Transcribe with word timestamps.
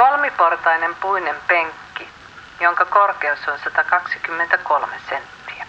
Kolmiportainen 0.00 0.94
puinen 1.02 1.36
penkki, 1.48 2.08
jonka 2.60 2.84
korkeus 2.84 3.38
on 3.48 3.58
123 3.64 4.86
senttiä. 5.08 5.66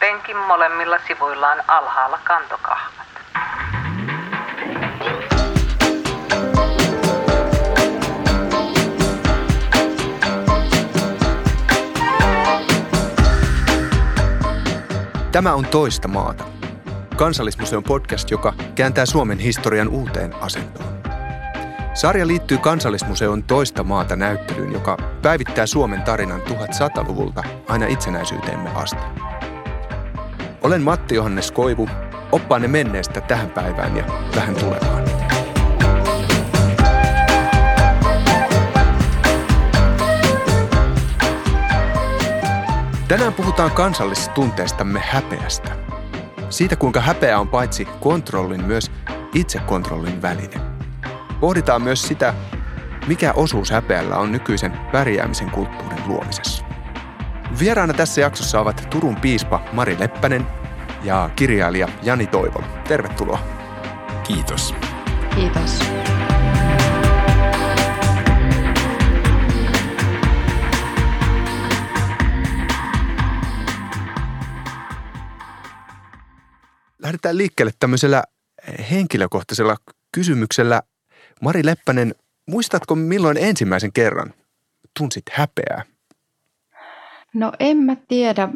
Penkin 0.00 0.36
molemmilla 0.36 0.98
sivuilla 1.08 1.50
on 1.50 1.62
alhaalla 1.68 2.18
kantokahvat. 2.24 3.06
Tämä 15.32 15.54
on 15.54 15.66
Toista 15.66 16.08
maata. 16.08 16.44
Kansallismuseon 17.16 17.82
podcast, 17.82 18.30
joka 18.30 18.52
kääntää 18.74 19.06
Suomen 19.06 19.38
historian 19.38 19.88
uuteen 19.88 20.34
asentoon. 20.40 20.83
Sarja 21.94 22.26
liittyy 22.26 22.58
Kansallismuseon 22.58 23.42
Toista 23.42 23.84
maata 23.84 24.16
näyttelyyn, 24.16 24.72
joka 24.72 24.96
päivittää 25.22 25.66
Suomen 25.66 26.02
tarinan 26.02 26.40
1100-luvulta 26.40 27.42
aina 27.68 27.86
itsenäisyyteemme 27.86 28.70
asti. 28.70 29.02
Olen 30.62 30.82
Matti 30.82 31.14
Johannes 31.14 31.52
Koivu, 31.52 31.88
oppaanne 32.32 32.68
menneestä 32.68 33.20
tähän 33.20 33.50
päivään 33.50 33.96
ja 33.96 34.04
vähän 34.36 34.54
tulevaan. 34.54 35.04
Tänään 43.08 43.32
puhutaan 43.32 43.70
kansallistunteestamme 43.70 45.02
häpeästä. 45.04 45.76
Siitä, 46.50 46.76
kuinka 46.76 47.00
häpeä 47.00 47.38
on 47.38 47.48
paitsi 47.48 47.84
kontrollin 48.00 48.64
myös 48.64 48.90
itsekontrollin 49.34 50.22
väline. 50.22 50.73
Pohditaan 51.44 51.82
myös 51.82 52.02
sitä, 52.02 52.34
mikä 53.06 53.32
osuus 53.32 53.70
häpeällä 53.70 54.16
on 54.16 54.32
nykyisen 54.32 54.72
pärjäämisen 54.92 55.50
kulttuurin 55.50 56.02
luomisessa. 56.06 56.64
Vieraana 57.58 57.94
tässä 57.94 58.20
jaksossa 58.20 58.60
ovat 58.60 58.86
Turun 58.90 59.16
piispa 59.16 59.68
Mari 59.72 59.96
Leppänen 59.98 60.46
ja 61.02 61.30
kirjailija 61.36 61.88
Jani 62.02 62.26
Toivola. 62.26 62.66
Tervetuloa. 62.88 63.38
Kiitos. 64.26 64.74
Kiitos. 65.34 65.78
Lähdetään 76.98 77.36
liikkeelle 77.36 77.72
tämmöisellä 77.80 78.24
henkilökohtaisella 78.90 79.76
kysymyksellä. 80.12 80.82
Mari 81.40 81.64
Leppänen, 81.64 82.14
muistatko 82.46 82.94
milloin 82.94 83.36
ensimmäisen 83.36 83.92
kerran 83.92 84.34
tunsit 84.98 85.22
häpeää? 85.32 85.82
No 87.34 87.52
en 87.60 87.76
mä 87.76 87.96
tiedä, 88.08 88.48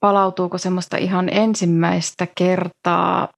palautuuko 0.00 0.58
semmoista 0.58 0.96
ihan 0.96 1.28
ensimmäistä 1.32 2.26
kertaa. 2.34 3.28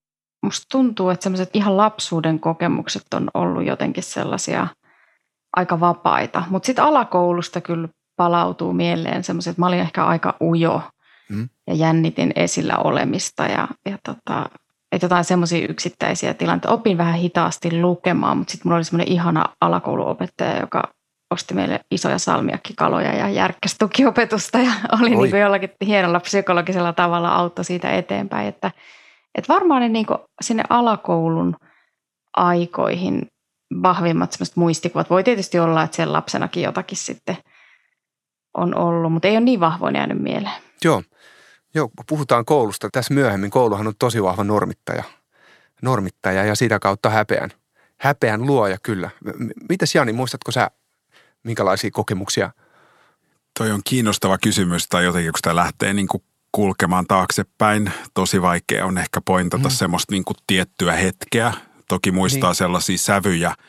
Musta 0.43 0.67
tuntuu, 0.71 1.11
että 1.11 1.23
semmoiset 1.23 1.51
ihan 1.55 1.77
lapsuuden 1.77 2.41
kokemukset 2.41 3.15
on 3.15 3.31
ollut 3.35 3.67
jotenkin 3.67 4.03
sellaisia 4.03 4.67
aika 5.57 5.81
vapaita. 5.81 6.43
Mutta 6.51 6.67
sitten 6.67 6.85
alakoulusta 6.85 7.61
kyllä 7.61 7.89
palautuu 8.17 8.73
mieleen 8.73 9.25
semmoiset, 9.25 9.51
että 9.51 9.61
mä 9.63 9.67
olin 9.67 9.81
ehkä 9.81 10.05
aika 10.05 10.37
ujo 10.41 10.83
mm. 11.29 11.49
ja 11.67 11.75
jännitin 11.75 12.33
esillä 12.37 12.77
olemista 12.77 13.43
ja, 13.43 13.69
ja 13.91 13.99
tota, 14.05 14.51
että 14.93 15.05
jotain 15.05 15.25
semmoisia 15.25 15.67
yksittäisiä 15.69 16.35
tilanteita. 16.35 16.75
Opin 16.75 16.99
vähän 16.99 17.15
hitaasti 17.15 17.81
lukemaan, 17.81 18.39
mutta 18.39 18.51
sitten 18.51 18.69
mulla 18.69 18.77
oli 18.77 18.85
semmoinen 18.85 19.13
ihana 19.13 19.45
alakouluopettaja, 19.61 20.61
joka 20.61 20.83
osti 21.31 21.55
meille 21.55 21.81
isoja 21.91 22.19
salmiakkikaloja 22.19 23.15
ja 23.15 23.29
järkkäsi 23.29 23.77
tukiopetusta 23.79 24.59
ja 24.59 24.73
oli 25.01 25.11
niin 25.11 25.31
kuin 25.31 25.41
jollakin 25.41 25.71
hienolla 25.87 26.21
psykologisella 26.21 26.93
tavalla 26.93 27.35
auttoi 27.35 27.65
siitä 27.65 27.91
eteenpäin. 27.91 28.49
Että, 28.49 28.71
että 29.35 29.53
varmaan 29.53 29.83
ne 29.83 29.89
niin 29.89 30.07
kuin 30.07 30.19
sinne 30.41 30.63
alakoulun 30.71 31.57
aikoihin 32.37 33.27
vahvimmat 33.83 34.33
semmoiset 34.33 34.57
muistikuvat. 34.57 35.11
Voi 35.11 35.25
tietysti 35.25 35.59
olla, 35.59 35.83
että 35.83 35.97
siellä 35.97 36.13
lapsenakin 36.13 36.63
jotakin 36.63 36.99
sitten 36.99 37.37
on 38.57 38.79
ollut, 38.79 39.13
mutta 39.13 39.29
ei 39.29 39.37
ole 39.37 39.45
niin 39.45 39.61
vahvoin 39.61 39.95
jäänyt 39.95 40.19
mieleen. 40.19 40.63
Joo. 40.85 41.03
Joo, 41.75 41.89
kun 41.89 42.05
puhutaan 42.09 42.45
koulusta, 42.45 42.89
tässä 42.93 43.15
myöhemmin 43.15 43.51
kouluhan 43.51 43.87
on 43.87 43.95
tosi 43.99 44.23
vahva 44.23 44.45
normittaja, 44.45 45.05
normittaja 45.83 46.45
ja 46.45 46.55
sitä 46.55 46.79
kautta 46.79 47.11
häpeän, 47.11 47.51
häpeän 48.01 48.47
luoja 48.47 48.77
kyllä. 48.83 49.11
Mitäs 49.69 49.95
Jani, 49.95 50.13
muistatko 50.13 50.53
sä, 50.53 50.71
minkälaisia 51.43 51.91
kokemuksia? 51.91 52.51
Toi 53.59 53.71
on 53.71 53.81
kiinnostava 53.85 54.39
kysymys 54.39 54.89
tai 54.89 55.05
jotenkin, 55.05 55.33
kun 55.33 55.39
sitä 55.39 55.57
lähtee 55.57 55.93
niin 55.93 56.09
kuin 56.09 56.23
kulkemaan 56.53 57.07
taaksepäin, 57.07 57.93
tosi 58.15 58.43
vaikea 58.43 58.87
on 58.87 58.99
ehkä 58.99 59.21
pointata 59.21 59.69
mm. 59.69 59.75
semmoista 59.75 60.13
niin 60.13 60.25
kuin 60.25 60.37
tiettyä 60.47 60.93
hetkeä. 60.93 61.53
Toki 61.89 62.11
muistaa 62.11 62.51
niin. 62.51 62.57
sellaisia 62.57 62.99
sävyjä– 62.99 63.55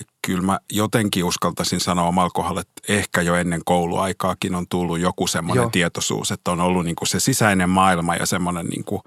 ja 0.00 0.06
kyllä 0.22 0.42
mä 0.42 0.58
jotenkin 0.72 1.24
uskaltaisin 1.24 1.80
sanoa 1.80 2.08
omalla 2.08 2.30
kohdalla, 2.30 2.60
että 2.60 2.92
ehkä 2.92 3.22
jo 3.22 3.34
ennen 3.34 3.60
kouluaikaakin 3.64 4.54
on 4.54 4.68
tullut 4.68 4.98
joku 4.98 5.26
semmoinen 5.26 5.62
Joo. 5.62 5.70
tietoisuus, 5.70 6.30
että 6.30 6.50
on 6.50 6.60
ollut 6.60 6.84
niin 6.84 6.96
kuin 6.96 7.08
se 7.08 7.20
sisäinen 7.20 7.70
maailma 7.70 8.16
ja 8.16 8.26
semmoinen 8.26 8.66
niin 8.66 8.84
kuin 8.84 9.02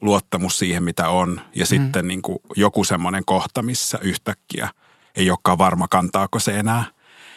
luottamus 0.00 0.58
siihen, 0.58 0.82
mitä 0.82 1.08
on. 1.08 1.40
Ja 1.54 1.64
mm. 1.64 1.66
sitten 1.66 2.08
niin 2.08 2.22
kuin 2.22 2.38
joku 2.56 2.84
semmoinen 2.84 3.24
kohta, 3.24 3.62
missä 3.62 3.98
yhtäkkiä 4.02 4.68
ei 5.16 5.30
olekaan 5.30 5.58
varma, 5.58 5.88
kantaako 5.88 6.38
se 6.38 6.58
enää. 6.58 6.84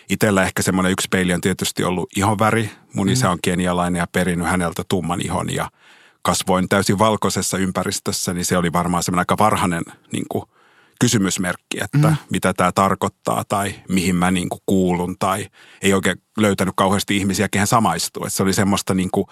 Itellä 0.09 0.43
ehkä 0.43 0.61
semmoinen 0.61 0.91
yksi 0.91 1.07
peili 1.11 1.33
on 1.33 1.41
tietysti 1.41 1.83
ollut 1.83 2.09
ihonväri. 2.15 2.71
Mun 2.93 3.07
mm. 3.07 3.13
isä 3.13 3.29
on 3.29 3.39
kenialainen 3.41 3.99
ja 3.99 4.07
perinnyt 4.11 4.47
häneltä 4.47 4.83
tumman 4.89 5.21
ihon 5.21 5.53
ja 5.53 5.69
kasvoin 6.21 6.69
täysin 6.69 6.99
valkoisessa 6.99 7.57
ympäristössä, 7.57 8.33
niin 8.33 8.45
se 8.45 8.57
oli 8.57 8.73
varmaan 8.73 9.03
semmoinen 9.03 9.21
aika 9.21 9.43
varhainen 9.43 9.83
niin 10.11 10.25
kuin 10.29 10.45
kysymysmerkki, 10.99 11.77
että 11.83 12.07
mm. 12.07 12.15
mitä 12.29 12.53
tämä 12.53 12.71
tarkoittaa 12.71 13.43
tai 13.47 13.75
mihin 13.89 14.15
mä 14.15 14.31
niin 14.31 14.49
kuin 14.49 14.61
kuulun 14.65 15.15
tai 15.19 15.47
ei 15.81 15.93
oikein 15.93 16.21
löytänyt 16.37 16.73
kauheasti 16.77 17.17
ihmisiä, 17.17 17.49
kehen 17.49 17.67
samaistuu. 17.67 18.25
Että 18.25 18.37
se 18.37 18.43
oli 18.43 18.53
semmoista 18.53 18.93
niin 18.93 19.11
kuin, 19.11 19.27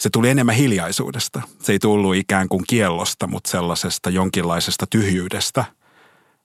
se 0.00 0.10
tuli 0.10 0.28
enemmän 0.28 0.54
hiljaisuudesta. 0.54 1.42
Se 1.62 1.72
ei 1.72 1.78
tullut 1.78 2.14
ikään 2.14 2.48
kuin 2.48 2.64
kiellosta, 2.68 3.26
mutta 3.26 3.50
sellaisesta 3.50 4.10
jonkinlaisesta 4.10 4.86
tyhjyydestä, 4.90 5.64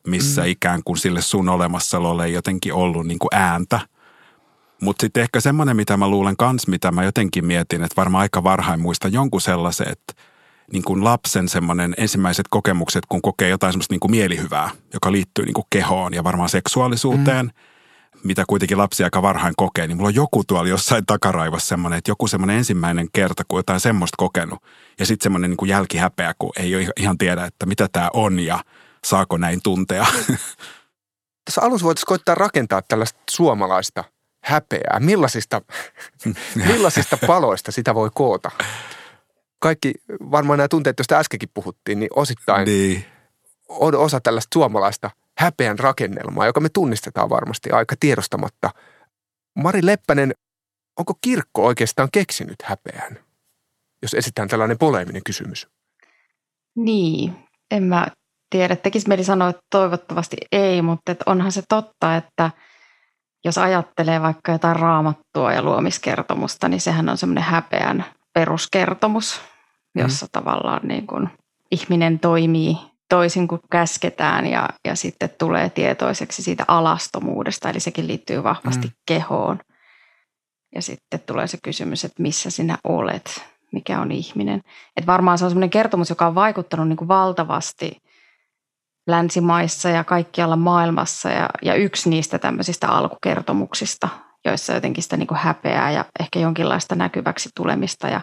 missä 0.07 0.41
mm. 0.41 0.47
ikään 0.47 0.81
kuin 0.85 0.97
sille 0.97 1.21
sun 1.21 1.49
olemassaololle 1.49 2.25
ei 2.25 2.33
jotenkin 2.33 2.73
ollut 2.73 3.07
niin 3.07 3.19
kuin 3.19 3.35
ääntä. 3.35 3.79
Mutta 4.81 5.01
sitten 5.01 5.23
ehkä 5.23 5.41
semmoinen, 5.41 5.75
mitä 5.75 5.97
mä 5.97 6.07
luulen 6.07 6.37
kans, 6.37 6.67
mitä 6.67 6.91
mä 6.91 7.03
jotenkin 7.03 7.45
mietin, 7.45 7.83
että 7.83 7.95
varmaan 7.97 8.21
aika 8.21 8.43
varhain 8.43 8.79
muista 8.79 9.07
jonkun 9.07 9.41
sellaisen, 9.41 9.87
että– 9.89 10.13
niin 10.73 10.83
kuin 10.83 11.03
lapsen 11.03 11.49
semmoinen 11.49 11.95
ensimmäiset 11.97 12.45
kokemukset, 12.49 13.05
kun 13.09 13.21
kokee 13.21 13.49
jotain 13.49 13.73
semmoista 13.73 13.93
niin 13.93 13.99
kuin 13.99 14.11
mielihyvää, 14.11 14.69
joka 14.93 15.11
liittyy 15.11 15.45
niin 15.45 15.53
kuin 15.53 15.67
kehoon 15.69 16.13
ja 16.13 16.23
varmaan 16.23 16.49
seksuaalisuuteen, 16.49 17.45
mm. 17.45 17.51
mitä 18.23 18.43
kuitenkin 18.47 18.77
lapsi 18.77 19.03
aika 19.03 19.21
varhain 19.21 19.53
kokee, 19.57 19.87
niin 19.87 19.97
mulla 19.97 20.07
on 20.07 20.15
joku 20.15 20.43
tuolla 20.43 20.69
jossain 20.69 21.05
takaraivassa 21.05 21.67
semmoinen, 21.67 21.97
että 21.97 22.11
joku 22.11 22.27
semmoinen 22.27 22.57
ensimmäinen 22.57 23.07
kerta, 23.13 23.43
kun 23.47 23.59
jotain 23.59 23.79
semmoista 23.79 24.15
kokenut. 24.17 24.63
Ja 24.99 25.05
sitten 25.05 25.23
semmoinen 25.23 25.49
niin 25.49 25.57
kuin 25.57 25.69
jälkihäpeä, 25.69 26.33
kun 26.39 26.51
ei 26.57 26.75
ole 26.75 26.87
ihan 26.97 27.17
tiedä, 27.17 27.45
että 27.45 27.65
mitä 27.65 27.87
tämä 27.91 28.09
on 28.13 28.39
ja 28.39 28.59
saako 29.05 29.37
näin 29.37 29.59
tuntea. 29.63 30.05
Tässä 31.45 31.61
alussa 31.61 31.85
voitaisiin 31.85 32.07
koittaa 32.07 32.35
rakentaa 32.35 32.81
tällaista 32.81 33.19
suomalaista 33.29 34.03
häpeää. 34.43 34.99
Millaisista, 34.99 35.61
millaisista 36.67 37.17
paloista 37.27 37.71
sitä 37.71 37.95
voi 37.95 38.09
koota? 38.13 38.51
Kaikki 39.65 39.93
varmaan 40.31 40.57
nämä 40.57 40.67
tunteet, 40.67 40.99
joista 40.99 41.15
äskenkin 41.15 41.49
puhuttiin, 41.53 41.99
niin 41.99 42.09
osittain 42.15 42.65
niin. 42.65 43.05
on 43.69 43.95
osa 43.95 44.19
tällaista 44.19 44.53
suomalaista 44.53 45.09
häpeän 45.37 45.79
rakennelmaa, 45.79 46.45
joka 46.45 46.59
me 46.59 46.69
tunnistetaan 46.69 47.29
varmasti 47.29 47.71
aika 47.71 47.95
tiedostamatta. 47.99 48.69
Mari 49.55 49.85
Leppänen, 49.85 50.33
onko 50.99 51.13
kirkko 51.21 51.65
oikeastaan 51.65 52.09
keksinyt 52.11 52.55
häpeän, 52.63 53.19
jos 54.01 54.13
esitään 54.13 54.47
tällainen 54.47 54.77
poleeminen 54.77 55.23
kysymys? 55.25 55.67
Niin, 56.75 57.35
en 57.71 57.83
mä 57.83 58.07
tiedä. 58.49 58.75
Tekisi 58.75 59.07
mieli 59.07 59.23
sanoa, 59.23 59.49
että 59.49 59.61
toivottavasti 59.71 60.37
ei, 60.51 60.81
mutta 60.81 61.11
että 61.11 61.23
onhan 61.27 61.51
se 61.51 61.63
totta, 61.69 62.15
että 62.15 62.51
jos 63.45 63.57
ajattelee 63.57 64.21
vaikka 64.21 64.51
jotain 64.51 64.75
raamattua 64.75 65.53
ja 65.53 65.63
luomiskertomusta, 65.63 66.67
niin 66.67 66.81
sehän 66.81 67.09
on 67.09 67.17
semmoinen 67.17 67.43
häpeän 67.43 68.05
peruskertomus, 68.33 69.41
jossa 69.95 70.25
mm. 70.25 70.29
tavallaan 70.31 70.87
niin 70.87 71.07
kuin 71.07 71.29
ihminen 71.71 72.19
toimii 72.19 72.77
toisin 73.09 73.47
kuin 73.47 73.61
käsketään 73.71 74.47
ja, 74.47 74.69
ja 74.85 74.95
sitten 74.95 75.29
tulee 75.29 75.69
tietoiseksi 75.69 76.43
siitä 76.43 76.65
alastomuudesta, 76.67 77.69
eli 77.69 77.79
sekin 77.79 78.07
liittyy 78.07 78.43
vahvasti 78.43 78.87
mm. 78.87 78.93
kehoon. 79.05 79.59
Ja 80.75 80.81
sitten 80.81 81.19
tulee 81.19 81.47
se 81.47 81.57
kysymys, 81.63 82.05
että 82.05 82.21
missä 82.21 82.49
sinä 82.49 82.77
olet, 82.83 83.45
mikä 83.71 83.99
on 83.99 84.11
ihminen. 84.11 84.61
Et 84.97 85.07
varmaan 85.07 85.37
se 85.37 85.45
on 85.45 85.51
sellainen 85.51 85.69
kertomus, 85.69 86.09
joka 86.09 86.27
on 86.27 86.35
vaikuttanut 86.35 86.87
niin 86.87 86.97
kuin 86.97 87.07
valtavasti 87.07 87.97
länsimaissa 89.07 89.89
ja 89.89 90.03
kaikkialla 90.03 90.55
maailmassa. 90.55 91.29
Ja, 91.29 91.49
ja 91.61 91.75
yksi 91.75 92.09
niistä 92.09 92.39
tämmöisistä 92.39 92.87
alkukertomuksista, 92.87 94.09
joissa 94.45 94.73
jotenkin 94.73 95.03
sitä 95.03 95.17
niin 95.17 95.27
kuin 95.27 95.37
häpeää 95.37 95.91
ja 95.91 96.05
ehkä 96.19 96.39
jonkinlaista 96.39 96.95
näkyväksi 96.95 97.49
tulemista 97.55 98.07
ja 98.07 98.21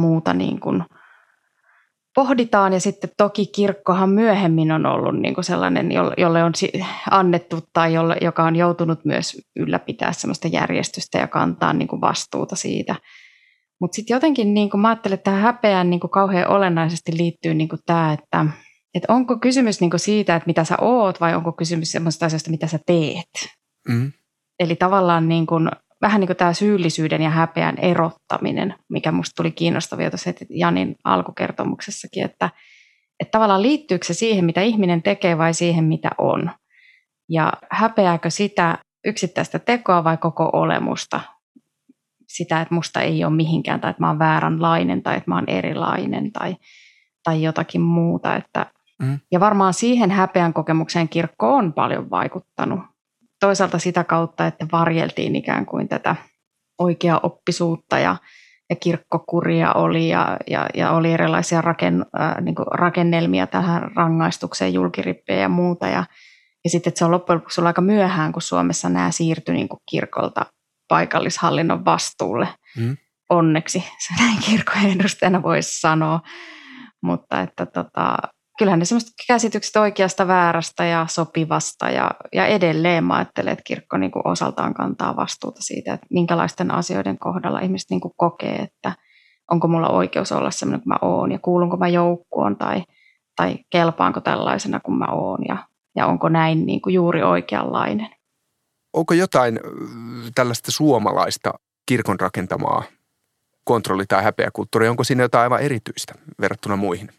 muuta 0.00 0.34
niin 0.34 0.60
kuin 0.60 0.84
pohditaan. 2.14 2.72
Ja 2.72 2.80
sitten 2.80 3.10
toki 3.16 3.46
kirkkohan 3.46 4.10
myöhemmin 4.10 4.72
on 4.72 4.86
ollut 4.86 5.20
niin 5.20 5.34
kuin 5.34 5.44
sellainen, 5.44 5.92
jolle 6.18 6.44
on 6.44 6.52
annettu 7.10 7.58
tai 7.72 7.94
jolle, 7.94 8.16
joka 8.20 8.44
on 8.44 8.56
joutunut 8.56 9.04
myös 9.04 9.36
ylläpitää 9.56 10.12
sellaista 10.12 10.48
järjestystä 10.48 11.18
ja 11.18 11.26
kantaa 11.26 11.72
niin 11.72 11.88
kuin 11.88 12.00
vastuuta 12.00 12.56
siitä. 12.56 12.94
Mutta 13.80 13.96
sitten 13.96 14.14
jotenkin 14.14 14.54
niin 14.54 14.70
kuin 14.70 14.80
mä 14.80 14.88
ajattelen, 14.88 15.14
että 15.14 15.24
tähän 15.30 15.42
häpeään 15.42 15.90
niin 15.90 16.00
kuin 16.00 16.10
kauhean 16.10 16.48
olennaisesti 16.48 17.16
liittyy 17.16 17.54
niin 17.54 17.68
kuin 17.68 17.80
tämä, 17.86 18.12
että, 18.12 18.46
että 18.94 19.12
onko 19.12 19.38
kysymys 19.38 19.80
niin 19.80 19.90
kuin 19.90 20.00
siitä, 20.00 20.36
että 20.36 20.46
mitä 20.46 20.64
sä 20.64 20.76
oot 20.80 21.20
vai 21.20 21.34
onko 21.34 21.52
kysymys 21.52 21.92
sellaisesta 21.92 22.26
asiasta, 22.26 22.50
mitä 22.50 22.66
sä 22.66 22.78
teet. 22.86 23.30
Mm. 23.88 24.12
Eli 24.58 24.76
tavallaan 24.76 25.28
niin 25.28 25.46
kuin, 25.46 25.68
vähän 26.02 26.20
niin 26.20 26.28
kuin 26.28 26.36
tämä 26.36 26.52
syyllisyyden 26.52 27.22
ja 27.22 27.30
häpeän 27.30 27.78
erottaminen, 27.78 28.74
mikä 28.88 29.12
musta 29.12 29.36
tuli 29.36 29.50
kiinnostavia 29.50 30.10
tuossa 30.10 30.30
Janin 30.50 30.96
alkukertomuksessakin, 31.04 32.24
että, 32.24 32.50
että 33.20 33.30
tavallaan 33.30 33.62
liittyykö 33.62 34.06
se 34.06 34.14
siihen, 34.14 34.44
mitä 34.44 34.62
ihminen 34.62 35.02
tekee 35.02 35.38
vai 35.38 35.54
siihen, 35.54 35.84
mitä 35.84 36.10
on. 36.18 36.50
Ja 37.28 37.52
häpeääkö 37.70 38.30
sitä 38.30 38.78
yksittäistä 39.06 39.58
tekoa 39.58 40.04
vai 40.04 40.16
koko 40.16 40.50
olemusta? 40.52 41.20
Sitä, 42.28 42.60
että 42.60 42.74
musta 42.74 43.00
ei 43.00 43.24
ole 43.24 43.32
mihinkään 43.32 43.80
tai 43.80 43.90
että 43.90 44.02
mä 44.02 44.08
oon 44.08 44.18
vääränlainen 44.18 45.02
tai 45.02 45.16
että 45.16 45.30
mä 45.30 45.34
oon 45.34 45.48
erilainen 45.48 46.32
tai, 46.32 46.56
tai 47.24 47.42
jotakin 47.42 47.80
muuta. 47.80 48.36
Että, 48.36 48.66
mm. 49.02 49.18
Ja 49.32 49.40
varmaan 49.40 49.74
siihen 49.74 50.10
häpeän 50.10 50.52
kokemukseen 50.52 51.08
kirkko 51.08 51.54
on 51.54 51.72
paljon 51.72 52.10
vaikuttanut 52.10 52.80
toisaalta 53.40 53.78
sitä 53.78 54.04
kautta, 54.04 54.46
että 54.46 54.66
varjeltiin 54.72 55.36
ikään 55.36 55.66
kuin 55.66 55.88
tätä 55.88 56.16
oikeaa 56.78 57.20
oppisuutta 57.22 57.98
ja, 57.98 58.16
ja 58.70 58.76
kirkkokuria 58.76 59.72
oli 59.72 60.08
ja, 60.08 60.36
ja, 60.50 60.66
ja 60.74 60.90
oli 60.90 61.12
erilaisia 61.12 61.60
raken, 61.60 62.06
äh, 62.20 62.36
niin 62.40 62.54
rakennelmia 62.70 63.46
tähän 63.46 63.90
rangaistukseen, 63.96 64.74
julkirippejä 64.74 65.40
ja 65.40 65.48
muuta. 65.48 65.86
Ja, 65.86 66.04
ja 66.64 66.70
sitten 66.70 66.90
että 66.90 66.98
se 66.98 67.04
on 67.04 67.10
loppujen 67.10 67.36
lopuksi 67.36 67.60
aika 67.60 67.80
myöhään, 67.80 68.32
kun 68.32 68.42
Suomessa 68.42 68.88
nämä 68.88 69.10
siirtyi 69.10 69.54
niin 69.54 69.68
kirkolta 69.90 70.46
paikallishallinnon 70.88 71.84
vastuulle. 71.84 72.48
Mm. 72.76 72.96
Onneksi 73.30 73.78
se 73.78 74.14
näin 74.22 74.38
kirkkojen 74.38 75.00
edustajana 75.00 75.42
voisi 75.42 75.80
sanoa. 75.80 76.20
Mutta 77.02 77.40
että 77.40 77.66
tota, 77.66 78.16
kyllähän 78.60 78.78
ne 78.78 78.84
semmoiset 78.84 79.10
käsitykset 79.26 79.76
oikeasta, 79.76 80.26
väärästä 80.26 80.84
ja 80.84 81.06
sopivasta 81.08 81.90
ja, 81.90 82.10
ja 82.32 82.46
edelleen 82.46 83.04
mä 83.04 83.14
ajattelen, 83.14 83.52
että 83.52 83.62
kirkko 83.66 83.96
niin 83.96 84.10
kuin 84.10 84.26
osaltaan 84.26 84.74
kantaa 84.74 85.16
vastuuta 85.16 85.62
siitä, 85.62 85.94
että 85.94 86.06
minkälaisten 86.10 86.70
asioiden 86.70 87.18
kohdalla 87.18 87.60
ihmiset 87.60 87.90
niin 87.90 88.00
kuin 88.00 88.14
kokee, 88.16 88.56
että 88.56 88.92
onko 89.50 89.68
mulla 89.68 89.88
oikeus 89.88 90.32
olla 90.32 90.50
sellainen 90.50 90.80
kuin 90.80 90.88
mä 90.88 91.08
oon 91.08 91.32
ja 91.32 91.38
kuulunko 91.38 91.76
mä 91.76 91.88
joukkoon 91.88 92.56
tai, 92.56 92.84
tai 93.36 93.58
kelpaanko 93.70 94.20
tällaisena 94.20 94.80
kuin 94.80 94.98
mä 94.98 95.06
oon 95.12 95.38
ja, 95.48 95.56
ja 95.96 96.06
onko 96.06 96.28
näin 96.28 96.66
niin 96.66 96.80
kuin 96.80 96.94
juuri 96.94 97.22
oikeanlainen. 97.22 98.08
Onko 98.92 99.14
jotain 99.14 99.60
tällaista 100.34 100.72
suomalaista 100.72 101.52
kirkon 101.86 102.20
rakentamaa 102.20 102.82
kontrolli- 103.64 104.06
tai 104.08 104.22
häpeäkulttuuria, 104.22 104.90
onko 104.90 105.04
siinä 105.04 105.22
jotain 105.22 105.42
aivan 105.42 105.60
erityistä 105.62 106.14
verrattuna 106.40 106.76
muihin? 106.76 107.10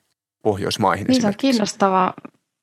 Pohjoismaihin 0.42 1.08
Niin 1.08 1.22
se 1.22 1.28
on 1.28 1.34
kiinnostava 1.38 2.14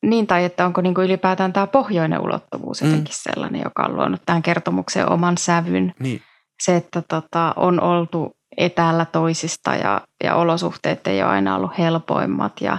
niin 0.02 0.26
tai 0.26 0.44
että 0.44 0.66
onko 0.66 0.80
niin 0.80 0.94
kuin 0.94 1.04
ylipäätään 1.04 1.52
tämä 1.52 1.66
pohjoinen 1.66 2.20
ulottuvuus 2.20 2.82
mm. 2.82 2.88
jotenkin 2.88 3.14
sellainen, 3.16 3.60
joka 3.64 3.82
on 3.82 3.96
luonut 3.96 4.22
tähän 4.26 4.42
kertomukseen 4.42 5.12
oman 5.12 5.38
sävyn. 5.38 5.94
Niin. 5.98 6.22
Se, 6.62 6.76
että 6.76 7.02
tota, 7.08 7.54
on 7.56 7.80
oltu 7.80 8.36
etäällä 8.56 9.04
toisista 9.04 9.74
ja, 9.74 10.00
ja 10.24 10.34
olosuhteet 10.34 11.06
ei 11.06 11.22
ole 11.22 11.30
aina 11.30 11.56
ollut 11.56 11.78
helpoimmat 11.78 12.60
ja, 12.60 12.78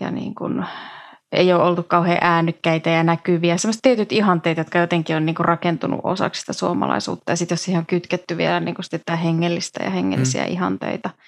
ja 0.00 0.10
niin 0.10 0.34
kuin, 0.34 0.64
ei 1.32 1.52
ole 1.52 1.62
oltu 1.62 1.82
kauhean 1.82 2.18
äänykkäitä 2.20 2.90
ja 2.90 3.02
näkyviä. 3.02 3.56
Sellaiset 3.56 3.82
tietyt 3.82 4.12
ihanteet, 4.12 4.58
jotka 4.58 4.78
jotenkin 4.78 5.16
on 5.16 5.26
niin 5.26 5.36
kuin 5.36 5.46
rakentunut 5.46 6.00
osaksi 6.02 6.40
sitä 6.40 6.52
suomalaisuutta. 6.52 7.32
Ja 7.32 7.36
sitten 7.36 7.52
jos 7.54 7.64
siihen 7.64 7.78
on 7.78 7.86
kytketty 7.86 8.36
vielä 8.36 8.60
niin 8.60 8.74
kuin 8.74 8.84
sitä 8.84 9.16
hengellistä 9.16 9.84
ja 9.84 9.90
hengellisiä 9.90 10.44
mm. 10.44 10.50
ihanteita– 10.50 11.10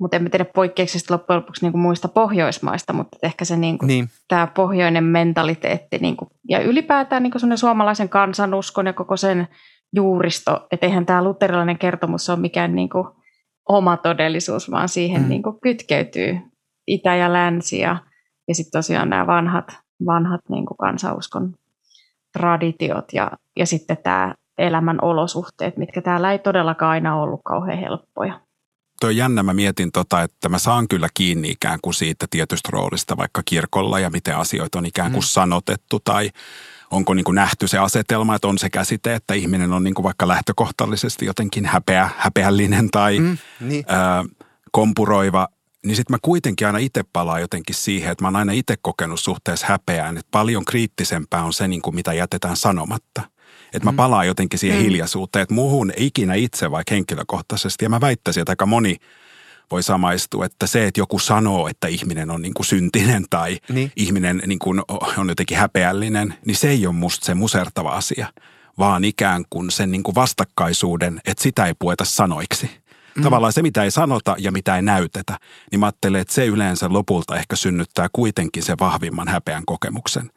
mutta 0.00 0.16
emme 0.16 0.30
tiedä 0.30 0.44
poikkeuksista 0.44 1.14
loppujen 1.14 1.40
lopuksi 1.40 1.64
niin 1.64 1.72
kuin 1.72 1.82
muista 1.82 2.08
Pohjoismaista, 2.08 2.92
mutta 2.92 3.18
ehkä 3.22 3.44
se 3.44 3.56
niin 3.56 3.78
kuin, 3.78 3.86
niin. 3.86 4.08
tämä 4.28 4.46
pohjoinen 4.46 5.04
mentaliteetti 5.04 5.98
niin 5.98 6.16
kuin, 6.16 6.28
ja 6.48 6.60
ylipäätään 6.60 7.22
niin 7.22 7.30
kuin 7.30 7.58
suomalaisen 7.58 8.08
kansanuskon 8.08 8.86
ja 8.86 8.92
koko 8.92 9.16
sen 9.16 9.48
juuristo, 9.94 10.66
että 10.72 10.86
eihän 10.86 11.06
tämä 11.06 11.24
luterilainen 11.24 11.78
kertomus 11.78 12.30
ole 12.30 12.38
mikään 12.38 12.74
niin 12.74 12.88
kuin, 12.88 13.06
oma 13.68 13.96
todellisuus, 13.96 14.70
vaan 14.70 14.88
siihen 14.88 15.22
mm. 15.22 15.28
niin 15.28 15.42
kuin, 15.42 15.60
kytkeytyy 15.60 16.38
itä 16.86 17.14
ja 17.14 17.32
länsi 17.32 17.78
ja, 17.78 17.96
ja 18.48 18.54
sitten 18.54 18.78
tosiaan 18.78 19.10
nämä 19.10 19.26
vanhat, 19.26 19.78
vanhat 20.06 20.40
niin 20.48 20.66
kuin 20.66 20.78
kansanuskon 20.78 21.54
traditiot 22.38 23.04
ja, 23.12 23.30
ja 23.56 23.66
sitten 23.66 23.96
tämä 24.02 24.34
elämän 24.58 24.98
olosuhteet, 25.02 25.76
mitkä 25.76 26.02
täällä 26.02 26.32
ei 26.32 26.38
todellakaan 26.38 26.90
aina 26.90 27.22
ollut 27.22 27.40
kauhean 27.44 27.78
helppoja 27.78 28.40
toi 29.00 29.16
jännä, 29.16 29.42
mä 29.42 29.54
mietin 29.54 29.92
tota, 29.92 30.22
että 30.22 30.48
mä 30.48 30.58
saan 30.58 30.88
kyllä 30.88 31.08
kiinni 31.14 31.50
ikään 31.50 31.78
kuin 31.82 31.94
siitä 31.94 32.26
tietystä 32.30 32.68
roolista 32.72 33.16
vaikka 33.16 33.42
kirkolla 33.44 33.98
ja 33.98 34.10
miten 34.10 34.36
asioita 34.36 34.78
on 34.78 34.86
ikään 34.86 35.12
kuin 35.12 35.22
mm. 35.22 35.26
sanotettu 35.26 36.00
tai 36.00 36.30
onko 36.90 37.14
niin 37.14 37.24
kuin 37.24 37.34
nähty 37.34 37.68
se 37.68 37.78
asetelma, 37.78 38.34
että 38.34 38.48
on 38.48 38.58
se 38.58 38.70
käsite, 38.70 39.14
että 39.14 39.34
ihminen 39.34 39.72
on 39.72 39.84
niin 39.84 39.94
kuin 39.94 40.04
vaikka 40.04 40.28
lähtökohtaisesti 40.28 41.26
jotenkin 41.26 41.66
häpeä, 41.66 42.10
häpeällinen 42.16 42.88
tai 42.90 43.18
mm, 43.18 43.38
niin. 43.60 43.84
ää, 43.88 44.24
kompuroiva, 44.72 45.48
niin 45.86 45.96
sitten 45.96 46.14
mä 46.14 46.18
kuitenkin 46.22 46.66
aina 46.66 46.78
itse 46.78 47.04
palaan 47.12 47.40
jotenkin 47.40 47.74
siihen, 47.74 48.12
että 48.12 48.24
mä 48.24 48.28
oon 48.28 48.36
aina 48.36 48.52
itse 48.52 48.76
kokenut 48.82 49.20
suhteessa 49.20 49.66
häpeään, 49.66 50.18
että 50.18 50.28
paljon 50.30 50.64
kriittisempää 50.64 51.44
on 51.44 51.52
se, 51.52 51.68
niin 51.68 51.82
kuin 51.82 51.94
mitä 51.94 52.12
jätetään 52.12 52.56
sanomatta– 52.56 53.22
että 53.72 53.84
mä 53.84 53.92
mm. 53.92 53.96
palaan 53.96 54.26
jotenkin 54.26 54.58
siihen 54.58 54.78
mm. 54.78 54.84
hiljaisuuteen, 54.84 55.42
että 55.42 55.54
muuhun 55.54 55.92
ikinä 55.96 56.34
itse 56.34 56.70
vaikka 56.70 56.94
henkilökohtaisesti. 56.94 57.84
Ja 57.84 57.88
mä 57.88 58.00
väittäisin, 58.00 58.40
että 58.40 58.52
aika 58.52 58.66
moni 58.66 58.96
voi 59.70 59.82
samaistua, 59.82 60.46
että 60.46 60.66
se, 60.66 60.86
että 60.86 61.00
joku 61.00 61.18
sanoo, 61.18 61.68
että 61.68 61.88
ihminen 61.88 62.30
on 62.30 62.42
niin 62.42 62.54
kuin 62.54 62.66
syntinen 62.66 63.24
tai 63.30 63.58
niin. 63.68 63.92
ihminen 63.96 64.42
niin 64.46 64.58
kuin 64.58 64.82
on 65.16 65.28
jotenkin 65.28 65.56
häpeällinen, 65.56 66.34
niin 66.46 66.56
se 66.56 66.70
ei 66.70 66.86
ole 66.86 66.94
musta 66.94 67.26
se 67.26 67.34
musertava 67.34 67.90
asia, 67.90 68.26
vaan 68.78 69.04
ikään 69.04 69.44
kuin 69.50 69.70
sen 69.70 69.90
niin 69.90 70.02
kuin 70.02 70.14
vastakkaisuuden, 70.14 71.20
että 71.24 71.42
sitä 71.42 71.66
ei 71.66 71.74
pueta 71.78 72.04
sanoiksi. 72.04 72.70
Mm. 73.14 73.22
Tavallaan 73.22 73.52
se, 73.52 73.62
mitä 73.62 73.84
ei 73.84 73.90
sanota 73.90 74.36
ja 74.38 74.52
mitä 74.52 74.76
ei 74.76 74.82
näytetä, 74.82 75.38
niin 75.70 75.80
mä 75.80 75.86
ajattelen, 75.86 76.20
että 76.20 76.34
se 76.34 76.46
yleensä 76.46 76.86
lopulta 76.92 77.36
ehkä 77.36 77.56
synnyttää 77.56 78.08
kuitenkin 78.12 78.62
se 78.62 78.74
vahvimman 78.80 79.28
häpeän 79.28 79.62
kokemuksen 79.66 80.30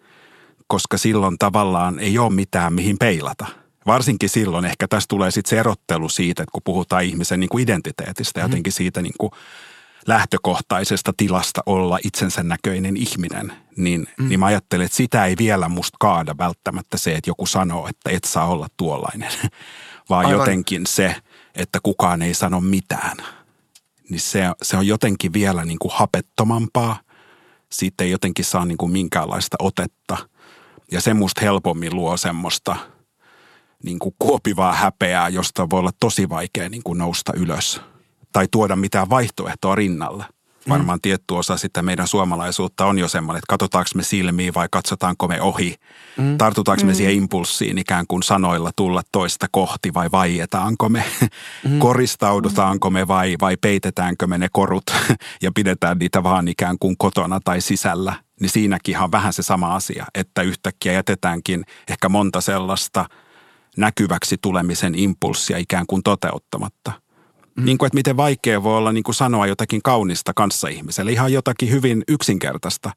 koska 0.73 0.97
silloin 0.97 1.37
tavallaan 1.37 1.99
ei 1.99 2.17
ole 2.17 2.33
mitään 2.33 2.73
mihin 2.73 2.97
peilata. 2.97 3.45
Varsinkin 3.85 4.29
silloin 4.29 4.65
ehkä 4.65 4.87
tässä 4.87 5.07
tulee 5.07 5.31
sitten 5.31 5.49
se 5.49 5.59
erottelu 5.59 6.09
siitä, 6.09 6.43
että 6.43 6.51
kun 6.51 6.61
puhutaan 6.63 7.03
ihmisen 7.03 7.39
niin 7.39 7.49
kuin 7.49 7.63
identiteetistä, 7.63 8.39
mm. 8.39 8.43
jotenkin 8.43 8.73
siitä 8.73 9.01
niin 9.01 9.13
kuin 9.17 9.31
lähtökohtaisesta 10.07 11.13
tilasta 11.17 11.61
olla 11.65 11.99
itsensä 12.03 12.43
näköinen 12.43 12.97
ihminen, 12.97 13.53
niin, 13.77 14.07
mm. 14.17 14.29
niin 14.29 14.39
mä 14.39 14.45
ajattelen, 14.45 14.85
että 14.85 14.97
sitä 14.97 15.25
ei 15.25 15.35
vielä 15.37 15.69
musta 15.69 15.97
kaada 15.99 16.35
välttämättä 16.37 16.97
se, 16.97 17.11
että 17.15 17.29
joku 17.29 17.45
sanoo, 17.45 17.87
että 17.87 18.09
et 18.09 18.23
saa 18.23 18.47
olla 18.47 18.67
tuollainen, 18.77 19.31
vaan 20.09 20.25
Aivan. 20.25 20.39
jotenkin 20.39 20.85
se, 20.87 21.15
että 21.55 21.79
kukaan 21.83 22.21
ei 22.21 22.33
sano 22.33 22.61
mitään. 22.61 23.17
Niin 24.09 24.19
se, 24.19 24.43
se 24.61 24.77
on 24.77 24.87
jotenkin 24.87 25.33
vielä 25.33 25.65
niin 25.65 25.79
kuin 25.79 25.91
hapettomampaa. 25.95 26.99
Siitä 27.71 28.03
ei 28.03 28.11
jotenkin 28.11 28.45
saa 28.45 28.65
niin 28.65 28.77
kuin 28.77 28.91
minkäänlaista 28.91 29.57
otetta– 29.59 30.17
ja 30.93 31.01
se 31.01 31.13
musta 31.13 31.41
helpommin 31.41 31.95
luo 31.95 32.17
semmoista 32.17 32.75
niin 33.83 33.99
kuin 33.99 34.15
kuopivaa 34.19 34.73
häpeää, 34.73 35.29
josta 35.29 35.69
voi 35.69 35.79
olla 35.79 35.91
tosi 35.99 36.29
vaikea 36.29 36.69
niin 36.69 36.83
kuin 36.83 36.97
nousta 36.97 37.33
ylös. 37.35 37.81
Tai 38.31 38.47
tuoda 38.51 38.75
mitään 38.75 39.09
vaihtoehtoa 39.09 39.75
rinnalle. 39.75 40.25
Varmaan 40.69 40.97
mm. 40.97 41.01
tietty 41.01 41.33
osa 41.33 41.57
sitä 41.57 41.81
meidän 41.81 42.07
suomalaisuutta 42.07 42.85
on 42.85 42.99
jo 42.99 43.07
semmoinen, 43.07 43.37
että 43.37 43.49
katsotaanko 43.49 43.89
me 43.95 44.03
silmiin 44.03 44.53
vai 44.53 44.67
katsotaanko 44.71 45.27
me 45.27 45.41
ohi. 45.41 45.75
Mm. 46.17 46.37
Tartutaanko 46.37 46.83
mm. 46.83 46.87
me 46.87 46.93
siihen 46.93 47.13
impulssiin 47.13 47.77
ikään 47.77 48.05
kuin 48.07 48.23
sanoilla 48.23 48.71
tulla 48.75 49.01
toista 49.11 49.47
kohti 49.51 49.93
vai 49.93 50.11
vaietaanko 50.11 50.89
me. 50.89 51.03
Mm. 51.67 51.79
Koristaudutaanko 51.85 52.89
me 52.89 53.07
vai, 53.07 53.35
vai 53.41 53.57
peitetäänkö 53.57 54.27
me 54.27 54.37
ne 54.37 54.47
korut 54.51 54.83
ja 55.43 55.51
pidetään 55.55 55.97
niitä 55.97 56.23
vaan 56.23 56.47
ikään 56.47 56.77
kuin 56.79 56.95
kotona 56.97 57.39
tai 57.43 57.61
sisällä 57.61 58.15
niin 58.39 58.49
siinäkin 58.49 58.99
on 58.99 59.11
vähän 59.11 59.33
se 59.33 59.43
sama 59.43 59.75
asia, 59.75 60.05
että 60.15 60.41
yhtäkkiä 60.41 60.93
jätetäänkin 60.93 61.65
ehkä 61.89 62.09
monta 62.09 62.41
sellaista 62.41 63.05
näkyväksi 63.77 64.37
tulemisen 64.41 64.95
impulssia 64.95 65.57
ikään 65.57 65.85
kuin 65.87 66.03
toteuttamatta. 66.03 66.91
Mm. 67.55 67.65
Niin 67.65 67.77
kuin, 67.77 67.87
että 67.87 67.95
miten 67.95 68.17
vaikea 68.17 68.63
voi 68.63 68.77
olla 68.77 68.91
niin 68.91 69.03
kuin 69.03 69.15
sanoa 69.15 69.47
jotakin 69.47 69.81
kaunista 69.81 70.33
kanssaihmiselle, 70.33 71.11
ihan 71.11 71.33
jotakin 71.33 71.71
hyvin 71.71 72.03
yksinkertaista, 72.07 72.91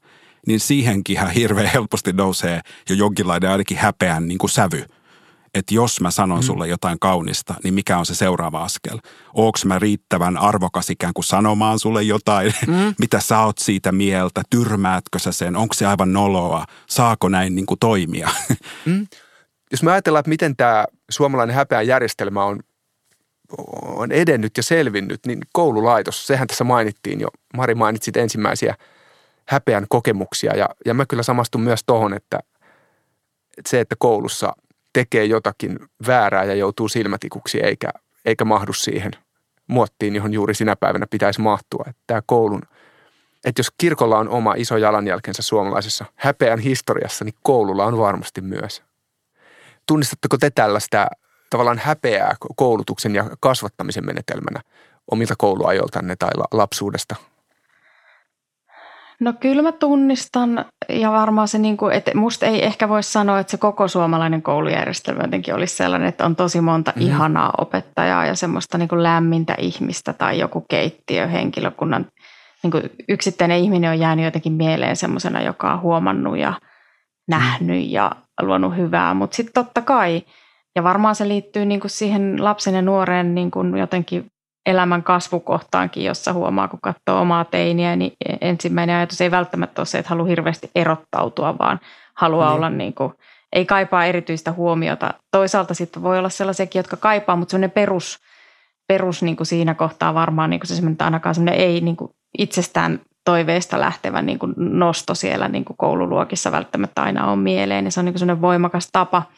niin 0.47 0.59
siihenkin 0.59 1.19
hirveän 1.35 1.71
helposti 1.73 2.13
nousee 2.13 2.61
jo 2.89 2.95
jonkinlainen 2.95 3.49
ainakin 3.49 3.77
häpeän 3.77 4.27
niin 4.27 4.37
kuin 4.37 4.49
sävy. 4.49 4.85
Että 5.53 5.73
jos 5.73 6.01
mä 6.01 6.11
sanon 6.11 6.39
mm. 6.39 6.43
sulle 6.43 6.67
jotain 6.67 6.99
kaunista, 6.99 7.55
niin 7.63 7.73
mikä 7.73 7.97
on 7.97 8.05
se 8.05 8.15
seuraava 8.15 8.63
askel? 8.63 8.99
Oonko 9.33 9.59
mä 9.65 9.79
riittävän 9.79 10.37
arvokas 10.37 10.89
ikään 10.89 11.13
kuin 11.13 11.25
sanomaan 11.25 11.79
sulle 11.79 12.03
jotain, 12.03 12.53
mm. 12.67 12.73
mitä 12.99 13.19
sä 13.19 13.39
oot 13.39 13.57
siitä 13.57 13.91
mieltä, 13.91 14.41
tyrmäätkö 14.49 15.19
sä 15.19 15.31
sen, 15.31 15.55
onko 15.55 15.73
se 15.73 15.85
aivan 15.85 16.13
noloa, 16.13 16.65
saako 16.89 17.29
näin 17.29 17.55
niin 17.55 17.65
kuin 17.65 17.79
toimia? 17.79 18.29
Mm. 18.85 19.07
Jos 19.71 19.83
me 19.83 19.91
ajatellaan, 19.91 20.19
että 20.19 20.29
miten 20.29 20.55
tämä 20.55 20.85
suomalainen 21.09 21.55
häpeän 21.55 21.87
järjestelmä 21.87 22.43
on 22.43 22.59
on 23.85 24.11
edennyt 24.11 24.57
ja 24.57 24.63
selvinnyt, 24.63 25.25
niin 25.25 25.39
koululaitos, 25.53 26.27
sehän 26.27 26.47
tässä 26.47 26.63
mainittiin 26.63 27.21
jo. 27.21 27.27
Mari 27.53 27.75
mainitsit 27.75 28.17
ensimmäisiä 28.17 28.75
häpeän 29.45 29.85
kokemuksia 29.89 30.55
ja, 30.55 30.69
ja 30.85 30.93
mä 30.93 31.05
kyllä 31.05 31.23
samastun 31.23 31.61
myös 31.61 31.83
tohon, 31.85 32.13
että, 32.13 32.39
että 33.57 33.69
se, 33.69 33.79
että 33.79 33.95
koulussa 33.99 34.53
tekee 34.93 35.25
jotakin 35.25 35.79
väärää 36.07 36.43
ja 36.43 36.55
joutuu 36.55 36.87
silmätikuksi 36.87 37.59
eikä, 37.63 37.89
eikä 38.25 38.45
mahdu 38.45 38.73
siihen 38.73 39.11
muottiin, 39.67 40.15
johon 40.15 40.33
juuri 40.33 40.53
sinä 40.53 40.75
päivänä 40.75 41.07
pitäisi 41.07 41.41
mahtua. 41.41 41.85
Että 41.87 42.01
tämä 42.07 42.21
koulun, 42.25 42.61
että 43.45 43.59
jos 43.59 43.71
kirkolla 43.77 44.17
on 44.19 44.29
oma 44.29 44.53
iso 44.57 44.77
jalanjälkensä 44.77 45.41
suomalaisessa 45.41 46.05
häpeän 46.15 46.59
historiassa, 46.59 47.25
niin 47.25 47.35
koululla 47.41 47.85
on 47.85 47.97
varmasti 47.97 48.41
myös. 48.41 48.83
Tunnistatteko 49.87 50.37
te 50.37 50.49
tällaista 50.49 51.07
tavallaan 51.49 51.77
häpeää 51.77 52.35
koulutuksen 52.55 53.15
ja 53.15 53.25
kasvattamisen 53.39 54.05
menetelmänä 54.05 54.61
omilta 55.11 55.33
kouluajoltanne 55.37 56.15
tai 56.15 56.29
lapsuudesta? 56.51 57.15
No 59.21 59.33
kyllä 59.39 59.61
mä 59.61 59.71
tunnistan 59.71 60.65
ja 60.89 61.11
varmaan 61.11 61.47
se, 61.47 61.57
niin 61.57 61.77
kuin, 61.77 61.93
että 61.93 62.11
musta 62.15 62.45
ei 62.45 62.65
ehkä 62.65 62.89
voi 62.89 63.03
sanoa, 63.03 63.39
että 63.39 63.51
se 63.51 63.57
koko 63.57 63.87
suomalainen 63.87 64.41
koulujärjestelmä 64.41 65.23
jotenkin 65.23 65.55
olisi 65.55 65.75
sellainen, 65.75 66.09
että 66.09 66.25
on 66.25 66.35
tosi 66.35 66.61
monta 66.61 66.93
mm. 66.95 67.01
ihanaa 67.01 67.53
opettajaa 67.57 68.25
ja 68.25 68.35
semmoista 68.35 68.77
niin 68.77 68.89
kuin 68.89 69.03
lämmintä 69.03 69.55
ihmistä 69.57 70.13
tai 70.13 70.39
joku 70.39 70.65
keittiöhenkilökunnan 70.69 72.05
niin 72.63 72.71
kuin 72.71 72.83
yksittäinen 73.09 73.57
ihminen 73.57 73.91
on 73.91 73.99
jäänyt 73.99 74.25
jotenkin 74.25 74.53
mieleen 74.53 74.95
semmoisena, 74.95 75.41
joka 75.41 75.73
on 75.73 75.81
huomannut 75.81 76.37
ja 76.37 76.53
nähnyt 77.27 77.89
ja 77.89 78.11
luonut 78.41 78.77
hyvää, 78.77 79.13
mutta 79.13 79.35
sitten 79.35 79.53
totta 79.53 79.81
kai– 79.81 80.21
ja 80.77 80.83
varmaan 80.83 81.15
se 81.15 81.27
liittyy 81.27 81.65
niin 81.65 81.79
kuin 81.79 81.91
siihen 81.91 82.43
lapsen 82.43 82.75
ja 82.75 82.81
nuoren 82.81 83.35
niin 83.35 83.51
kuin 83.51 83.77
jotenkin 83.77 84.31
elämän 84.67 85.03
kasvukohtaankin, 85.03 86.03
jossa 86.03 86.33
huomaa, 86.33 86.67
kun 86.67 86.79
katsoo 86.81 87.21
omaa 87.21 87.45
teiniä, 87.45 87.95
niin 87.95 88.13
ensimmäinen 88.41 88.95
ajatus 88.95 89.21
ei 89.21 89.31
välttämättä 89.31 89.81
ole 89.81 89.85
se, 89.85 89.97
että 89.97 90.09
haluaa 90.09 90.27
hirveästi 90.27 90.71
erottautua, 90.75 91.57
vaan 91.57 91.79
haluaa 92.13 92.49
niin. 92.49 92.55
olla 92.55 92.69
niin 92.69 92.93
kuin, 92.93 93.13
ei 93.53 93.65
kaipaa 93.65 94.05
erityistä 94.05 94.51
huomiota. 94.51 95.13
Toisaalta 95.31 95.73
sitten 95.73 96.03
voi 96.03 96.19
olla 96.19 96.29
sellaisiakin, 96.29 96.79
jotka 96.79 96.97
kaipaa, 96.97 97.35
mutta 97.35 97.51
sellainen 97.51 97.71
perus, 97.71 98.19
perus 98.87 99.23
niin 99.23 99.35
kuin 99.37 99.47
siinä 99.47 99.73
kohtaa 99.73 100.13
varmaan 100.13 100.49
niin 100.49 100.59
kuin 100.59 100.67
se 100.67 100.75
semmoinen, 100.75 100.97
ainakaan 101.01 101.35
semmoinen 101.35 101.61
ei 101.61 101.81
niin 101.81 101.97
kuin 101.97 102.11
itsestään 102.37 103.01
toiveesta 103.25 103.79
lähtevä 103.79 104.21
niin 104.21 104.39
kuin 104.39 104.53
nosto 104.57 105.15
siellä 105.15 105.47
niin 105.47 105.65
kuin 105.65 105.77
koululuokissa 105.77 106.51
välttämättä 106.51 107.03
aina 107.03 107.31
on 107.31 107.39
mieleen. 107.39 107.85
Ja 107.85 107.91
se 107.91 107.99
on 107.99 108.05
niin 108.05 108.13
kuin 108.13 108.19
semmoinen 108.19 108.41
voimakas 108.41 108.89
tapa– 108.91 109.23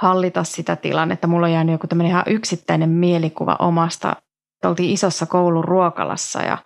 hallita 0.00 0.44
sitä 0.44 0.76
tilannetta. 0.76 1.26
Mulla 1.26 1.46
on 1.46 1.52
jäänyt 1.52 1.72
joku 1.72 1.86
tämmöinen 1.86 2.10
ihan 2.10 2.24
yksittäinen 2.26 2.90
mielikuva 2.90 3.56
omasta. 3.58 4.16
Oltiin 4.64 4.90
isossa 4.90 5.26
koulun 5.26 5.64
ruokalassa 5.64 6.42
ja, 6.42 6.58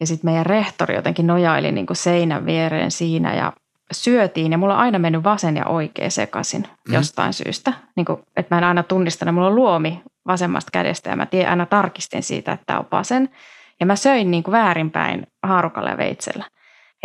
ja 0.00 0.06
sitten 0.06 0.30
meidän 0.30 0.46
rehtori 0.46 0.94
jotenkin 0.94 1.26
nojaili 1.26 1.72
niin 1.72 1.86
kuin 1.86 1.96
seinän 1.96 2.46
viereen 2.46 2.90
siinä 2.90 3.34
ja 3.34 3.52
syötiin 3.92 4.52
ja 4.52 4.58
mulla 4.58 4.74
on 4.74 4.80
aina 4.80 4.98
mennyt 4.98 5.24
vasen 5.24 5.56
ja 5.56 5.66
oikea 5.66 6.10
sekaisin 6.10 6.68
mm. 6.88 6.94
jostain 6.94 7.32
syystä. 7.32 7.72
Niin 7.96 8.04
kuin, 8.04 8.22
että 8.36 8.54
mä 8.54 8.58
en 8.58 8.64
aina 8.64 8.82
tunnistanut, 8.82 9.34
mulla 9.34 9.48
on 9.48 9.54
luomi 9.54 10.02
vasemmasta 10.26 10.70
kädestä 10.72 11.10
ja 11.10 11.16
mä 11.16 11.26
tie, 11.26 11.46
aina 11.46 11.66
tarkistin 11.66 12.22
siitä, 12.22 12.52
että 12.52 12.64
tämä 12.66 12.78
on 12.78 12.86
vasen. 12.92 13.28
Ja 13.80 13.86
mä 13.86 13.96
söin 13.96 14.30
niin 14.30 14.42
kuin 14.42 14.52
väärinpäin 14.52 15.26
haarukalla 15.42 15.90
ja 15.90 15.96
veitsellä. 15.96 16.44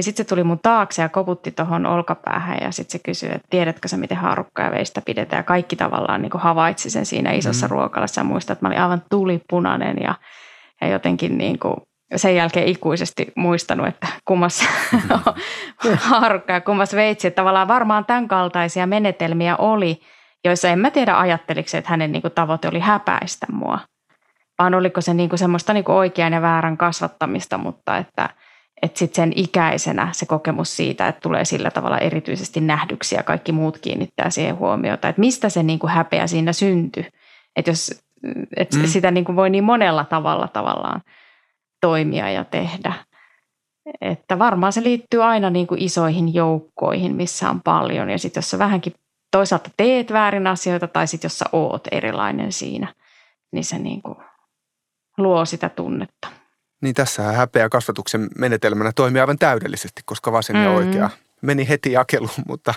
Ja 0.02 0.06
sitten 0.06 0.26
se 0.26 0.30
tuli 0.30 0.44
mun 0.44 0.60
taakse 0.64 1.02
ja 1.02 1.10
koputti 1.10 1.52
tuohon 1.52 1.86
olkapäähän 1.86 2.58
ja 2.62 2.72
sitten 2.72 2.92
se 2.92 3.00
kysyi, 3.00 3.30
että 3.30 3.48
tiedätkö 3.50 3.88
sä, 3.88 3.98
miten 3.98 4.18
haarukkaa 4.18 4.66
ja 4.66 4.72
veistä 4.72 5.02
pidetään. 5.06 5.40
Ja 5.40 5.44
kaikki 5.44 5.76
tavallaan 5.76 6.22
niin 6.22 6.30
kuin 6.30 6.42
havaitsi 6.42 6.90
sen 6.90 7.06
siinä 7.06 7.32
isossa 7.32 7.68
mm. 7.68 7.72
ruokalassa. 7.72 8.22
Ja 8.22 8.26
muistan, 8.26 8.54
että 8.54 8.66
mä 8.66 8.70
olin 8.70 8.82
aivan 8.82 9.02
tulipunainen 9.10 9.98
ja, 10.04 10.16
ja 10.82 10.88
jotenkin 10.88 11.38
niin 11.38 11.60
kuin 11.60 11.74
sen 12.16 12.36
jälkeen 12.36 12.68
ikuisesti 12.68 13.32
muistanut, 13.36 13.88
että 13.88 14.08
kummas 14.26 14.68
mm. 14.92 15.98
haarukka 16.10 16.54
ja 16.54 16.62
kummas 16.62 16.96
veitsi. 16.96 17.28
Että 17.28 17.42
tavallaan 17.42 17.68
varmaan 17.68 18.06
tämän 18.06 18.28
kaltaisia 18.28 18.88
menetelmiä 18.88 19.56
oli, 19.58 20.02
joissa 20.46 20.70
en 20.70 20.80
mä 20.80 20.92
tiedä 20.92 21.20
ajatteliko 21.20 21.70
että 21.78 21.90
hänen 21.90 22.12
niin 22.12 22.22
kuin 22.22 22.34
tavoite 22.34 22.68
oli 22.68 22.80
häpäistä 22.80 23.46
mua. 23.52 23.80
Vaan 24.60 24.74
oliko 24.74 25.02
se 25.02 25.14
niin 25.14 25.30
kuin 25.30 25.40
semmoista 25.40 25.74
niin 25.74 25.84
kuin 25.84 25.96
oikean 25.96 26.34
ja 26.34 26.42
väärän 26.42 26.78
kasvattamista, 26.78 27.58
mutta 27.58 27.98
että– 27.98 28.30
että 28.82 29.00
sitten 29.00 29.24
sen 29.24 29.34
ikäisenä 29.36 30.10
se 30.12 30.26
kokemus 30.26 30.78
siitä, 30.78 31.08
että 31.08 31.22
tulee 31.22 31.46
sillä 31.46 31.72
tavalla 31.72 31.98
erityisesti 31.98 32.62
nähdyksi 32.62 33.16
ja 33.16 33.24
kaikki 33.24 33.52
muut 33.52 33.78
kiinnittää 33.80 34.30
siihen 34.30 34.58
huomiota, 34.58 35.10
että 35.10 35.20
mistä 35.20 35.50
se 35.50 35.64
niin 35.64 35.80
kuin 35.80 35.92
häpeä 35.92 36.28
siinä 36.28 36.54
syntyy. 36.54 37.06
Että 37.56 37.72
jos 37.72 38.04
että 38.58 38.78
mm. 38.78 38.86
sitä 38.86 39.12
niin 39.12 39.26
kuin 39.26 39.36
voi 39.36 39.50
niin 39.50 39.64
monella 39.64 40.06
tavalla 40.06 40.48
tavallaan 40.48 41.02
toimia 41.82 42.32
ja 42.32 42.44
tehdä. 42.44 42.94
Että 44.02 44.40
varmaan 44.40 44.74
se 44.74 44.84
liittyy 44.84 45.24
aina 45.24 45.50
niin 45.50 45.68
kuin 45.68 45.82
isoihin 45.82 46.34
joukkoihin, 46.34 47.16
missä 47.16 47.50
on 47.50 47.62
paljon. 47.62 48.10
Ja 48.10 48.20
sitten 48.20 48.42
jos 48.42 48.50
sä 48.50 48.60
vähänkin 48.60 48.94
toisaalta 49.32 49.70
teet 49.78 50.14
väärin 50.14 50.48
asioita 50.48 50.88
tai 50.88 51.08
sitten 51.08 51.26
jos 51.26 51.40
sä 51.40 51.46
oot 51.52 51.88
erilainen 51.92 52.52
siinä, 52.52 52.94
niin 53.52 53.64
se 53.64 53.80
niin 53.80 54.02
kuin 54.02 54.18
luo 55.18 55.46
sitä 55.46 55.70
tunnetta. 55.70 56.28
Niin 56.82 56.96
tässä 56.96 57.24
häpeä 57.24 57.70
kasvatuksen 57.70 58.28
menetelmänä 58.38 58.92
toimii 58.96 59.20
aivan 59.22 59.40
täydellisesti, 59.40 60.02
koska 60.06 60.32
vasen 60.32 60.56
mm. 60.56 60.64
ja 60.64 60.72
oikea 60.72 61.10
meni 61.42 61.70
heti 61.70 61.92
jakeluun, 61.92 62.44
mutta... 62.48 62.74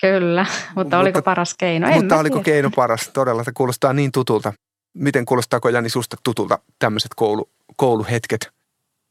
Kyllä, 0.00 0.46
mutta 0.74 0.98
oliko 0.98 1.18
mutta, 1.18 1.30
paras 1.30 1.54
keino? 1.58 1.88
En 1.88 1.94
mutta 1.94 2.16
oliko 2.16 2.34
tiedä. 2.34 2.44
keino 2.44 2.70
paras? 2.76 3.10
Todella, 3.12 3.44
se 3.44 3.52
kuulostaa 3.52 3.92
niin 3.92 4.12
tutulta. 4.12 4.52
Miten 4.94 5.26
kuulostaako 5.26 5.68
Jani 5.68 5.88
susta 5.88 6.16
tutulta 6.24 6.58
tämmöiset 6.78 7.10
koulu, 7.16 7.50
kouluhetket? 7.76 8.56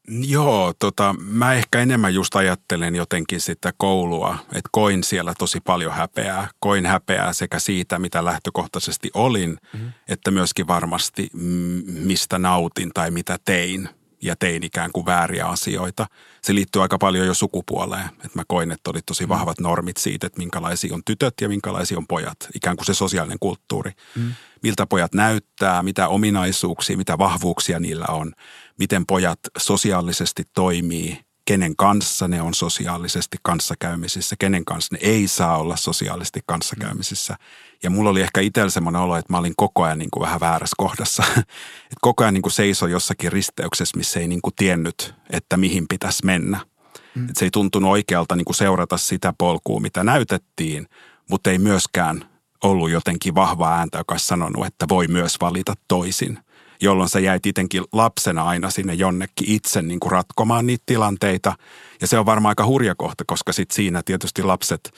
Joo, 0.07 0.73
tota, 0.79 1.15
mä 1.19 1.53
ehkä 1.53 1.79
enemmän 1.79 2.13
just 2.13 2.35
ajattelen 2.35 2.95
jotenkin 2.95 3.41
sitä 3.41 3.73
koulua, 3.77 4.37
että 4.43 4.69
koin 4.71 5.03
siellä 5.03 5.33
tosi 5.37 5.59
paljon 5.61 5.93
häpeää. 5.93 6.47
Koin 6.59 6.85
häpeää 6.85 7.33
sekä 7.33 7.59
siitä, 7.59 7.99
mitä 7.99 8.25
lähtökohtaisesti 8.25 9.11
olin, 9.13 9.49
mm-hmm. 9.49 9.91
että 10.07 10.31
myöskin 10.31 10.67
varmasti 10.67 11.29
mistä 11.85 12.39
nautin 12.39 12.91
tai 12.93 13.11
mitä 13.11 13.37
tein 13.45 13.89
ja 14.21 14.35
tein 14.35 14.63
ikään 14.63 14.91
kuin 14.91 15.05
vääriä 15.05 15.47
asioita. 15.47 16.07
Se 16.41 16.55
liittyy 16.55 16.81
aika 16.81 16.97
paljon 16.97 17.27
jo 17.27 17.33
sukupuoleen. 17.33 18.05
Että 18.05 18.29
mä 18.35 18.43
koin, 18.47 18.71
että 18.71 18.89
oli 18.89 18.99
tosi 19.05 19.23
mm. 19.25 19.29
vahvat 19.29 19.59
normit 19.59 19.97
siitä, 19.97 20.27
että 20.27 20.39
minkälaisia 20.39 20.93
on 20.93 21.01
tytöt 21.05 21.33
ja 21.41 21.49
minkälaisia 21.49 21.97
on 21.97 22.07
pojat. 22.07 22.37
Ikään 22.55 22.75
kuin 22.75 22.85
se 22.85 22.93
sosiaalinen 22.93 23.39
kulttuuri. 23.39 23.91
Mm. 24.15 24.33
Miltä 24.63 24.85
pojat 24.85 25.13
näyttää, 25.13 25.83
mitä 25.83 26.07
ominaisuuksia, 26.07 26.97
mitä 26.97 27.17
vahvuuksia 27.17 27.79
niillä 27.79 28.05
on. 28.09 28.33
Miten 28.79 29.05
pojat 29.05 29.39
sosiaalisesti 29.57 30.43
toimii, 30.53 31.25
kenen 31.45 31.75
kanssa 31.75 32.27
ne 32.27 32.41
on 32.41 32.53
sosiaalisesti 32.53 33.37
kanssakäymisissä, 33.43 34.35
kenen 34.39 34.65
kanssa 34.65 34.95
ne 34.95 34.99
ei 35.01 35.27
saa 35.27 35.57
olla 35.57 35.77
sosiaalisesti 35.77 36.39
kanssakäymisissä. 36.45 37.35
Ja 37.83 37.89
mulla 37.89 38.09
oli 38.09 38.21
ehkä 38.21 38.41
itsellä 38.41 38.69
semmoinen 38.69 39.01
olo, 39.01 39.17
että 39.17 39.33
mä 39.33 39.37
olin 39.37 39.53
koko 39.57 39.83
ajan 39.83 39.97
niin 39.97 40.11
kuin 40.11 40.21
vähän 40.21 40.39
väärässä 40.39 40.75
kohdassa. 40.77 41.23
että 41.37 42.01
koko 42.01 42.23
ajan 42.23 42.33
niin 42.33 42.41
kuin 42.41 42.53
seisoi 42.53 42.91
jossakin 42.91 43.31
risteyksessä, 43.31 43.97
missä 43.97 44.19
ei 44.19 44.27
niin 44.27 44.41
kuin 44.41 44.53
tiennyt, 44.55 45.15
että 45.29 45.57
mihin 45.57 45.85
pitäisi 45.89 46.25
mennä. 46.25 46.59
Mm. 47.15 47.21
Että 47.21 47.39
se 47.39 47.45
ei 47.45 47.51
tuntunut 47.51 47.91
oikealta 47.91 48.35
niin 48.35 48.45
kuin 48.45 48.55
seurata 48.55 48.97
sitä 48.97 49.33
polkua, 49.37 49.79
mitä 49.79 50.03
näytettiin, 50.03 50.87
mutta 51.29 51.51
ei 51.51 51.57
myöskään 51.57 52.29
ollut 52.63 52.89
jotenkin 52.91 53.35
vahvaa 53.35 53.77
ääntä, 53.77 53.97
joka 53.97 54.13
olisi 54.13 54.27
sanonut, 54.27 54.65
että 54.65 54.85
voi 54.89 55.07
myös 55.07 55.35
valita 55.41 55.73
toisin 55.87 56.39
jolloin 56.81 57.09
sä 57.09 57.19
jäit 57.19 57.45
itsekin 57.45 57.83
lapsena 57.93 58.43
aina 58.43 58.69
sinne 58.69 58.93
jonnekin 58.93 59.51
itse 59.51 59.81
niin 59.81 59.99
kuin 59.99 60.11
ratkomaan 60.11 60.67
niitä 60.67 60.83
tilanteita. 60.85 61.53
Ja 62.01 62.07
se 62.07 62.19
on 62.19 62.25
varmaan 62.25 62.51
aika 62.51 62.65
hurja 62.65 62.95
kohta, 62.95 63.23
koska 63.27 63.53
sitten 63.53 63.75
siinä 63.75 64.01
tietysti 64.05 64.43
lapset, 64.43 64.93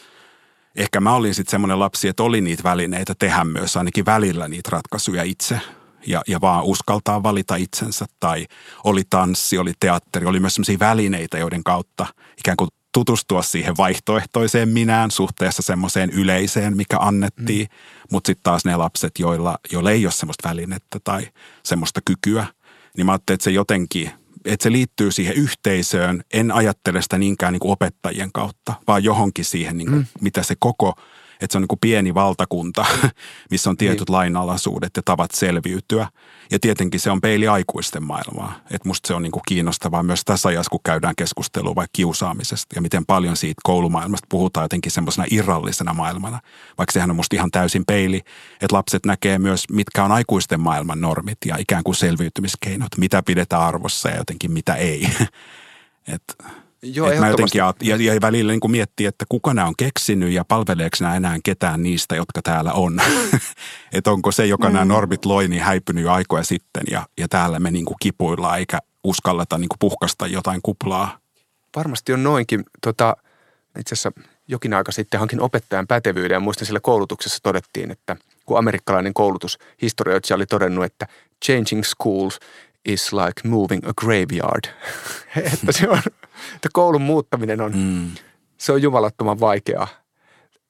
ehkä 0.77 0.99
mä 0.99 1.13
olin 1.13 1.35
sitten 1.35 1.51
semmoinen 1.51 1.79
lapsi, 1.79 2.07
että 2.07 2.23
oli 2.23 2.41
niitä 2.41 2.63
välineitä 2.63 3.13
tehdä 3.19 3.43
myös 3.43 3.77
ainakin 3.77 4.05
välillä 4.05 4.47
niitä 4.47 4.69
ratkaisuja 4.71 5.23
itse 5.23 5.59
ja, 6.07 6.21
ja 6.27 6.41
vaan 6.41 6.63
uskaltaa 6.63 7.23
valita 7.23 7.55
itsensä. 7.55 8.05
Tai 8.19 8.45
oli 8.83 9.03
tanssi, 9.09 9.57
oli 9.57 9.73
teatteri, 9.79 10.25
oli 10.25 10.39
myös 10.39 10.55
sellaisia 10.55 10.79
välineitä, 10.79 11.37
joiden 11.37 11.63
kautta 11.63 12.05
ikään 12.37 12.57
kuin 12.57 12.69
tutustua 12.93 13.41
siihen 13.41 13.77
vaihtoehtoiseen 13.77 14.69
minään 14.69 15.11
suhteessa 15.11 15.61
semmoiseen 15.61 16.09
yleiseen, 16.09 16.77
mikä 16.77 16.97
annettiin. 16.99 17.67
Mm. 17.67 18.07
Mutta 18.11 18.27
sitten 18.27 18.43
taas 18.43 18.65
ne 18.65 18.75
lapset, 18.75 19.19
joilla, 19.19 19.57
joilla 19.71 19.91
ei 19.91 20.05
ole 20.05 20.11
semmoista 20.11 20.49
välinettä 20.49 20.99
tai 21.03 21.27
semmoista 21.63 21.99
kykyä, 22.05 22.45
niin 22.97 23.05
mä 23.05 23.11
ajattelin, 23.11 23.35
että 23.35 23.43
se 23.43 23.51
jotenkin 23.51 24.11
että 24.45 24.63
se 24.63 24.71
liittyy 24.71 25.11
siihen 25.11 25.35
yhteisöön. 25.35 26.23
En 26.33 26.51
ajattele 26.51 27.01
sitä 27.01 27.17
niinkään 27.17 27.53
niin 27.53 27.59
kuin 27.59 27.71
opettajien 27.71 28.31
kautta, 28.33 28.73
vaan 28.87 29.03
johonkin 29.03 29.45
siihen, 29.45 29.77
niin 29.77 29.87
kuin, 29.87 29.99
mm. 29.99 30.05
mitä 30.21 30.43
se 30.43 30.55
koko– 30.59 30.93
että 31.41 31.51
se 31.51 31.57
on 31.57 31.61
niin 31.61 31.67
kuin 31.67 31.79
pieni 31.79 32.13
valtakunta, 32.13 32.85
missä 33.51 33.69
on 33.69 33.77
tietyt 33.77 34.09
niin. 34.09 34.13
lainalaisuudet 34.13 34.91
ja 34.95 35.01
tavat 35.05 35.31
selviytyä. 35.31 36.07
Ja 36.51 36.59
tietenkin 36.59 36.99
se 36.99 37.11
on 37.11 37.21
peili 37.21 37.47
aikuisten 37.47 38.03
maailmaa. 38.03 38.55
Että 38.71 38.87
musta 38.87 39.07
se 39.07 39.13
on 39.13 39.21
niin 39.21 39.31
kuin 39.31 39.43
kiinnostavaa 39.47 40.03
myös 40.03 40.21
tässä 40.25 40.49
ajassa, 40.49 40.69
kun 40.69 40.79
käydään 40.83 41.15
keskustelua 41.15 41.75
vaikka 41.75 41.93
kiusaamisesta 41.93 42.75
ja 42.75 42.81
miten 42.81 43.05
paljon 43.05 43.37
siitä 43.37 43.61
koulumaailmasta 43.63 44.27
puhutaan 44.29 44.63
jotenkin 44.63 44.91
semmoisena 44.91 45.27
irrallisena 45.31 45.93
maailmana. 45.93 46.39
Vaikka 46.77 46.91
sehän 46.91 47.09
on 47.09 47.15
musta 47.15 47.35
ihan 47.35 47.51
täysin 47.51 47.85
peili, 47.85 48.17
että 48.61 48.75
lapset 48.75 49.05
näkee 49.05 49.39
myös, 49.39 49.69
mitkä 49.71 50.03
on 50.03 50.11
aikuisten 50.11 50.59
maailman 50.59 51.01
normit 51.01 51.37
ja 51.45 51.55
ikään 51.59 51.83
kuin 51.83 51.95
selviytymiskeinot, 51.95 52.97
mitä 52.97 53.23
pidetään 53.23 53.61
arvossa 53.61 54.09
ja 54.09 54.17
jotenkin 54.17 54.51
mitä 54.51 54.75
ei. 54.75 55.09
että 56.15 56.33
Joo, 56.81 57.07
että 57.07 57.19
mä 57.19 57.29
jotenkin, 57.29 57.59
ja, 57.81 58.13
ja 58.13 58.21
välillä 58.21 58.51
niin 58.51 58.71
miettii, 58.71 59.05
että 59.05 59.25
kuka 59.29 59.53
nämä 59.53 59.67
on 59.67 59.73
keksinyt 59.77 60.31
ja 60.31 60.45
palveleeko 60.45 60.97
nämä 60.99 61.15
enää 61.15 61.37
ketään 61.43 61.83
niistä, 61.83 62.15
jotka 62.15 62.41
täällä 62.41 62.73
on. 62.73 63.01
että 63.93 64.11
onko 64.11 64.31
se, 64.31 64.45
joka 64.45 64.67
mm. 64.67 64.73
nämä 64.73 64.85
normit 64.85 65.25
loi, 65.25 65.47
niin 65.47 65.61
häipynyt 65.61 66.03
jo 66.03 66.11
aikoja 66.11 66.43
sitten 66.43 66.83
ja, 66.91 67.07
ja 67.17 67.27
täällä 67.27 67.59
me 67.59 67.71
niin 67.71 67.85
kuin 67.85 67.97
kipuillaan 68.01 68.59
eikä 68.59 68.79
uskalleta 69.03 69.57
niin 69.57 69.69
kuin 69.69 69.79
puhkasta 69.79 70.27
jotain 70.27 70.59
kuplaa. 70.63 71.19
Varmasti 71.75 72.13
on 72.13 72.23
noinkin. 72.23 72.63
Tota, 72.81 73.17
itse 73.79 73.95
asiassa 73.95 74.11
jokin 74.47 74.73
aika 74.73 74.91
sitten 74.91 75.19
hankin 75.19 75.41
opettajan 75.41 75.87
pätevyyden 75.87 76.35
ja 76.35 76.39
muistan 76.39 76.65
sillä 76.65 76.79
koulutuksessa 76.79 77.39
todettiin, 77.43 77.91
että 77.91 78.15
kun 78.45 78.59
amerikkalainen 78.59 79.13
koulutushistorioitsija 79.13 80.35
oli 80.35 80.45
todennut, 80.45 80.85
että 80.85 81.07
changing 81.45 81.83
schools 81.83 82.39
is 82.85 83.13
like 83.13 83.47
moving 83.47 83.87
a 83.87 83.93
graveyard. 83.93 84.63
että 85.53 85.71
se 85.71 85.89
on 85.89 86.01
että 86.55 86.69
koulun 86.73 87.01
muuttaminen 87.01 87.61
on, 87.61 87.71
mm. 87.75 88.11
se 88.57 88.71
on 88.71 88.81
jumalattoman 88.81 89.39
vaikeaa. 89.39 89.87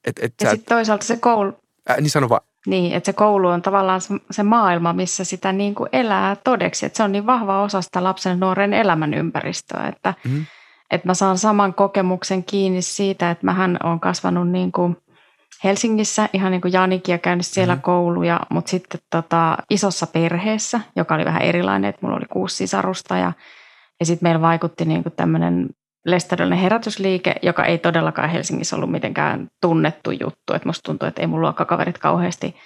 Et, 0.04 0.18
et 0.22 0.34
ja 0.40 0.50
sitten 0.50 0.76
toisaalta 0.76 1.04
se 1.04 1.16
koulu... 1.16 1.52
Äh, 1.90 1.96
niin 1.96 2.10
sano 2.10 2.28
vaan. 2.28 2.40
Niin, 2.66 2.92
että 2.92 3.06
se 3.06 3.12
koulu 3.12 3.48
on 3.48 3.62
tavallaan 3.62 4.00
se, 4.00 4.14
se 4.30 4.42
maailma, 4.42 4.92
missä 4.92 5.24
sitä 5.24 5.52
niin 5.52 5.74
kuin 5.74 5.88
elää 5.92 6.36
todeksi. 6.36 6.86
Että 6.86 6.96
se 6.96 7.02
on 7.02 7.12
niin 7.12 7.26
vahva 7.26 7.62
osa 7.62 7.82
sitä 7.82 8.04
lapsen 8.04 8.40
nuoren 8.40 8.72
elämän 8.72 9.14
ympäristöä, 9.14 9.88
että, 9.88 10.14
mm. 10.24 10.46
että 10.90 11.08
mä 11.08 11.14
saan 11.14 11.38
saman 11.38 11.74
kokemuksen 11.74 12.44
kiinni 12.44 12.82
siitä, 12.82 13.30
että 13.30 13.46
mähän 13.46 13.78
olen 13.84 14.00
kasvanut 14.00 14.48
niin 14.48 14.72
kuin 14.72 14.96
Helsingissä, 15.64 16.28
ihan 16.32 16.50
niin 16.50 16.60
kuin 16.60 16.72
Janikin 16.72 17.12
ja 17.12 17.18
käynyt 17.18 17.46
siellä 17.46 17.74
mm. 17.74 17.80
kouluja, 17.80 18.40
mutta 18.50 18.70
sitten 18.70 19.00
tota, 19.10 19.56
isossa 19.70 20.06
perheessä, 20.06 20.80
joka 20.96 21.14
oli 21.14 21.24
vähän 21.24 21.42
erilainen, 21.42 21.88
että 21.88 21.98
mulla 22.02 22.16
oli 22.16 22.26
kuusi 22.26 22.56
sisarusta 22.56 23.16
ja 23.16 23.32
ja 24.00 24.06
sitten 24.06 24.26
meillä 24.26 24.40
vaikutti 24.40 24.84
niin 24.84 25.02
kuin 25.02 25.12
tämmöinen 25.16 25.68
lestadiolainen 26.06 26.62
herätysliike, 26.62 27.34
joka 27.42 27.64
ei 27.64 27.78
todellakaan 27.78 28.30
Helsingissä 28.30 28.76
ollut 28.76 28.90
mitenkään 28.90 29.48
tunnettu 29.62 30.10
juttu. 30.10 30.52
Että 30.54 30.68
musta 30.68 30.82
tuntuu, 30.86 31.08
että 31.08 31.20
ei 31.20 31.26
mun 31.26 31.40
luokkakaverit 31.40 31.98
kauheasti 31.98 32.56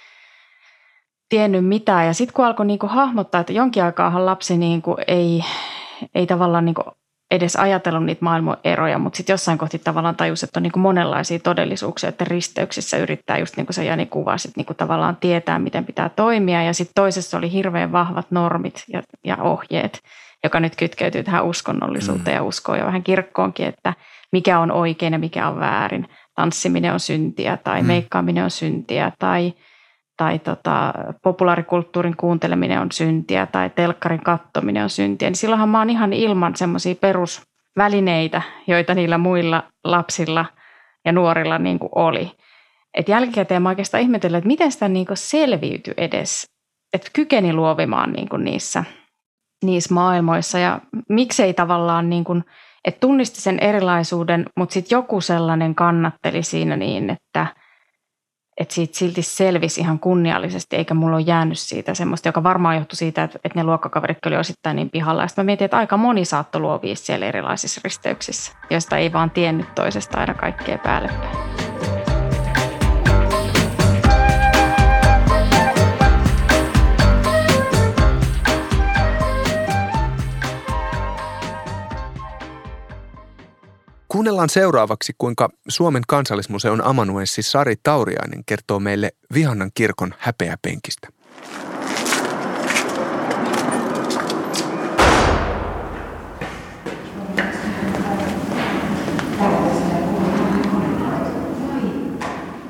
tiennyt 1.29 1.65
mitään. 1.65 2.05
Ja 2.05 2.13
sitten 2.13 2.33
kun 2.33 2.45
alkoi 2.45 2.65
niin 2.65 2.79
kuin 2.79 2.89
hahmottaa, 2.89 3.41
että 3.41 3.53
jonkin 3.53 3.83
aikaahan 3.83 4.25
lapsi 4.25 4.57
niin 4.57 4.81
kuin 4.81 4.97
ei, 5.07 5.43
ei 6.15 6.27
tavallaan 6.27 6.65
niin 6.65 6.75
kuin 6.75 6.87
edes 7.33 7.55
ajatellut 7.55 8.05
niitä 8.05 8.25
maailmaneroja, 8.25 8.99
mutta 8.99 9.17
sitten 9.17 9.33
jossain 9.33 9.57
kohti 9.57 9.79
tavallaan 9.79 10.15
tajus, 10.15 10.43
että 10.43 10.59
on 10.59 10.63
niin 10.63 10.71
kuin 10.71 10.81
monenlaisia 10.81 11.39
todellisuuksia, 11.39 12.09
että 12.09 12.25
risteyksissä 12.25 12.97
yrittää 12.97 13.37
just 13.37 13.57
niin 13.57 13.65
kuin 13.65 13.73
se 13.73 13.85
Jani 13.85 14.05
kuvasi, 14.05 14.47
että 14.47 14.59
niin 14.59 14.65
kuin 14.65 14.77
tavallaan 14.77 15.15
tietää, 15.15 15.59
miten 15.59 15.85
pitää 15.85 16.09
toimia. 16.09 16.63
Ja 16.63 16.73
sitten 16.73 16.95
toisessa 16.95 17.37
oli 17.37 17.51
hirveän 17.51 17.91
vahvat 17.91 18.31
normit 18.31 18.83
ja, 18.87 19.01
ja 19.23 19.37
ohjeet 19.37 19.99
joka 20.43 20.59
nyt 20.59 20.75
kytkeytyy 20.75 21.23
tähän 21.23 21.45
uskonnollisuuteen 21.45 22.35
mm. 22.35 22.39
ja 22.39 22.43
uskoon 22.43 22.79
ja 22.79 22.85
vähän 22.85 23.03
kirkkoonkin, 23.03 23.65
että 23.65 23.93
mikä 24.31 24.59
on 24.59 24.71
oikein 24.71 25.13
ja 25.13 25.19
mikä 25.19 25.47
on 25.47 25.59
väärin. 25.59 26.07
Tanssiminen 26.35 26.93
on 26.93 26.99
syntiä 26.99 27.57
tai 27.57 27.81
mm. 27.81 27.87
meikkaaminen 27.87 28.43
on 28.43 28.51
syntiä 28.51 29.11
tai, 29.19 29.53
tai 30.17 30.39
tota, 30.39 30.93
populaarikulttuurin 31.23 32.17
kuunteleminen 32.17 32.81
on 32.81 32.91
syntiä 32.91 33.45
tai 33.45 33.69
telkkarin 33.69 34.23
kattominen 34.23 34.83
on 34.83 34.89
syntiä. 34.89 35.29
Niin 35.29 35.35
silloinhan 35.35 35.69
mä 35.69 35.79
oon 35.79 35.89
ihan 35.89 36.13
ilman 36.13 36.55
semmoisia 36.55 36.95
perusvälineitä, 36.95 38.41
joita 38.67 38.93
niillä 38.93 39.17
muilla 39.17 39.63
lapsilla 39.83 40.45
ja 41.05 41.11
nuorilla 41.11 41.57
niin 41.57 41.79
kuin 41.79 41.89
oli. 41.95 42.31
Et 42.93 43.09
jälkikäteen 43.09 43.61
mä 43.61 43.69
oikeastaan 43.69 44.03
ihmetellä, 44.03 44.37
että 44.37 44.47
miten 44.47 44.71
sitä 44.71 44.87
niin 44.87 45.07
selviytyi 45.13 45.93
edes, 45.97 46.45
että 46.93 47.09
kykeni 47.13 47.53
luovimaan 47.53 48.13
niin 48.13 48.29
kuin 48.29 48.43
niissä– 48.43 48.83
niissä 49.63 49.93
maailmoissa 49.93 50.59
ja 50.59 50.79
miksei 51.09 51.53
tavallaan 51.53 52.09
niin 52.09 52.23
kuin, 52.23 52.43
että 52.85 52.99
tunnisti 52.99 53.41
sen 53.41 53.59
erilaisuuden, 53.59 54.45
mutta 54.57 54.73
sitten 54.73 54.95
joku 54.95 55.21
sellainen 55.21 55.75
kannatteli 55.75 56.43
siinä 56.43 56.77
niin, 56.77 57.09
että, 57.09 57.47
että 58.57 58.73
siitä 58.73 58.97
silti 58.97 59.21
selvisi 59.21 59.81
ihan 59.81 59.99
kunniallisesti, 59.99 60.75
eikä 60.75 60.93
mulla 60.93 61.15
ole 61.15 61.23
jäänyt 61.27 61.59
siitä 61.59 61.93
semmoista, 61.93 62.27
joka 62.27 62.43
varmaan 62.43 62.75
johtui 62.75 62.95
siitä, 62.95 63.23
että, 63.23 63.39
että 63.43 63.59
ne 63.59 63.63
luokkakaverit 63.63 64.25
oli 64.25 64.37
osittain 64.37 64.75
niin 64.75 64.89
pihalla. 64.89 65.21
Ja 65.21 65.27
sitten 65.27 65.45
mä 65.45 65.45
mietin, 65.45 65.65
että 65.65 65.77
aika 65.77 65.97
moni 65.97 66.25
saattoi 66.25 66.61
luovia 66.61 66.95
siellä 66.95 67.25
erilaisissa 67.25 67.81
risteyksissä, 67.83 68.51
joista 68.69 68.97
ei 68.97 69.13
vaan 69.13 69.31
tiennyt 69.31 69.75
toisesta 69.75 70.17
aina 70.17 70.33
kaikkea 70.33 70.77
päälle 70.77 71.09
Kuunnellaan 84.13 84.49
seuraavaksi, 84.49 85.13
kuinka 85.17 85.49
Suomen 85.67 86.01
kansallismuseon 86.07 86.85
amanuenssi 86.85 87.41
Sari 87.41 87.75
Tauriainen 87.83 88.43
kertoo 88.45 88.79
meille 88.79 89.09
Vihannan 89.33 89.71
kirkon 89.73 90.13
häpeäpenkistä. 90.17 91.07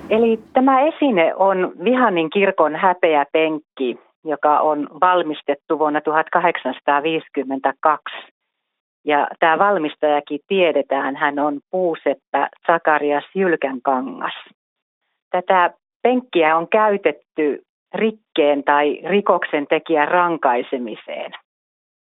Eli 0.10 0.40
tämä 0.54 0.82
esine 0.82 1.36
on 1.36 1.74
Vihannin 1.84 2.30
kirkon 2.30 2.76
häpeäpenkki, 2.76 4.00
joka 4.26 4.60
on 4.60 4.88
valmistettu 5.02 5.80
vuonna 5.80 6.02
1852 6.02 8.34
ja 9.06 9.28
tämä 9.40 9.60
valmistajakin 9.60 10.40
tiedetään, 10.48 11.16
hän 11.16 11.40
on 11.40 11.60
puuseppä 11.72 12.50
Sakarias 12.68 13.24
Jylkänkangas. 13.36 14.34
Tätä 15.32 15.74
penkkiä 16.04 16.58
on 16.58 16.68
käytetty 16.68 17.62
rikkeen 17.94 18.64
tai 18.64 19.00
rikoksen 19.06 19.68
tekijän 19.68 20.08
rankaisemiseen. 20.08 21.32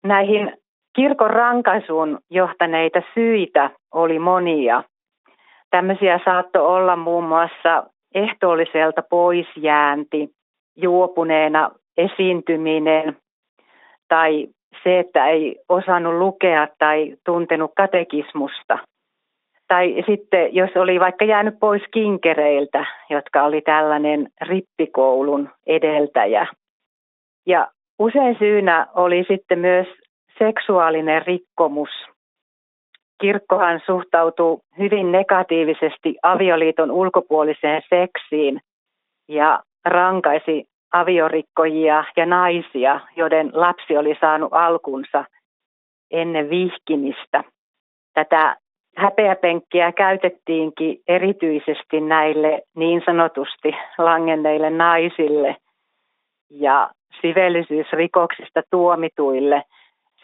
Näihin 0.03 0.57
kirkon 0.95 1.29
rankaisuun 1.29 2.19
johtaneita 2.29 3.01
syitä 3.13 3.69
oli 3.93 4.19
monia. 4.19 4.83
Tämmöisiä 5.69 6.19
saattoi 6.25 6.65
olla 6.65 6.95
muun 6.95 7.23
muassa 7.23 7.83
ehtoolliselta 8.15 9.01
poisjäänti, 9.09 10.29
juopuneena 10.75 11.71
esiintyminen 11.97 13.17
tai 14.07 14.47
se, 14.83 14.99
että 14.99 15.27
ei 15.27 15.55
osannut 15.69 16.13
lukea 16.13 16.67
tai 16.79 17.15
tuntenut 17.25 17.71
katekismusta. 17.75 18.77
Tai 19.67 20.03
sitten, 20.05 20.55
jos 20.55 20.69
oli 20.75 20.99
vaikka 20.99 21.25
jäänyt 21.25 21.59
pois 21.59 21.81
kinkereiltä, 21.93 22.85
jotka 23.09 23.43
oli 23.43 23.61
tällainen 23.61 24.27
rippikoulun 24.41 25.49
edeltäjä. 25.67 26.47
Ja 27.45 27.67
usein 27.99 28.35
syynä 28.39 28.87
oli 28.95 29.25
sitten 29.27 29.59
myös 29.59 29.87
seksuaalinen 30.37 31.25
rikkomus. 31.25 31.89
Kirkkohan 33.21 33.81
suhtautuu 33.85 34.61
hyvin 34.77 35.11
negatiivisesti 35.11 36.15
avioliiton 36.23 36.91
ulkopuoliseen 36.91 37.81
seksiin 37.89 38.61
ja 39.27 39.59
rankaisi 39.85 40.65
aviorikkojia 40.99 42.03
ja 42.17 42.25
naisia, 42.25 42.99
joiden 43.15 43.51
lapsi 43.53 43.97
oli 43.97 44.17
saanut 44.21 44.53
alkunsa 44.53 45.25
ennen 46.11 46.49
vihkimistä. 46.49 47.43
Tätä 48.13 48.55
häpeäpenkkiä 48.97 49.91
käytettiinkin 49.91 51.01
erityisesti 51.07 52.01
näille 52.01 52.61
niin 52.75 53.01
sanotusti 53.05 53.75
langenneille 53.97 54.69
naisille 54.69 55.55
ja 56.49 56.89
sivellisyysrikoksista 57.21 58.61
tuomituille. 58.71 59.63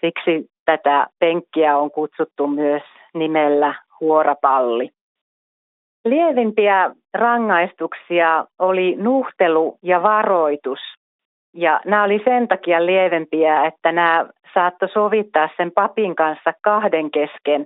Siksi 0.02 0.50
tätä 0.66 1.08
penkkiä 1.20 1.78
on 1.78 1.92
kutsuttu 1.92 2.48
myös 2.48 2.84
nimellä 3.14 3.76
huorapalli. 4.00 4.90
Lievimpiä 6.06 6.92
rangaistuksia 7.14 8.46
oli 8.60 8.96
nuhtelu 8.96 9.78
ja 9.84 10.04
varoitus. 10.04 10.80
Ja 11.54 11.82
nämä 11.86 12.04
oli 12.04 12.22
sen 12.24 12.48
takia 12.48 12.86
lievempiä, 12.86 13.66
että 13.66 13.92
nämä 13.92 14.26
saattoi 14.54 14.90
sovittaa 14.90 15.50
sen 15.58 15.72
papin 15.72 16.16
kanssa 16.16 16.54
kahden 16.62 17.12
kesken 17.12 17.66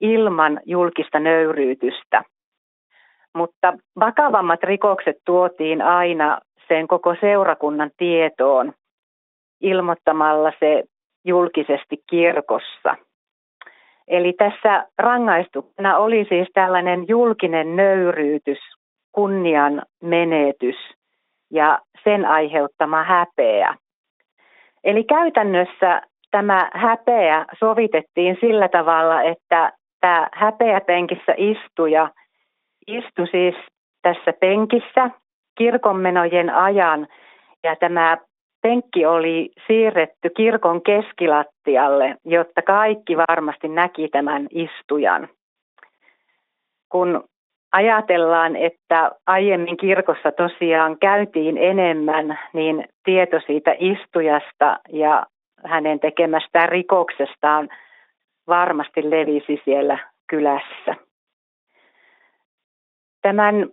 ilman 0.00 0.60
julkista 0.66 1.18
nöyryytystä. 1.18 2.22
Mutta 3.34 3.74
vakavammat 4.00 4.62
rikokset 4.62 5.16
tuotiin 5.26 5.82
aina 5.82 6.40
sen 6.68 6.88
koko 6.88 7.14
seurakunnan 7.20 7.90
tietoon 7.96 8.72
ilmoittamalla 9.60 10.52
se 10.60 10.84
julkisesti 11.24 11.96
kirkossa. 12.10 12.96
Eli 14.08 14.32
tässä 14.32 14.86
rangaistuksena 14.98 15.96
oli 15.96 16.26
siis 16.28 16.48
tällainen 16.54 17.04
julkinen 17.08 17.76
nöyryytys, 17.76 18.58
kunnian 19.12 19.82
menetys 20.02 20.76
ja 21.50 21.78
sen 22.04 22.26
aiheuttama 22.26 23.04
häpeä. 23.04 23.74
Eli 24.84 25.04
käytännössä 25.04 26.02
tämä 26.30 26.70
häpeä 26.74 27.46
sovitettiin 27.58 28.36
sillä 28.40 28.68
tavalla, 28.68 29.22
että 29.22 29.72
tämä 30.00 30.28
häpeäpenkissä 30.32 31.34
istuja 31.36 32.08
istui 32.86 33.26
siis 33.30 33.54
tässä 34.02 34.32
penkissä 34.40 35.10
kirkonmenojen 35.58 36.50
ajan 36.54 37.06
ja 37.64 37.76
tämä 37.76 38.18
penkki 38.62 39.06
oli 39.06 39.50
siirretty 39.66 40.30
kirkon 40.36 40.82
keskilattialle, 40.82 42.16
jotta 42.24 42.62
kaikki 42.62 43.16
varmasti 43.16 43.68
näki 43.68 44.08
tämän 44.08 44.46
istujan. 44.50 45.28
Kun 46.88 47.24
ajatellaan, 47.72 48.56
että 48.56 49.10
aiemmin 49.26 49.76
kirkossa 49.76 50.32
tosiaan 50.32 50.98
käytiin 50.98 51.58
enemmän, 51.58 52.38
niin 52.52 52.84
tieto 53.04 53.40
siitä 53.46 53.74
istujasta 53.78 54.78
ja 54.88 55.26
hänen 55.64 56.00
tekemästään 56.00 56.68
rikoksestaan 56.68 57.68
varmasti 58.46 59.10
levisi 59.10 59.62
siellä 59.64 59.98
kylässä. 60.26 60.96
Tämän 63.22 63.68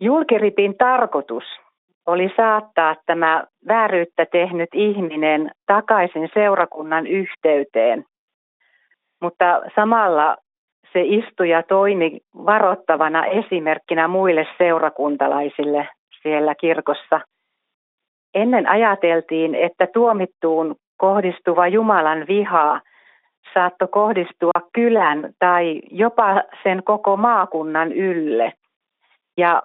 julkiripin 0.00 0.76
tarkoitus 0.78 1.44
oli 2.06 2.32
saattaa 2.36 2.96
tämä 3.06 3.44
vääryyttä 3.68 4.26
tehnyt 4.32 4.68
ihminen 4.74 5.50
takaisin 5.66 6.30
seurakunnan 6.34 7.06
yhteyteen. 7.06 8.04
Mutta 9.20 9.62
samalla 9.76 10.36
se 10.92 11.00
istuja 11.02 11.62
toimi 11.62 12.20
varoittavana 12.34 13.26
esimerkkinä 13.26 14.08
muille 14.08 14.46
seurakuntalaisille 14.58 15.88
siellä 16.22 16.54
kirkossa. 16.54 17.20
Ennen 18.34 18.68
ajateltiin, 18.68 19.54
että 19.54 19.86
tuomittuun 19.86 20.76
kohdistuva 20.96 21.68
Jumalan 21.68 22.26
viha 22.28 22.80
saattoi 23.54 23.88
kohdistua 23.88 24.60
kylän 24.72 25.32
tai 25.38 25.80
jopa 25.90 26.42
sen 26.62 26.82
koko 26.84 27.16
maakunnan 27.16 27.92
ylle. 27.92 28.52
Ja 29.36 29.62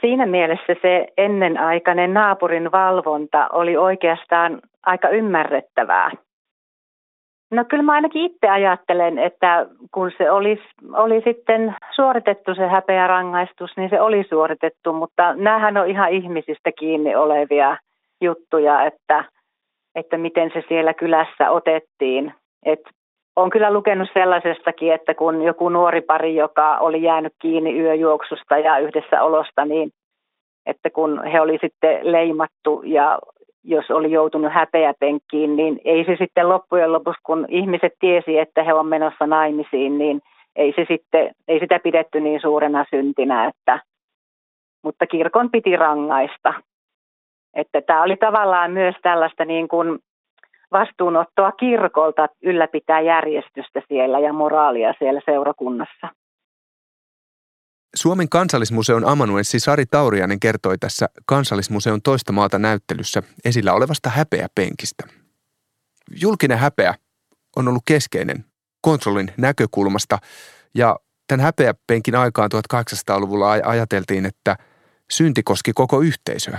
siinä 0.00 0.26
mielessä 0.26 0.76
se 0.82 1.06
ennenaikainen 1.16 2.14
naapurin 2.14 2.72
valvonta 2.72 3.48
oli 3.52 3.76
oikeastaan 3.76 4.60
aika 4.86 5.08
ymmärrettävää. 5.08 6.10
No 7.50 7.64
kyllä 7.64 7.82
mä 7.82 7.92
ainakin 7.92 8.22
itse 8.22 8.48
ajattelen, 8.48 9.18
että 9.18 9.66
kun 9.94 10.10
se 10.18 10.30
oli, 10.30 10.62
oli 10.92 11.22
sitten 11.24 11.74
suoritettu 11.90 12.54
se 12.54 12.66
häpeärangaistus, 12.66 13.70
niin 13.76 13.90
se 13.90 14.00
oli 14.00 14.24
suoritettu, 14.28 14.92
mutta 14.92 15.34
näähän 15.34 15.76
on 15.76 15.88
ihan 15.88 16.10
ihmisistä 16.12 16.72
kiinni 16.72 17.16
olevia 17.16 17.76
juttuja, 18.20 18.84
että, 18.84 19.24
että 19.94 20.18
miten 20.18 20.50
se 20.54 20.62
siellä 20.68 20.94
kylässä 20.94 21.50
otettiin. 21.50 22.34
Et 22.66 22.80
olen 23.36 23.50
kyllä 23.50 23.72
lukenut 23.72 24.08
sellaisestakin, 24.14 24.92
että 24.92 25.14
kun 25.14 25.42
joku 25.42 25.68
nuori 25.68 26.00
pari, 26.00 26.36
joka 26.36 26.78
oli 26.78 27.02
jäänyt 27.02 27.32
kiinni 27.38 27.80
yöjuoksusta 27.80 28.58
ja 28.58 28.78
yhdessä 28.78 29.22
olosta, 29.22 29.64
niin 29.64 29.90
että 30.66 30.90
kun 30.90 31.26
he 31.26 31.40
oli 31.40 31.58
sitten 31.60 32.12
leimattu 32.12 32.82
ja 32.84 33.18
jos 33.64 33.90
oli 33.90 34.12
joutunut 34.12 34.52
häpeäpenkkiin, 34.52 35.56
niin 35.56 35.80
ei 35.84 36.04
se 36.04 36.16
sitten 36.18 36.48
loppujen 36.48 36.92
lopuksi, 36.92 37.20
kun 37.22 37.46
ihmiset 37.48 37.92
tiesi, 38.00 38.38
että 38.38 38.62
he 38.62 38.74
on 38.74 38.86
menossa 38.86 39.26
naimisiin, 39.26 39.98
niin 39.98 40.20
ei, 40.56 40.72
se 40.76 40.86
sitten, 40.88 41.34
ei 41.48 41.60
sitä 41.60 41.78
pidetty 41.78 42.20
niin 42.20 42.40
suurena 42.40 42.84
syntinä, 42.90 43.44
että, 43.44 43.80
mutta 44.84 45.06
kirkon 45.06 45.50
piti 45.50 45.76
rangaista. 45.76 46.54
Että 47.54 47.82
tämä 47.82 48.02
oli 48.02 48.16
tavallaan 48.16 48.70
myös 48.70 48.94
tällaista 49.02 49.44
niin 49.44 49.68
kuin 49.68 49.98
vastuunottoa 50.72 51.52
kirkolta 51.52 52.28
ylläpitää 52.42 53.00
järjestystä 53.00 53.82
siellä 53.88 54.18
ja 54.18 54.32
moraalia 54.32 54.94
siellä 54.98 55.20
seurakunnassa. 55.24 56.08
Suomen 57.96 58.28
kansallismuseon 58.28 59.04
amanuenssi 59.04 59.60
Sari 59.60 59.86
Taurianen 59.86 60.40
kertoi 60.40 60.78
tässä 60.78 61.06
kansallismuseon 61.26 62.02
toista 62.02 62.32
maata 62.32 62.58
näyttelyssä 62.58 63.22
esillä 63.44 63.72
olevasta 63.72 64.10
häpeäpenkistä. 64.10 65.04
Julkinen 66.20 66.58
häpeä 66.58 66.94
on 67.56 67.68
ollut 67.68 67.82
keskeinen 67.86 68.44
kontrollin 68.80 69.32
näkökulmasta 69.36 70.18
ja 70.74 70.96
tämän 71.26 71.44
häpeäpenkin 71.44 72.14
aikaan 72.14 72.50
1800-luvulla 72.74 73.50
ajateltiin, 73.50 74.26
että 74.26 74.56
synti 75.10 75.42
koski 75.42 75.72
koko 75.72 76.00
yhteisöä. 76.00 76.58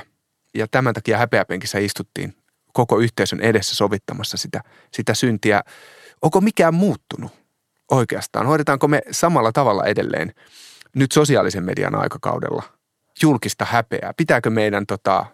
Ja 0.55 0.67
tämän 0.71 0.93
takia 0.93 1.17
häpeäpenkissä 1.17 1.79
istuttiin 1.79 2.33
koko 2.73 2.99
yhteisön 2.99 3.39
edessä 3.39 3.75
sovittamassa 3.75 4.37
sitä, 4.37 4.61
sitä 4.93 5.13
syntiä. 5.13 5.61
Onko 6.21 6.41
mikään 6.41 6.73
muuttunut 6.73 7.31
oikeastaan? 7.91 8.45
Hoidetaanko 8.45 8.87
me 8.87 9.01
samalla 9.11 9.51
tavalla 9.51 9.85
edelleen 9.85 10.33
nyt 10.95 11.11
sosiaalisen 11.11 11.63
median 11.63 11.95
aikakaudella 11.95 12.63
julkista 13.21 13.65
häpeää? 13.65 14.13
Pitääkö 14.17 14.49
meidän 14.49 14.85
tota, 14.85 15.25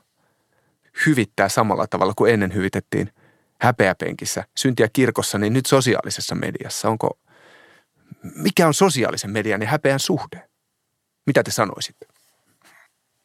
hyvittää 1.05 1.49
samalla 1.49 1.87
tavalla 1.87 2.13
kuin 2.17 2.33
ennen 2.33 2.53
hyvitettiin 2.53 3.13
häpeäpenkissä, 3.61 4.43
syntiä 4.57 4.87
kirkossa, 4.93 5.37
niin 5.37 5.53
nyt 5.53 5.65
sosiaalisessa 5.65 6.35
mediassa? 6.35 6.89
Onko, 6.89 7.19
mikä 8.35 8.67
on 8.67 8.73
sosiaalisen 8.73 9.31
median 9.31 9.61
ja 9.61 9.67
häpeän 9.67 9.99
suhde? 9.99 10.49
Mitä 11.25 11.43
te 11.43 11.51
sanoisitte? 11.51 12.05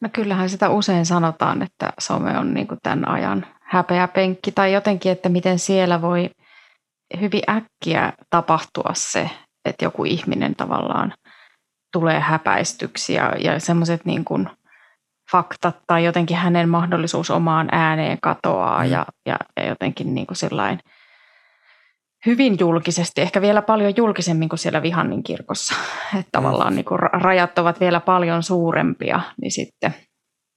No 0.00 0.08
kyllähän 0.12 0.50
sitä 0.50 0.68
usein 0.68 1.06
sanotaan, 1.06 1.62
että 1.62 1.92
some 2.00 2.38
on 2.38 2.54
niin 2.54 2.68
tämän 2.82 3.08
ajan 3.08 3.46
häpeäpenkki 3.72 4.52
tai 4.52 4.72
jotenkin, 4.72 5.12
että 5.12 5.28
miten 5.28 5.58
siellä 5.58 6.02
voi 6.02 6.30
hyvin 7.20 7.42
äkkiä 7.50 8.12
tapahtua 8.30 8.90
se, 8.94 9.30
että 9.64 9.84
joku 9.84 10.04
ihminen 10.04 10.54
tavallaan 10.56 11.12
tulee 11.92 12.20
häpäistyksi 12.20 13.14
ja, 13.14 13.32
ja 13.38 13.60
semmoiset 13.60 14.04
niin 14.04 14.24
kuin 14.24 14.48
faktat 15.32 15.76
tai 15.86 16.04
jotenkin 16.04 16.36
hänen 16.36 16.68
mahdollisuus 16.68 17.30
omaan 17.30 17.68
ääneen 17.72 18.18
katoaa 18.22 18.84
mm. 18.84 18.90
ja, 18.90 19.06
ja, 19.26 19.36
ja 19.56 19.66
jotenkin 19.68 20.14
niin 20.14 20.26
kuin 20.26 20.36
sillain 20.36 20.78
hyvin 22.26 22.56
julkisesti, 22.60 23.20
ehkä 23.20 23.40
vielä 23.40 23.62
paljon 23.62 23.96
julkisemmin 23.96 24.48
kuin 24.48 24.58
siellä 24.58 24.82
Vihannin 24.82 25.22
kirkossa. 25.22 25.74
Että 26.20 26.38
mm. 26.38 26.42
tavallaan 26.42 26.74
niin 26.74 26.84
kuin 26.84 26.98
rajat 26.98 27.58
ovat 27.58 27.80
vielä 27.80 28.00
paljon 28.00 28.42
suurempia, 28.42 29.20
niin 29.40 29.52
sitten 29.52 29.94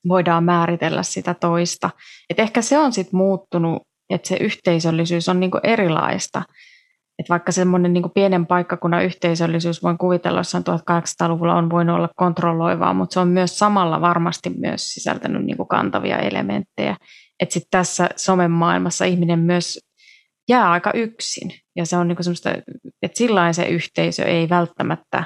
voidaan 0.07 0.43
määritellä 0.43 1.03
sitä 1.03 1.33
toista. 1.33 1.89
Et 2.29 2.39
ehkä 2.39 2.61
se 2.61 2.77
on 2.77 2.93
sitten 2.93 3.17
muuttunut, 3.17 3.81
että 4.09 4.27
se 4.27 4.37
yhteisöllisyys 4.37 5.29
on 5.29 5.39
niin 5.39 5.51
kuin 5.51 5.61
erilaista– 5.63 6.43
että 7.19 7.29
vaikka 7.29 7.51
semmoinen 7.51 7.93
niin 7.93 8.11
pienen 8.13 8.45
paikkakunnan 8.45 9.05
yhteisöllisyys, 9.05 9.83
voin 9.83 9.97
kuvitella, 9.97 10.39
jossain 10.39 10.63
1800-luvulla 10.63 11.55
on 11.55 11.69
voinut 11.69 11.95
olla 11.95 12.09
kontrolloivaa, 12.15 12.93
mutta 12.93 13.13
se 13.13 13.19
on 13.19 13.27
myös 13.27 13.59
samalla 13.59 14.01
varmasti 14.01 14.49
myös 14.49 14.93
sisältänyt 14.93 15.45
niin 15.45 15.57
kuin 15.57 15.67
kantavia 15.67 16.17
elementtejä. 16.17 16.97
Että 17.39 17.53
sitten 17.53 17.71
tässä 17.71 18.09
somen 18.15 18.51
maailmassa 18.51 19.05
ihminen 19.05 19.39
myös 19.39 19.79
jää 20.49 20.71
aika 20.71 20.91
yksin. 20.93 21.51
Ja 21.75 21.85
se 21.85 21.97
on 21.97 22.07
niin 22.07 22.15
kuin 22.15 22.23
semmoista, 22.23 22.49
että 23.01 23.17
sillä 23.17 23.53
se 23.53 23.65
yhteisö 23.65 24.23
ei 24.23 24.49
välttämättä, 24.49 25.23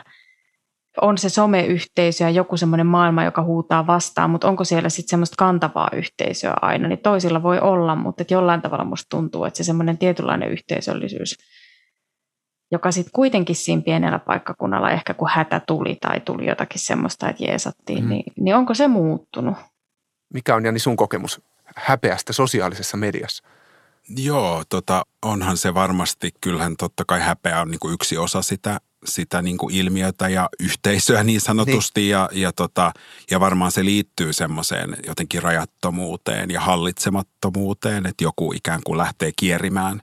on 1.01 1.17
se 1.17 1.29
someyhteisö 1.29 2.23
ja 2.23 2.29
joku 2.29 2.57
semmoinen 2.57 2.87
maailma, 2.87 3.23
joka 3.23 3.43
huutaa 3.43 3.87
vastaan, 3.87 4.29
mutta 4.29 4.47
onko 4.47 4.63
siellä 4.63 4.89
sitten 4.89 5.09
semmoista 5.09 5.35
kantavaa 5.37 5.89
yhteisöä 5.93 6.53
aina, 6.61 6.87
niin 6.87 6.99
toisilla 6.99 7.43
voi 7.43 7.59
olla, 7.59 7.95
mutta 7.95 8.21
että 8.21 8.33
jollain 8.33 8.61
tavalla 8.61 8.85
musta 8.85 9.09
tuntuu, 9.09 9.45
että 9.45 9.57
se 9.57 9.63
semmoinen 9.63 9.97
tietynlainen 9.97 10.51
yhteisöllisyys– 10.51 11.37
joka 12.71 12.91
sitten 12.91 13.11
kuitenkin 13.13 13.55
siinä 13.55 13.81
pienellä 13.81 14.19
paikkakunnalla 14.19 14.91
ehkä 14.91 15.13
kun 15.13 15.29
hätä 15.29 15.59
tuli 15.59 15.97
tai 16.01 16.19
tuli 16.19 16.47
jotakin 16.47 16.81
semmoista, 16.81 17.29
että 17.29 17.43
jeesattiin, 17.43 18.03
mm. 18.03 18.09
niin, 18.09 18.33
niin 18.39 18.55
onko 18.55 18.73
se 18.73 18.87
muuttunut? 18.87 19.57
Mikä 20.33 20.55
on 20.55 20.65
Jani 20.65 20.79
sun 20.79 20.97
kokemus 20.97 21.41
häpeästä 21.75 22.33
sosiaalisessa 22.33 22.97
mediassa? 22.97 23.43
Joo, 24.17 24.63
tota, 24.69 25.03
onhan 25.21 25.57
se 25.57 25.73
varmasti, 25.73 26.31
kyllähän 26.41 26.75
totta 26.77 27.03
kai 27.07 27.19
häpeä 27.19 27.61
on 27.61 27.71
niin 27.71 27.79
kuin 27.79 27.93
yksi 27.93 28.17
osa 28.17 28.41
sitä 28.41 28.79
sitä 29.05 29.41
niin 29.41 29.57
kuin 29.57 29.75
ilmiötä 29.75 30.29
ja 30.29 30.49
yhteisöä 30.59 31.23
niin 31.23 31.41
sanotusti 31.41 32.01
niin. 32.01 32.09
Ja, 32.09 32.29
ja, 32.31 32.51
tota, 32.53 32.91
ja 33.31 33.39
varmaan 33.39 33.71
se 33.71 33.85
liittyy 33.85 34.33
semmoiseen 34.33 34.97
jotenkin 35.07 35.43
rajattomuuteen 35.43 36.51
ja 36.51 36.61
hallitsemattomuuteen, 36.61 38.05
että 38.05 38.23
joku 38.23 38.53
ikään 38.53 38.81
kuin 38.85 38.97
lähtee 38.97 39.31
kierimään 39.35 40.01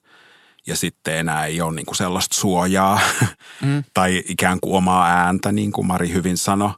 ja 0.66 0.76
sitten 0.76 1.16
enää 1.16 1.46
ei 1.46 1.61
ole 1.61 1.74
niin 1.74 1.87
kuin 1.87 1.96
sellaista 1.96 2.37
suojaa 2.37 3.00
mm. 3.62 3.85
tai 3.94 4.22
ikään 4.28 4.61
kuin 4.61 4.76
omaa 4.76 5.06
ääntä, 5.06 5.52
niin 5.52 5.72
kuin 5.72 5.87
Mari 5.87 6.12
hyvin 6.12 6.37
sanoi. 6.37 6.70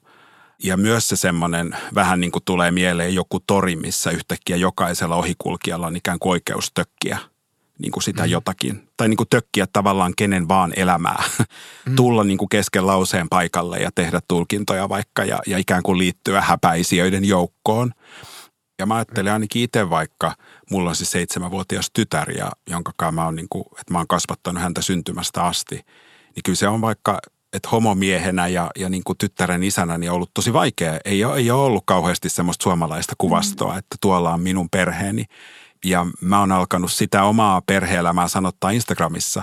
Ja 0.65 0.77
myös 0.77 1.09
se 1.09 1.17
semmoinen, 1.17 1.77
vähän 1.95 2.21
niin 2.21 2.31
kuin 2.33 2.45
tulee 2.45 2.71
mieleen 2.71 3.15
joku 3.15 3.41
tori, 3.41 3.77
missä 3.77 4.11
yhtäkkiä 4.11 4.57
jokaisella 4.57 5.17
ohikulkijalla 5.17 5.87
on 5.87 5.97
ikään 5.97 6.19
kuin 6.19 6.31
oikeus 6.31 6.71
tökkiä– 6.75 7.19
niin 7.79 7.93
kuin 7.93 8.03
sitä 8.03 8.23
mm. 8.23 8.31
jotakin. 8.31 8.89
Tai 8.97 9.09
niin 9.09 9.17
kuin 9.17 9.29
tökkiä 9.31 9.67
tavallaan 9.73 10.13
kenen 10.17 10.49
vaan 10.49 10.73
elämää. 10.77 11.23
Mm. 11.87 11.97
Tulla 11.97 12.25
niin 12.25 12.39
kuin 12.39 12.49
kesken 12.49 12.87
lauseen 12.87 13.29
paikalle 13.29 13.79
ja 13.79 13.91
tehdä 13.95 14.21
tulkintoja 14.29 14.89
vaikka 14.89 15.25
ja, 15.25 15.39
ja 15.47 15.59
ikään 15.59 15.83
kuin 15.83 15.99
liittyä 15.99 16.41
häpäisijöiden 16.41 17.25
joukkoon. 17.25 17.93
Ja 18.79 18.87
mä 18.87 18.95
ajattelen 18.95 19.33
ainakin 19.33 19.63
itse 19.63 19.91
vaikka, 19.91 20.35
mulla 20.71 20.91
on 20.91 20.97
siis 20.97 21.11
seitsemänvuotias 21.11 21.91
tytär, 21.93 22.31
ja 22.31 22.53
jonka 22.71 23.13
mä 23.13 23.25
oon, 23.25 23.37
niin 23.37 23.49
kuin, 23.51 23.65
että 23.81 23.93
mä 23.93 23.99
oon 23.99 24.07
kasvattanut 24.07 24.63
häntä 24.63 24.83
syntymästä 24.83 25.43
asti. 25.43 25.75
Niin 25.75 26.43
kyllä 26.45 26.57
se 26.57 26.69
on 26.69 26.81
vaikka, 26.81 27.19
että 27.53 27.69
homomiehenä 27.69 28.49
ja, 28.49 28.71
ja 28.79 28.89
niin 28.89 29.05
kuin 29.05 29.19
tyttären 29.19 29.63
isänä 29.63 29.99
niin 29.99 30.11
on 30.11 30.15
ollut 30.15 30.31
tosi 30.35 30.53
vaikea. 30.53 30.99
Ei 31.05 31.25
ole, 31.25 31.37
ei 31.37 31.51
ole 31.51 31.65
ollut 31.65 31.83
kauheasti 31.87 32.29
semmoista 32.29 32.63
suomalaista 32.63 33.15
kuvastoa, 33.19 33.73
mm. 33.73 33.79
että 33.79 33.97
tuolla 34.01 34.35
on 34.35 34.41
minun 34.41 34.69
perheeni 34.71 35.25
ja 35.85 36.07
mä 36.21 36.41
oon 36.41 36.53
alkanut 36.53 36.93
sitä 36.93 37.25
omaa 37.25 37.61
perhe-elämää 37.61 38.29
sanottaa 38.29 38.71
Instagramissa. 38.71 39.43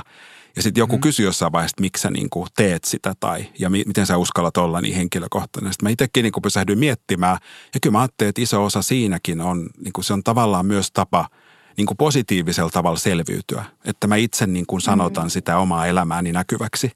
Ja 0.55 0.61
sitten 0.61 0.81
joku 0.81 0.95
mm. 0.95 1.01
kysyi 1.01 1.25
jossain 1.25 1.51
vaiheessa, 1.51 1.73
että 1.73 1.81
miksi 1.81 2.01
sä 2.01 2.09
niin 2.09 2.29
kuin 2.29 2.47
teet 2.55 2.83
sitä 2.83 3.13
tai 3.19 3.45
ja 3.59 3.69
mi- 3.69 3.83
miten 3.87 4.05
sä 4.05 4.17
uskallat 4.17 4.57
olla 4.57 4.81
niin 4.81 4.95
henkilökohtainen. 4.95 5.73
Sitten 5.73 5.85
mä 5.85 5.89
itsekin 5.89 6.23
niin 6.23 6.31
kuin 6.31 6.41
pysähdyin 6.41 6.79
miettimään 6.79 7.37
ja 7.73 7.79
kyllä 7.79 7.91
mä 7.91 7.99
ajattelin, 7.99 8.29
että 8.29 8.41
iso 8.41 8.65
osa 8.65 8.81
siinäkin 8.81 9.41
on, 9.41 9.69
niin 9.77 9.93
kuin 9.93 10.05
se 10.05 10.13
on 10.13 10.23
tavallaan 10.23 10.65
myös 10.65 10.91
tapa 10.91 11.29
niin 11.77 11.85
kuin 11.85 11.97
positiivisella 11.97 12.69
tavalla 12.69 12.97
selviytyä. 12.97 13.65
Että 13.85 14.07
mä 14.07 14.15
itse 14.15 14.47
niin 14.47 14.65
kuin 14.65 14.81
sanotan 14.81 15.25
mm. 15.25 15.29
sitä 15.29 15.57
omaa 15.57 15.87
elämääni 15.87 16.31
näkyväksi. 16.31 16.91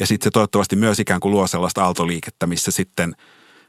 Ja 0.00 0.06
sitten 0.06 0.26
se 0.26 0.30
toivottavasti 0.30 0.76
myös 0.76 1.00
ikään 1.00 1.20
kuin 1.20 1.32
luo 1.32 1.46
sellaista 1.46 1.84
aaltoliikettä, 1.84 2.46
missä 2.46 2.70
sitten 2.70 3.14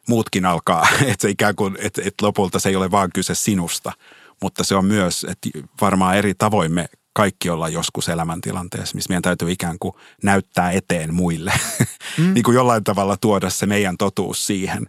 muutkin 0.08 0.46
alkaa, 0.46 0.88
että 1.12 1.22
se 1.22 1.30
ikään 1.30 1.56
kuin, 1.56 1.78
että, 1.80 2.02
että 2.06 2.26
lopulta 2.26 2.60
se 2.60 2.70
ei 2.70 2.76
ole 2.76 2.92
vaan 2.92 3.10
kyse 3.14 3.36
sinusta, 3.36 3.92
mutta 4.42 4.64
se 4.64 4.76
on 4.76 4.86
myös, 4.86 5.26
että 5.30 5.50
varmaan 5.82 6.18
eri 6.18 6.34
tavoin 6.34 6.72
me 6.72 6.86
kaikki 7.14 7.50
ollaan 7.50 7.74
joskus 7.74 8.10
elämäntilanteessa, 8.10 8.96
missä 8.96 9.10
meidän 9.10 9.22
täytyy 9.22 9.52
ikään 9.52 9.76
kuin 9.80 9.94
näyttää 10.24 10.72
eteen 10.72 11.14
muille. 11.14 11.54
Mm. 12.18 12.34
niin 12.34 12.44
kuin 12.44 12.56
jollain 12.56 12.84
tavalla 12.84 13.18
tuoda 13.18 13.50
se 13.50 13.66
meidän 13.66 13.98
totuus 13.98 14.48
siihen, 14.48 14.86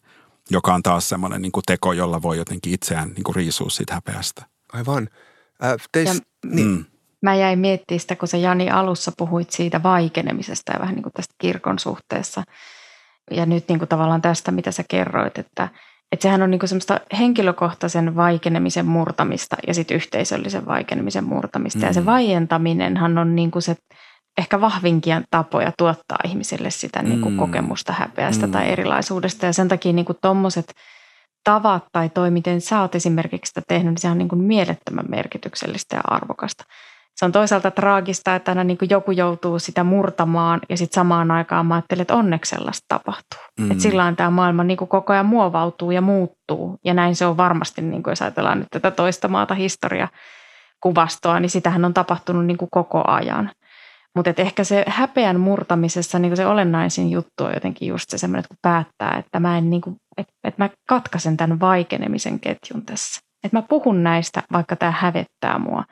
joka 0.50 0.74
on 0.74 0.82
taas 0.82 1.08
semmoinen 1.08 1.42
niin 1.42 1.52
kuin 1.52 1.62
teko, 1.66 1.92
jolla 1.92 2.22
voi 2.22 2.36
jotenkin 2.36 2.74
itseään 2.74 3.08
niin 3.08 3.24
kuin 3.24 3.36
riisua 3.36 3.70
siitä 3.70 3.94
häpeästä. 3.94 4.46
Aivan. 4.72 5.08
Äh, 5.64 5.76
teis, 5.92 6.08
ja, 6.08 6.14
niin. 6.44 6.68
mm. 6.68 6.84
Mä 7.22 7.34
jäin 7.34 7.58
miettimään 7.58 8.00
sitä, 8.00 8.16
kun 8.16 8.28
sä 8.28 8.36
Jani 8.36 8.70
alussa 8.70 9.12
puhuit 9.18 9.50
siitä 9.50 9.82
vaikenemisesta 9.82 10.72
ja 10.72 10.80
vähän 10.80 10.94
niin 10.94 11.02
kuin 11.02 11.12
tästä 11.12 11.34
kirkon 11.38 11.78
suhteessa. 11.78 12.42
Ja 13.30 13.46
nyt 13.46 13.68
niin 13.68 13.78
kuin 13.78 13.88
tavallaan 13.88 14.22
tästä, 14.22 14.50
mitä 14.50 14.70
sä 14.70 14.84
kerroit, 14.88 15.38
että– 15.38 15.68
että 16.12 16.22
sehän 16.22 16.42
on 16.42 16.50
niinku 16.50 16.66
semmoista 16.66 17.00
henkilökohtaisen 17.18 18.16
vaikenemisen 18.16 18.86
murtamista 18.86 19.56
ja 19.66 19.74
sitten 19.74 19.94
yhteisöllisen 19.94 20.66
vaikenemisen 20.66 21.24
murtamista. 21.24 21.78
Mm. 21.78 21.86
Ja 21.86 21.92
se 21.92 22.00
mm. 22.00 22.06
vaientaminenhan 22.06 23.18
on 23.18 23.36
niinku 23.36 23.60
se 23.60 23.76
ehkä 24.38 24.60
vahvinkin 24.60 25.24
tapoja 25.30 25.72
tuottaa 25.78 26.18
ihmisille 26.24 26.70
sitä 26.70 27.02
niinku 27.02 27.30
mm. 27.30 27.36
kokemusta 27.36 27.92
häpeästä 27.92 28.46
mm. 28.46 28.52
tai 28.52 28.68
erilaisuudesta. 28.68 29.46
Ja 29.46 29.52
sen 29.52 29.68
takia 29.68 29.92
niinku 29.92 30.14
tuommoiset 30.22 30.74
tavat 31.44 31.84
tai 31.92 32.08
toi, 32.08 32.30
miten 32.30 32.60
sä 32.60 32.80
oot 32.80 32.94
esimerkiksi 32.94 33.50
sitä 33.50 33.62
tehnyt, 33.68 33.90
niin 33.90 33.98
se 33.98 34.08
on 34.08 34.18
niinku 34.18 34.36
mielettömän 34.36 35.04
merkityksellistä 35.08 35.96
ja 35.96 36.02
arvokasta 36.04 36.64
se 37.16 37.24
on 37.24 37.32
toisaalta 37.32 37.70
traagista, 37.70 38.34
että 38.34 38.50
aina 38.50 38.64
niin 38.64 38.78
kuin 38.78 38.90
joku 38.90 39.10
joutuu 39.10 39.58
sitä 39.58 39.84
murtamaan 39.84 40.60
ja 40.68 40.76
sitten 40.76 40.94
samaan 40.94 41.30
aikaan 41.30 41.66
mä 41.66 41.74
ajattelen, 41.74 42.02
että 42.02 42.14
onneksi 42.14 42.50
sellaista 42.50 42.84
tapahtuu. 42.88 43.40
Mm. 43.60 43.70
Että 43.70 43.82
sillä 43.82 44.12
tämä 44.16 44.30
maailma 44.30 44.64
niin 44.64 44.76
kuin 44.76 44.88
koko 44.88 45.12
ajan 45.12 45.26
muovautuu 45.26 45.90
ja 45.90 46.00
muuttuu 46.00 46.78
ja 46.84 46.94
näin 46.94 47.16
se 47.16 47.26
on 47.26 47.36
varmasti, 47.36 47.82
niin 47.82 48.02
kuin 48.02 48.12
jos 48.12 48.22
ajatellaan 48.22 48.58
nyt 48.58 48.68
tätä 48.70 48.90
toista 48.90 49.28
maata 49.28 49.54
historia 49.54 50.08
kuvastoa, 50.82 51.40
niin 51.40 51.50
sitähän 51.50 51.84
on 51.84 51.94
tapahtunut 51.94 52.46
niin 52.46 52.58
kuin 52.58 52.68
koko 52.70 53.02
ajan. 53.06 53.50
Mutta 54.16 54.34
ehkä 54.36 54.64
se 54.64 54.84
häpeän 54.86 55.40
murtamisessa 55.40 56.18
niin 56.18 56.36
se 56.36 56.46
olennaisin 56.46 57.10
juttu 57.10 57.44
on 57.44 57.54
jotenkin 57.54 57.88
just 57.88 58.10
se 58.10 58.18
semmoinen, 58.18 58.40
että 58.40 58.48
kun 58.48 58.58
päättää, 58.62 59.18
että 59.18 59.40
mä, 59.40 59.58
en, 59.58 59.70
niin 59.70 59.80
kuin, 59.80 59.96
että, 60.16 60.32
että 60.44 60.64
mä 60.64 60.70
katkaisen 60.88 61.36
tämän 61.36 61.60
vaikenemisen 61.60 62.40
ketjun 62.40 62.82
tässä. 62.86 63.20
Että 63.44 63.56
mä 63.56 63.62
puhun 63.62 64.02
näistä, 64.02 64.42
vaikka 64.52 64.76
tämä 64.76 64.90
hävettää 64.90 65.58
mua. 65.58 65.84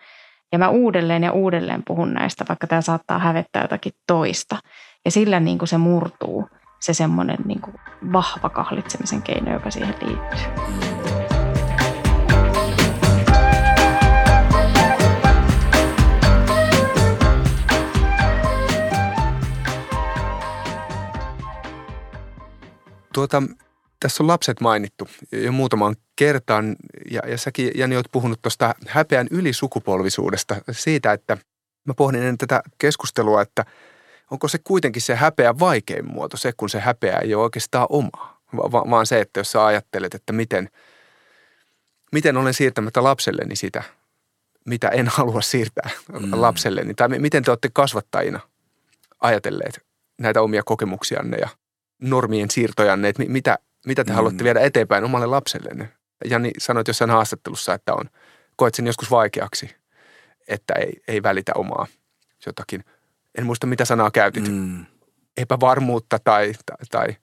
Ja 0.54 0.58
mä 0.58 0.68
uudelleen 0.68 1.22
ja 1.22 1.32
uudelleen 1.32 1.82
puhun 1.86 2.14
näistä, 2.14 2.44
vaikka 2.48 2.66
tämä 2.66 2.80
saattaa 2.80 3.18
hävettää 3.18 3.62
jotakin 3.62 3.92
toista. 4.06 4.58
Ja 5.04 5.10
sillä 5.10 5.40
niin 5.40 5.58
kuin 5.58 5.68
se 5.68 5.78
murtuu 5.78 6.48
se 6.80 6.94
semmoinen 6.94 7.36
niin 7.44 7.60
kuin 7.60 7.76
vahva 8.12 8.48
kahlitsemisen 8.48 9.22
keino, 9.22 9.52
joka 9.52 9.70
siihen 9.70 9.94
liittyy. 10.02 10.38
Tuota, 23.14 23.42
tässä 24.00 24.22
on 24.22 24.26
lapset 24.26 24.60
mainittu 24.60 25.08
jo 25.32 25.52
muutaman 25.52 25.96
kertaan, 26.16 26.76
ja, 27.10 27.20
ja 27.28 27.38
säkin 27.38 27.70
Jani 27.74 27.96
olet 27.96 28.08
puhunut 28.12 28.42
tuosta 28.42 28.74
häpeän 28.88 29.26
ylisukupolvisuudesta, 29.30 30.56
siitä, 30.70 31.12
että 31.12 31.36
mä 31.84 31.94
pohdin 31.94 32.20
ennen 32.20 32.38
tätä 32.38 32.62
keskustelua, 32.78 33.42
että 33.42 33.64
onko 34.30 34.48
se 34.48 34.58
kuitenkin 34.64 35.02
se 35.02 35.14
häpeä 35.14 35.58
vaikein 35.58 36.06
muoto, 36.06 36.36
se 36.36 36.52
kun 36.56 36.70
se 36.70 36.80
häpeä 36.80 37.18
ei 37.18 37.34
ole 37.34 37.42
oikeastaan 37.42 37.86
oma, 37.88 38.38
va- 38.56 38.90
vaan 38.90 39.06
se, 39.06 39.20
että 39.20 39.40
jos 39.40 39.52
sä 39.52 39.66
ajattelet, 39.66 40.14
että 40.14 40.32
miten, 40.32 40.70
miten 42.12 42.36
olen 42.36 42.54
siirtämättä 42.54 43.02
lapselleni 43.02 43.56
sitä, 43.56 43.82
mitä 44.64 44.88
en 44.88 45.08
halua 45.16 45.40
siirtää 45.40 45.90
mm. 46.12 46.28
lapselleni, 46.32 46.94
tai 46.94 47.08
miten 47.08 47.42
te 47.42 47.50
olette 47.50 47.70
kasvattajina 47.72 48.40
ajatelleet 49.20 49.80
näitä 50.18 50.42
omia 50.42 50.62
kokemuksianne 50.62 51.36
ja 51.36 51.48
normien 52.02 52.50
siirtojanne, 52.50 53.08
että 53.08 53.22
mitä, 53.28 53.58
mitä 53.86 54.04
te 54.04 54.10
mm. 54.10 54.14
haluatte 54.14 54.44
viedä 54.44 54.60
eteenpäin 54.60 55.04
omalle 55.04 55.26
lapsellenne? 55.26 55.92
Jani 56.24 56.50
sanoit 56.58 56.88
jossain 56.88 57.10
haastattelussa, 57.10 57.74
että 57.74 57.94
on, 57.94 58.10
koet 58.56 58.74
sen 58.74 58.86
joskus 58.86 59.10
vaikeaksi, 59.10 59.76
että 60.48 60.74
ei, 60.74 61.02
ei 61.08 61.22
välitä 61.22 61.52
omaa 61.54 61.86
jotakin. 62.46 62.84
En 63.38 63.46
muista, 63.46 63.66
mitä 63.66 63.84
sanaa 63.84 64.10
käytit. 64.10 64.48
Mm. 64.48 64.86
Epävarmuutta 65.36 66.18
tai, 66.24 66.52
tai, 66.66 66.76
tai 66.90 67.16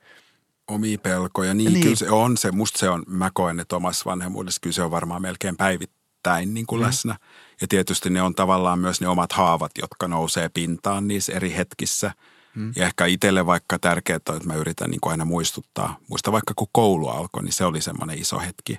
omia 0.67 0.97
pelkoja. 0.97 1.53
Niin, 1.53 1.73
niin, 1.73 1.83
kyllä 1.83 1.95
se 1.95 2.09
on 2.09 2.37
se, 2.37 2.51
musta 2.51 2.79
se 2.79 2.89
on, 2.89 3.03
mä 3.07 3.31
koen, 3.33 3.59
että 3.59 3.75
omassa 3.75 4.09
vanhemmuudessa 4.09 4.59
kyllä 4.61 4.73
se 4.73 4.81
on 4.81 4.91
varmaan 4.91 5.21
melkein 5.21 5.57
päivittäin 5.57 6.53
niin 6.53 6.65
kuin 6.65 6.81
mm. 6.81 6.85
läsnä. 6.85 7.15
Ja 7.61 7.67
tietysti 7.67 8.09
ne 8.09 8.21
on 8.21 8.35
tavallaan 8.35 8.79
myös 8.79 9.01
ne 9.01 9.07
omat 9.07 9.31
haavat, 9.31 9.71
jotka 9.81 10.07
nousee 10.07 10.49
pintaan 10.49 11.07
niissä 11.07 11.33
eri 11.33 11.55
hetkissä– 11.57 12.11
Mm. 12.55 12.73
Ja 12.75 12.85
ehkä 12.85 13.05
itselle 13.05 13.45
vaikka 13.45 13.79
tärkeää 13.79 14.19
on, 14.29 14.35
että 14.35 14.47
mä 14.47 14.55
yritän 14.55 14.89
niin 14.89 15.01
kuin 15.01 15.11
aina 15.11 15.25
muistuttaa. 15.25 15.97
Muista 16.07 16.31
vaikka 16.31 16.53
kun 16.55 16.67
koulu 16.71 17.07
alkoi, 17.07 17.43
niin 17.43 17.53
se 17.53 17.65
oli 17.65 17.81
semmoinen 17.81 18.19
iso 18.19 18.39
hetki. 18.39 18.77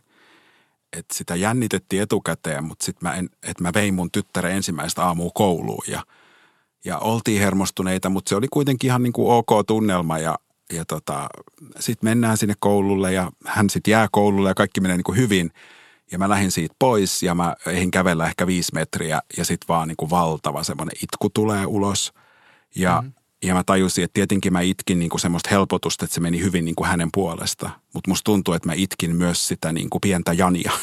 Että 0.98 1.14
sitä 1.14 1.36
jännitettiin 1.36 2.02
etukäteen, 2.02 2.64
mutta 2.64 2.84
sitten 2.84 3.08
mä, 3.08 3.16
että 3.42 3.62
mä 3.62 3.70
vein 3.74 3.94
mun 3.94 4.10
tyttären 4.10 4.56
ensimmäistä 4.56 5.04
aamua 5.04 5.30
kouluun 5.34 5.84
ja, 5.88 6.02
ja 6.84 6.98
oltiin 6.98 7.40
hermostuneita, 7.40 8.08
mutta 8.08 8.28
se 8.28 8.36
oli 8.36 8.46
kuitenkin 8.50 8.88
ihan 8.88 9.02
niin 9.02 9.12
kuin 9.12 9.32
ok 9.32 9.66
tunnelma 9.66 10.18
ja, 10.18 10.38
ja 10.72 10.84
tota, 10.84 11.28
sitten 11.80 12.10
mennään 12.10 12.36
sinne 12.36 12.54
koululle 12.58 13.12
ja 13.12 13.30
hän 13.46 13.70
sitten 13.70 13.92
jää 13.92 14.08
koululle 14.12 14.50
ja 14.50 14.54
kaikki 14.54 14.80
menee 14.80 14.96
niin 14.96 15.04
kuin 15.04 15.18
hyvin. 15.18 15.50
Ja 16.10 16.18
mä 16.18 16.28
lähdin 16.28 16.50
siitä 16.50 16.74
pois 16.78 17.22
ja 17.22 17.34
mä 17.34 17.54
eihin 17.66 17.90
kävellä 17.90 18.26
ehkä 18.26 18.46
viisi 18.46 18.74
metriä 18.74 19.20
ja 19.36 19.44
sitten 19.44 19.68
vaan 19.68 19.88
niin 19.88 19.96
kuin 19.96 20.10
valtava 20.10 20.64
semmoinen 20.64 20.96
itku 21.02 21.30
tulee 21.30 21.66
ulos. 21.66 22.12
Ja 22.74 23.00
mm 23.00 23.12
ja 23.42 23.54
mä 23.54 23.64
tajusin, 23.64 24.04
että 24.04 24.14
tietenkin 24.14 24.52
mä 24.52 24.60
itkin 24.60 24.98
niin 24.98 25.10
kuin 25.10 25.20
semmoista 25.20 25.50
helpotusta, 25.50 26.04
että 26.04 26.14
se 26.14 26.20
meni 26.20 26.40
hyvin 26.40 26.64
niin 26.64 26.74
kuin 26.74 26.88
hänen 26.88 27.08
puolesta. 27.14 27.70
Mutta 27.94 28.10
musta 28.10 28.24
tuntuu, 28.24 28.54
että 28.54 28.68
mä 28.68 28.74
itkin 28.74 29.16
myös 29.16 29.48
sitä 29.48 29.72
niin 29.72 29.90
kuin 29.90 30.00
pientä 30.00 30.32
Jania. 30.32 30.72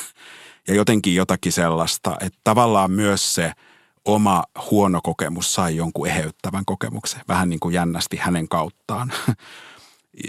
Ja 0.67 0.76
jotenkin 0.76 1.15
jotakin 1.15 1.52
sellaista, 1.52 2.17
että 2.22 2.39
tavallaan 2.43 2.91
myös 2.91 3.34
se 3.34 3.52
oma 4.06 4.43
huono 4.72 5.02
kokemus 5.04 5.54
sai 5.54 5.76
jonkun 5.76 6.08
eheyttävän 6.08 6.65
kokemuksen. 6.65 7.22
Vähän 7.28 7.50
niin 7.50 7.60
kuin 7.60 7.74
jännästi 7.74 8.17
hänen 8.17 8.50
kauttaan. 8.50 9.12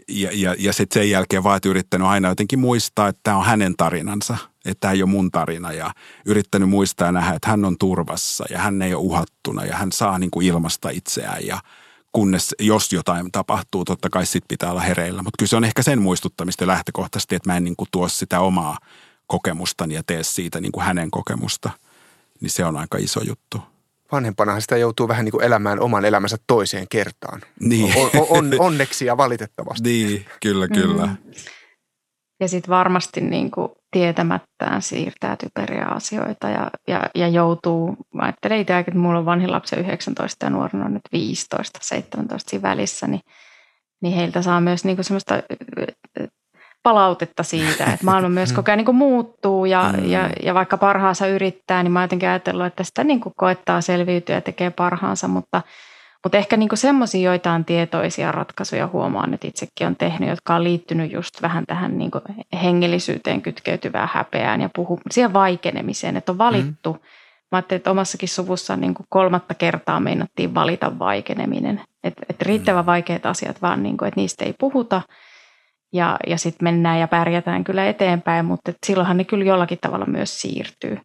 Ja, 0.08 0.30
ja, 0.32 0.54
ja 0.58 0.72
sitten 0.72 1.02
sen 1.02 1.10
jälkeen 1.10 1.44
vaan, 1.44 1.60
yrittänyt 1.64 2.06
aina 2.06 2.28
jotenkin 2.28 2.58
muistaa, 2.58 3.08
että 3.08 3.20
tämä 3.22 3.36
on 3.36 3.44
hänen 3.44 3.74
tarinansa. 3.76 4.36
Että 4.64 4.80
tämä 4.80 4.92
ei 4.92 5.02
ole 5.02 5.10
mun 5.10 5.30
tarina. 5.30 5.72
Ja 5.72 5.90
yrittänyt 6.26 6.68
muistaa 6.68 7.08
ja 7.08 7.12
nähdä, 7.12 7.34
että 7.34 7.48
hän 7.48 7.64
on 7.64 7.78
turvassa 7.78 8.44
ja 8.50 8.58
hän 8.58 8.82
ei 8.82 8.94
ole 8.94 9.02
uhattuna 9.02 9.64
ja 9.64 9.76
hän 9.76 9.92
saa 9.92 10.18
niin 10.18 10.30
kuin 10.30 10.46
ilmasta 10.46 10.90
itseään 10.90 11.46
ja– 11.46 11.60
kunnes 12.12 12.54
jos 12.58 12.92
jotain 12.92 13.32
tapahtuu, 13.32 13.84
totta 13.84 14.10
kai 14.10 14.26
sit 14.26 14.44
pitää 14.48 14.70
olla 14.70 14.80
hereillä. 14.80 15.22
Mutta 15.22 15.36
kyllä 15.38 15.48
se 15.48 15.56
on 15.56 15.64
ehkä 15.64 15.82
sen 15.82 16.02
muistuttamista 16.02 16.66
lähtökohtaisesti, 16.66 17.34
että 17.34 17.50
mä 17.50 17.56
en 17.56 17.64
niin 17.64 17.76
kuin 17.76 17.88
tuo 17.92 18.08
sitä 18.08 18.40
omaa 18.40 18.78
kokemustani 19.26 19.94
ja 19.94 20.02
tee 20.06 20.22
siitä 20.22 20.60
niin 20.60 20.72
kuin 20.72 20.84
hänen 20.84 21.10
kokemusta. 21.10 21.70
Niin 22.40 22.50
se 22.50 22.64
on 22.64 22.76
aika 22.76 22.98
iso 22.98 23.20
juttu. 23.28 23.62
Vanhempanahan 24.12 24.62
sitä 24.62 24.76
joutuu 24.76 25.08
vähän 25.08 25.24
niin 25.24 25.32
kuin 25.32 25.44
elämään 25.44 25.80
oman 25.80 26.04
elämänsä 26.04 26.36
toiseen 26.46 26.86
kertaan. 26.88 27.40
Niin. 27.60 27.94
On, 27.96 28.10
on, 28.28 28.50
onneksi 28.58 29.04
ja 29.04 29.16
valitettavasti. 29.16 29.88
Niin, 29.88 30.26
kyllä, 30.42 30.68
kyllä. 30.68 31.06
Mm. 31.06 31.16
Ja 32.40 32.48
sitten 32.48 32.70
varmasti 32.70 33.20
niin 33.20 33.50
kuin 33.50 33.68
tietämättään 33.90 34.82
siirtää 34.82 35.36
typeriä 35.36 35.84
asioita 35.84 36.48
ja, 36.48 36.70
ja, 36.88 37.02
ja 37.14 37.28
joutuu, 37.28 37.96
mä 38.14 38.22
ajattelen 38.22 38.58
itse, 38.58 38.78
että 38.78 38.94
mulla 38.94 39.18
on 39.18 39.26
vanhin 39.26 39.52
lapsi 39.52 39.76
19 39.76 40.46
ja 40.46 40.50
nuorena 40.50 40.84
on 40.84 40.94
nyt 40.94 41.02
15, 41.12 41.78
17 41.82 42.50
siinä 42.50 42.62
välissä, 42.62 43.06
niin, 43.06 43.20
niin 44.02 44.14
heiltä 44.14 44.42
saa 44.42 44.60
myös 44.60 44.84
niin 44.84 44.96
kuin 44.96 45.04
semmoista 45.04 45.42
palautetta 46.82 47.42
siitä, 47.42 47.84
että 47.84 48.04
maailma 48.04 48.28
myös 48.38 48.52
koko 48.52 48.70
ajan 48.70 48.76
niin 48.76 48.84
kuin 48.84 48.96
muuttuu 48.96 49.64
ja, 49.64 49.94
mm. 49.96 50.10
ja, 50.10 50.30
ja 50.42 50.54
vaikka 50.54 50.76
parhaansa 50.76 51.26
yrittää, 51.26 51.82
niin 51.82 51.92
mä 51.92 52.02
jotenkin 52.02 52.28
ajatellut, 52.28 52.66
että 52.66 52.84
sitä 52.84 53.04
niin 53.04 53.20
kuin 53.20 53.32
koettaa 53.36 53.80
selviytyä 53.80 54.34
ja 54.34 54.40
tekee 54.40 54.70
parhaansa, 54.70 55.28
mutta, 55.28 55.62
mutta 56.22 56.38
ehkä 56.38 56.56
niin 56.56 56.68
semmoisia 56.74 57.30
joitain 57.30 57.64
tietoisia 57.64 58.32
ratkaisuja 58.32 58.86
huomaan, 58.86 59.34
että 59.34 59.48
itsekin 59.48 59.86
on 59.86 59.96
tehnyt, 59.96 60.28
jotka 60.28 60.54
on 60.54 60.64
liittynyt 60.64 61.12
just 61.12 61.42
vähän 61.42 61.66
tähän 61.66 61.98
niin 61.98 62.10
kuin 62.10 62.22
hengellisyyteen 62.62 63.42
kytkeytyvään 63.42 64.08
häpeään 64.12 64.60
ja 64.60 64.70
puhu, 64.74 65.00
siihen 65.10 65.32
vaikenemiseen, 65.32 66.16
että 66.16 66.32
on 66.32 66.38
valittu. 66.38 66.92
Mm. 66.92 66.98
Mä 67.52 67.56
ajattelin, 67.56 67.78
että 67.78 67.90
omassakin 67.90 68.28
suvussa 68.28 68.76
niin 68.76 68.94
kuin 68.94 69.06
kolmatta 69.08 69.54
kertaa 69.54 70.00
meinattiin 70.00 70.54
valita 70.54 70.98
vaikeneminen. 70.98 71.80
Että, 72.04 72.22
että 72.28 72.44
riittävän 72.44 72.86
vaikeat 72.86 73.26
asiat 73.26 73.62
vaan, 73.62 73.82
niin 73.82 73.96
kuin, 73.96 74.08
että 74.08 74.20
niistä 74.20 74.44
ei 74.44 74.54
puhuta– 74.58 75.02
ja, 75.92 76.16
ja 76.26 76.38
sitten 76.38 76.64
mennään 76.64 77.00
ja 77.00 77.08
pärjätään 77.08 77.64
kyllä 77.64 77.88
eteenpäin, 77.88 78.44
mutta 78.44 78.72
silloinhan 78.86 79.16
ne 79.16 79.24
kyllä 79.24 79.44
jollakin 79.44 79.78
tavalla 79.80 80.06
myös 80.06 80.40
siirtyy. 80.40 80.98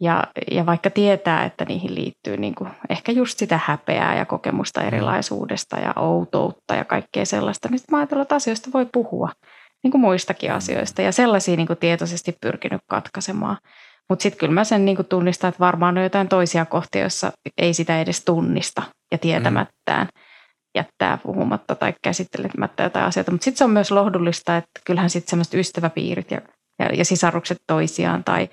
Ja, 0.00 0.24
ja 0.50 0.66
vaikka 0.66 0.90
tietää, 0.90 1.44
että 1.44 1.64
niihin 1.64 1.94
liittyy 1.94 2.36
niin 2.36 2.54
kuin 2.54 2.70
ehkä 2.90 3.12
just 3.12 3.38
sitä 3.38 3.60
häpeää 3.64 4.16
ja 4.16 4.24
kokemusta 4.24 4.80
mm. 4.80 4.86
erilaisuudesta 4.86 5.76
ja 5.76 5.92
outoutta 5.96 6.74
ja 6.74 6.84
kaikkea 6.84 7.24
sellaista, 7.24 7.68
niin 7.68 7.80
mä 7.90 7.98
ajattelen, 7.98 8.22
että 8.22 8.34
asioista 8.34 8.70
voi 8.74 8.86
puhua, 8.92 9.30
niin 9.82 9.90
kuin 9.90 10.00
muistakin 10.00 10.50
mm. 10.50 10.56
asioista 10.56 11.02
ja 11.02 11.12
sellaisia 11.12 11.56
niin 11.56 11.66
kuin 11.66 11.78
tietoisesti 11.78 12.34
pyrkinyt 12.40 12.80
katkaisemaan. 12.90 13.56
Mutta 14.08 14.22
sitten 14.22 14.38
kyllä 14.38 14.54
mä 14.54 14.64
sen 14.64 14.84
niin 14.84 14.96
kuin 14.96 15.06
tunnistan, 15.06 15.48
että 15.48 15.60
varmaan 15.60 15.98
on 15.98 16.04
jotain 16.04 16.28
toisia 16.28 16.64
kohtia, 16.64 17.00
joissa 17.00 17.32
ei 17.58 17.74
sitä 17.74 18.00
edes 18.00 18.24
tunnista 18.24 18.82
ja 19.12 19.18
tietämättään. 19.18 20.06
Mm 20.14 20.20
jättää 20.76 21.18
puhumatta 21.22 21.74
tai 21.74 21.94
käsittelemättä 22.02 22.82
jotain 22.82 23.04
asioita. 23.04 23.30
Mutta 23.30 23.44
sitten 23.44 23.58
se 23.58 23.64
on 23.64 23.70
myös 23.70 23.90
lohdullista, 23.90 24.56
että 24.56 24.80
kyllähän 24.84 25.10
sitten 25.10 25.30
semmoiset 25.30 25.54
ystäväpiirit 25.54 26.30
ja, 26.30 26.40
ja, 26.78 26.86
ja 26.86 27.04
sisarukset 27.04 27.58
toisiaan 27.66 28.24
tai 28.24 28.48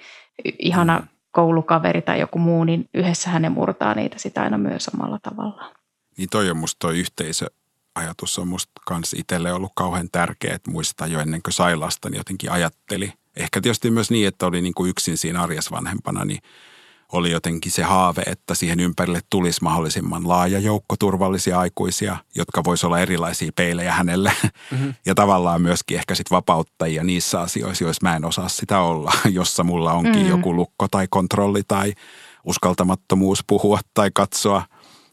ihana. 0.59 1.07
Koulukaveri 1.33 2.01
tai 2.01 2.19
joku 2.19 2.39
muu, 2.39 2.63
niin 2.63 2.89
yhdessä 2.93 3.29
hänen 3.29 3.51
murtaa 3.51 3.93
niitä 3.93 4.19
sitä 4.19 4.41
aina 4.41 4.57
myös 4.57 4.87
omalla 4.87 5.19
tavallaan. 5.19 5.75
Niin 6.17 6.29
toi 6.29 6.49
on 6.49 6.57
musta 6.57 6.79
toi 6.79 6.99
yhteisöajatus 6.99 8.39
on 8.39 8.47
musta 8.47 8.71
kans 8.85 9.13
itselle 9.13 9.53
ollut 9.53 9.71
kauhean 9.75 10.09
tärkeä, 10.11 10.55
että 10.55 10.71
muistaa 10.71 11.07
jo 11.07 11.19
ennen 11.19 11.41
kuin 11.41 11.53
sai 11.53 11.75
lasta, 11.75 12.09
niin 12.09 12.17
jotenkin 12.17 12.51
ajatteli. 12.51 13.13
Ehkä 13.35 13.61
tietysti 13.61 13.91
myös 13.91 14.11
niin, 14.11 14.27
että 14.27 14.45
oli 14.45 14.61
niin 14.61 14.73
kuin 14.73 14.89
yksin 14.89 15.17
siinä 15.17 15.41
arjes 15.41 15.71
vanhempana, 15.71 16.25
niin 16.25 16.39
oli 17.13 17.31
jotenkin 17.31 17.71
se 17.71 17.83
haave, 17.83 18.21
että 18.25 18.55
siihen 18.55 18.79
ympärille 18.79 19.19
tulisi 19.29 19.63
mahdollisimman 19.63 20.27
laaja 20.27 20.59
joukko 20.59 20.95
turvallisia 20.99 21.59
aikuisia, 21.59 22.17
jotka 22.35 22.63
voisi 22.63 22.85
olla 22.85 22.99
erilaisia 22.99 23.51
peilejä 23.55 23.91
hänelle. 23.91 24.31
Mm-hmm. 24.71 24.93
Ja 25.05 25.15
tavallaan 25.15 25.61
myöskin 25.61 25.97
ehkä 25.97 26.15
sitten 26.15 26.35
vapauttajia 26.35 27.03
niissä 27.03 27.39
asioissa, 27.39 27.83
joissa 27.83 27.99
mä 28.03 28.15
en 28.15 28.25
osaa 28.25 28.49
sitä 28.49 28.79
olla, 28.79 29.11
jossa 29.29 29.63
mulla 29.63 29.93
onkin 29.93 30.15
mm-hmm. 30.15 30.29
joku 30.29 30.55
lukko 30.55 30.87
tai 30.87 31.07
kontrolli 31.09 31.61
tai 31.67 31.93
uskaltamattomuus 32.43 33.43
puhua 33.47 33.79
tai 33.93 34.11
katsoa. 34.13 34.65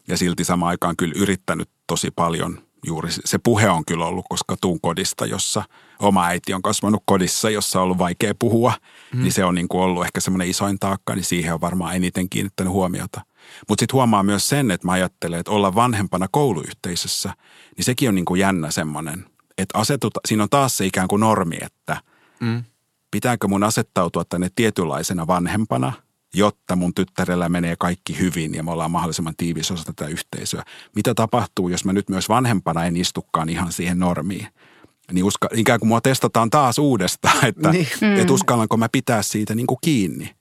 Ja 0.07 0.17
silti 0.17 0.43
samaan 0.43 0.69
aikaan 0.69 0.97
kyllä 0.97 1.13
yrittänyt 1.17 1.69
tosi 1.87 2.11
paljon– 2.11 2.59
juuri 2.85 3.11
se 3.11 3.37
puhe 3.43 3.69
on 3.69 3.85
kyllä 3.85 4.05
ollut, 4.05 4.25
koska 4.29 4.55
tuun 4.61 4.81
kodista, 4.81 5.25
jossa 5.25 5.63
oma 5.99 6.25
äiti 6.25 6.53
on 6.53 6.61
kasvanut 6.61 7.03
kodissa, 7.05 7.49
jossa 7.49 7.79
on 7.79 7.83
ollut 7.83 7.97
vaikea 7.97 8.33
puhua, 8.39 8.73
mm. 9.13 9.21
niin 9.21 9.31
se 9.31 9.45
on 9.45 9.55
niin 9.55 9.67
kuin 9.67 9.81
ollut 9.81 10.05
ehkä 10.05 10.19
semmoinen 10.19 10.49
isoin 10.49 10.79
taakka, 10.79 11.15
niin 11.15 11.25
siihen 11.25 11.53
on 11.53 11.61
varmaan 11.61 11.95
eniten 11.95 12.29
kiinnittänyt 12.29 12.73
huomiota. 12.73 13.21
Mutta 13.69 13.81
sitten 13.81 13.93
huomaa 13.93 14.23
myös 14.23 14.49
sen, 14.49 14.71
että 14.71 14.87
mä 14.87 14.91
ajattelen, 14.91 15.39
että 15.39 15.51
olla 15.51 15.75
vanhempana 15.75 16.27
kouluyhteisössä, 16.31 17.33
niin 17.77 17.85
sekin 17.85 18.09
on 18.09 18.15
niin 18.15 18.25
kuin 18.25 18.39
jännä 18.39 18.71
semmoinen, 18.71 19.25
että 19.57 19.77
asetuta, 19.77 20.19
siinä 20.27 20.43
on 20.43 20.49
taas 20.49 20.77
se 20.77 20.85
ikään 20.85 21.07
kuin 21.07 21.19
normi, 21.19 21.57
että 21.61 22.01
mm. 22.39 22.63
pitääkö 23.11 23.47
mun 23.47 23.63
asettautua 23.63 24.25
tänne 24.25 24.47
tietynlaisena 24.55 25.27
vanhempana– 25.27 25.93
jotta 26.33 26.75
mun 26.75 26.93
tyttärellä 26.93 27.49
menee 27.49 27.75
kaikki 27.79 28.19
hyvin 28.19 28.55
ja 28.55 28.63
me 28.63 28.71
ollaan 28.71 28.91
mahdollisimman 28.91 29.33
tiivis 29.37 29.71
osa 29.71 29.83
tätä 29.85 30.07
yhteisöä. 30.07 30.63
Mitä 30.95 31.13
tapahtuu, 31.13 31.69
jos 31.69 31.85
mä 31.85 31.93
nyt 31.93 32.09
myös 32.09 32.29
vanhempana 32.29 32.85
en 32.85 32.97
istukaan 32.97 33.49
ihan 33.49 33.71
siihen 33.71 33.99
normiin? 33.99 34.47
Niin 35.11 35.23
uska, 35.23 35.49
ikään 35.53 35.79
kuin 35.79 35.87
mua 35.87 36.01
testataan 36.01 36.49
taas 36.49 36.79
uudestaan, 36.79 37.45
että 37.45 37.71
niin. 37.71 37.87
mm. 38.01 38.15
et 38.15 38.29
uskallanko 38.29 38.77
mä 38.77 38.89
pitää 38.91 39.21
siitä 39.21 39.55
niin 39.55 39.67
kuin 39.67 39.77
kiinni. 39.81 40.35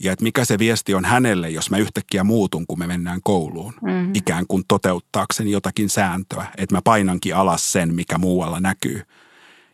Ja 0.00 0.12
että 0.12 0.22
mikä 0.22 0.44
se 0.44 0.58
viesti 0.58 0.94
on 0.94 1.04
hänelle, 1.04 1.50
jos 1.50 1.70
mä 1.70 1.76
yhtäkkiä 1.76 2.24
muutun, 2.24 2.66
kun 2.66 2.78
me 2.78 2.86
mennään 2.86 3.20
kouluun. 3.24 3.74
Mm. 3.82 4.14
Ikään 4.14 4.46
kuin 4.48 4.62
toteuttaakseni 4.68 5.50
jotakin 5.50 5.88
sääntöä. 5.88 6.46
Että 6.56 6.74
mä 6.74 6.80
painankin 6.84 7.36
alas 7.36 7.72
sen, 7.72 7.94
mikä 7.94 8.18
muualla 8.18 8.60
näkyy. 8.60 9.02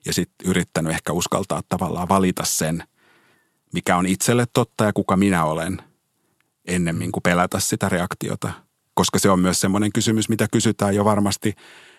Ja 0.06 0.12
sitten 0.12 0.50
yrittänyt 0.50 0.92
ehkä 0.92 1.12
uskaltaa 1.12 1.62
tavallaan 1.68 2.08
valita 2.08 2.44
sen– 2.44 2.82
mikä 3.72 3.96
on 3.96 4.07
itselle 4.07 4.46
totta 4.52 4.85
ja 4.85 4.92
kuka 4.92 5.16
minä 5.16 5.44
olen, 5.44 5.78
ennemmin 6.68 7.12
kuin 7.12 7.22
pelätä 7.22 7.61
sitä 7.61 7.88
reaktiota. 7.88 8.52
Koska 8.94 9.18
se 9.18 9.31
on 9.31 9.40
myös 9.40 9.61
semmoinen 9.61 9.92
kysymys, 9.92 10.28
mitä 10.28 10.48
kysytään 10.52 10.94
jo 10.94 11.04
varmasti, 11.04 11.54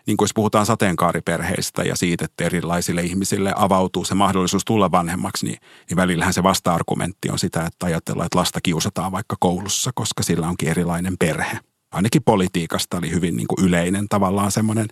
niin 0.07 0.17
kuin 0.17 0.25
jos 0.25 0.33
puhutaan 0.33 0.65
sateenkaariperheistä 0.65 1.83
ja 1.83 1.95
siitä, 1.95 2.25
että 2.25 2.43
erilaisille 2.43 3.01
ihmisille 3.01 3.53
avautuu 3.55 4.05
se 4.05 4.15
mahdollisuus 4.15 4.65
tulla 4.65 4.91
vanhemmaksi, 4.91 5.45
niin, 5.45 5.59
niin 5.89 5.95
välillähän 5.95 6.33
se 6.33 6.43
vasta-argumentti 6.43 7.29
on 7.29 7.39
sitä, 7.39 7.65
että 7.65 7.85
ajatellaan, 7.85 8.25
että 8.25 8.39
lasta 8.39 8.59
kiusataan 8.63 9.11
vaikka 9.11 9.35
koulussa, 9.39 9.91
koska 9.95 10.23
sillä 10.23 10.47
onkin 10.47 10.69
erilainen 10.69 11.17
perhe. 11.19 11.59
Ainakin 11.91 12.23
politiikasta 12.23 12.97
oli 12.97 13.11
hyvin 13.11 13.35
niin 13.35 13.47
kuin 13.47 13.65
yleinen 13.65 14.07
tavallaan 14.09 14.51
semmoinen 14.51 14.87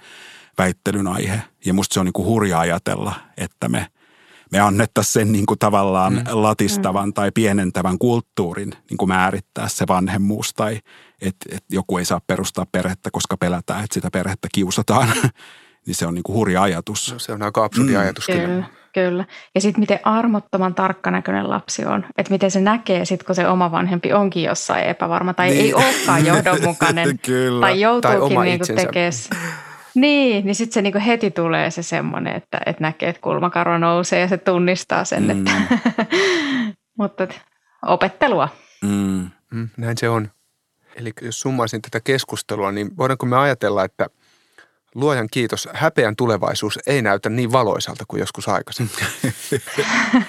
väittelyn 0.58 1.08
aihe. 1.08 1.42
Ja 1.66 1.74
musta 1.74 1.94
se 1.94 2.00
on 2.00 2.06
niin 2.06 2.14
kuin 2.14 2.28
hurja 2.28 2.60
ajatella, 2.60 3.16
että 3.38 3.70
me– 3.70 3.88
me 4.52 4.60
annettaisiin 4.60 5.14
sen 5.14 5.32
niin 5.32 5.46
kuin 5.46 5.60
tavallaan 5.60 6.14
mm. 6.14 6.24
latistavan 6.32 7.10
mm. 7.10 7.14
tai 7.14 7.32
pienentävän 7.32 7.98
kulttuurin 7.98 8.72
niin 8.90 8.98
kuin 8.98 9.10
määrittää 9.10 9.68
se 9.68 9.86
vanhemmuus 9.88 10.54
tai 10.54 10.80
että 11.22 11.56
et 11.56 11.64
joku 11.72 11.98
ei 11.98 12.06
saa 12.06 12.22
perustaa 12.28 12.66
perhettä, 12.72 13.10
koska 13.12 13.38
pelätään, 13.38 13.84
että 13.84 13.94
sitä 13.94 14.10
perhettä 14.12 14.48
kiusataan. 14.54 15.08
niin 15.88 15.96
se 15.96 16.08
on 16.08 16.14
niin 16.14 16.24
kuin 16.24 16.36
hurja 16.36 16.62
ajatus. 16.62 17.14
No, 17.14 17.20
se 17.20 17.34
on 17.34 17.44
aika 17.44 17.64
absurdi 17.64 17.92
mm. 17.92 18.00
ajatus 18.00 18.26
kyllä. 18.26 18.42
kyllä. 18.42 18.64
Kyllä. 18.94 19.26
Ja 19.56 19.62
sitten 19.62 19.80
miten 19.80 20.00
armottoman 20.04 20.76
tarkkanäköinen 20.76 21.50
lapsi 21.50 21.86
on. 21.86 22.06
Että 22.18 22.34
miten 22.34 22.52
se 22.52 22.62
näkee 22.62 23.06
sitten, 23.06 23.26
kun 23.26 23.36
se 23.36 23.48
oma 23.48 23.72
vanhempi 23.72 24.14
onkin 24.14 24.44
jossain 24.44 24.84
epävarma 24.84 25.34
tai 25.34 25.50
niin. 25.50 25.62
ei 25.62 25.74
olekaan 25.74 26.26
johdonmukainen. 26.26 27.20
Kyllä. 27.26 27.68
Tai 27.68 27.82
joutuukin 27.82 28.36
tai 28.38 28.46
niinku 28.46 28.66
tekemään 28.66 29.14
niin, 29.98 30.46
niin 30.46 30.56
sitten 30.56 30.74
se 30.74 30.82
niinku 30.82 31.00
heti 31.06 31.32
tulee 31.32 31.72
se 31.72 31.84
semmoinen, 31.84 32.36
että, 32.36 32.60
että 32.66 32.82
näkee, 32.82 33.10
että 33.10 33.22
kulmakarva 33.22 33.78
nousee 33.78 34.20
ja 34.20 34.28
se 34.28 34.38
tunnistaa 34.38 35.06
sen, 35.06 35.24
mm. 35.24 35.30
että 35.30 35.52
mutta 37.00 37.28
opettelua. 37.86 38.50
Mm. 38.82 39.30
Mm, 39.52 39.70
näin 39.78 39.98
se 39.98 40.10
on. 40.10 40.32
Eli 40.96 41.12
jos 41.22 41.40
summaisin 41.40 41.82
tätä 41.82 42.00
keskustelua, 42.00 42.72
niin 42.72 42.98
voidaanko 42.98 43.26
me 43.26 43.38
ajatella, 43.38 43.84
että 43.84 44.08
luojan 44.96 45.28
kiitos, 45.32 45.70
häpeän 45.74 46.16
tulevaisuus 46.16 46.80
ei 46.88 47.02
näytä 47.02 47.30
niin 47.30 47.52
valoisalta 47.52 48.04
kuin 48.08 48.20
joskus 48.20 48.48
aikaisemmin. 48.48 48.96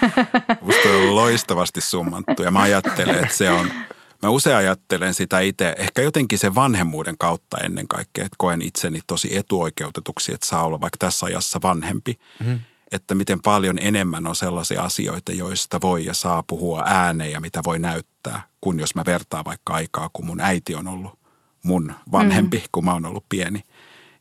Musta 0.61 0.89
on 0.89 1.15
loistavasti 1.15 1.81
summattu 1.81 2.43
ja 2.43 2.51
mä 2.51 2.61
ajattelen, 2.61 3.23
että 3.23 3.35
se 3.35 3.49
on– 3.49 3.71
Mä 4.23 4.29
usein 4.29 4.55
ajattelen 4.55 5.13
sitä 5.13 5.39
itse, 5.39 5.75
ehkä 5.77 6.01
jotenkin 6.01 6.39
sen 6.39 6.55
vanhemmuuden 6.55 7.17
kautta 7.17 7.57
ennen 7.57 7.87
kaikkea, 7.87 8.25
että 8.25 8.35
koen 8.37 8.61
itseni 8.61 8.99
tosi 9.07 9.37
etuoikeutetuksi, 9.37 10.33
että 10.33 10.47
saa 10.47 10.63
olla 10.63 10.81
vaikka 10.81 10.97
tässä 10.99 11.25
ajassa 11.25 11.59
vanhempi. 11.63 12.19
Mm-hmm. 12.39 12.59
Että 12.91 13.15
miten 13.15 13.41
paljon 13.41 13.79
enemmän 13.81 14.27
on 14.27 14.35
sellaisia 14.35 14.83
asioita, 14.83 15.31
joista 15.31 15.81
voi 15.81 16.05
ja 16.05 16.13
saa 16.13 16.43
puhua 16.43 16.83
ääneen 16.85 17.31
ja 17.31 17.41
mitä 17.41 17.61
voi 17.65 17.79
näyttää, 17.79 18.41
kun 18.61 18.79
jos 18.79 18.95
mä 18.95 19.03
vertaan 19.05 19.45
vaikka 19.45 19.73
aikaa, 19.73 20.09
kun 20.13 20.25
mun 20.25 20.41
äiti 20.41 20.75
on 20.75 20.87
ollut 20.87 21.19
mun 21.63 21.93
vanhempi, 22.11 22.57
mm-hmm. 22.57 22.69
kun 22.71 22.85
mä 22.85 22.93
oon 22.93 23.05
ollut 23.05 23.25
pieni. 23.29 23.63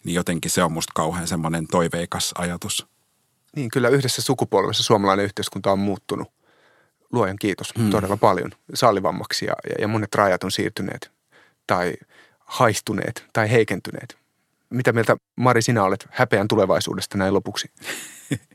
Niin 0.05 0.15
jotenkin 0.15 0.51
se 0.51 0.63
on 0.63 0.73
musta 0.73 0.93
kauhean 0.95 1.29
semmoinen 1.29 1.67
toiveikas 1.67 2.35
ajatus. 2.39 2.87
Niin, 3.57 3.71
kyllä 3.71 3.89
yhdessä 3.89 4.23
sukupolvessa 4.23 4.83
suomalainen 4.83 5.25
yhteiskunta 5.25 5.73
on 5.73 5.79
muuttunut 5.79 6.29
luojan 7.13 7.37
kiitos, 7.41 7.73
hmm. 7.79 7.91
todella 7.91 8.17
paljon 8.17 8.51
sallivammaksi 8.75 9.47
ja, 9.47 9.53
ja 9.79 9.89
monet 9.89 10.15
rajat 10.15 10.45
on 10.45 10.51
siirtyneet 10.51 11.11
tai 11.67 11.95
haistuneet 12.39 13.25
tai 13.33 13.51
heikentyneet. 13.51 14.19
Mitä 14.71 14.93
mieltä 14.93 15.17
Mari 15.37 15.63
sinä 15.63 15.85
olet 15.85 16.09
häpeän 16.11 16.49
tulevaisuudesta 16.49 17.19
näin 17.19 17.35
lopuksi? 17.35 17.71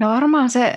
No 0.00 0.08
varmaan 0.08 0.50
se 0.50 0.74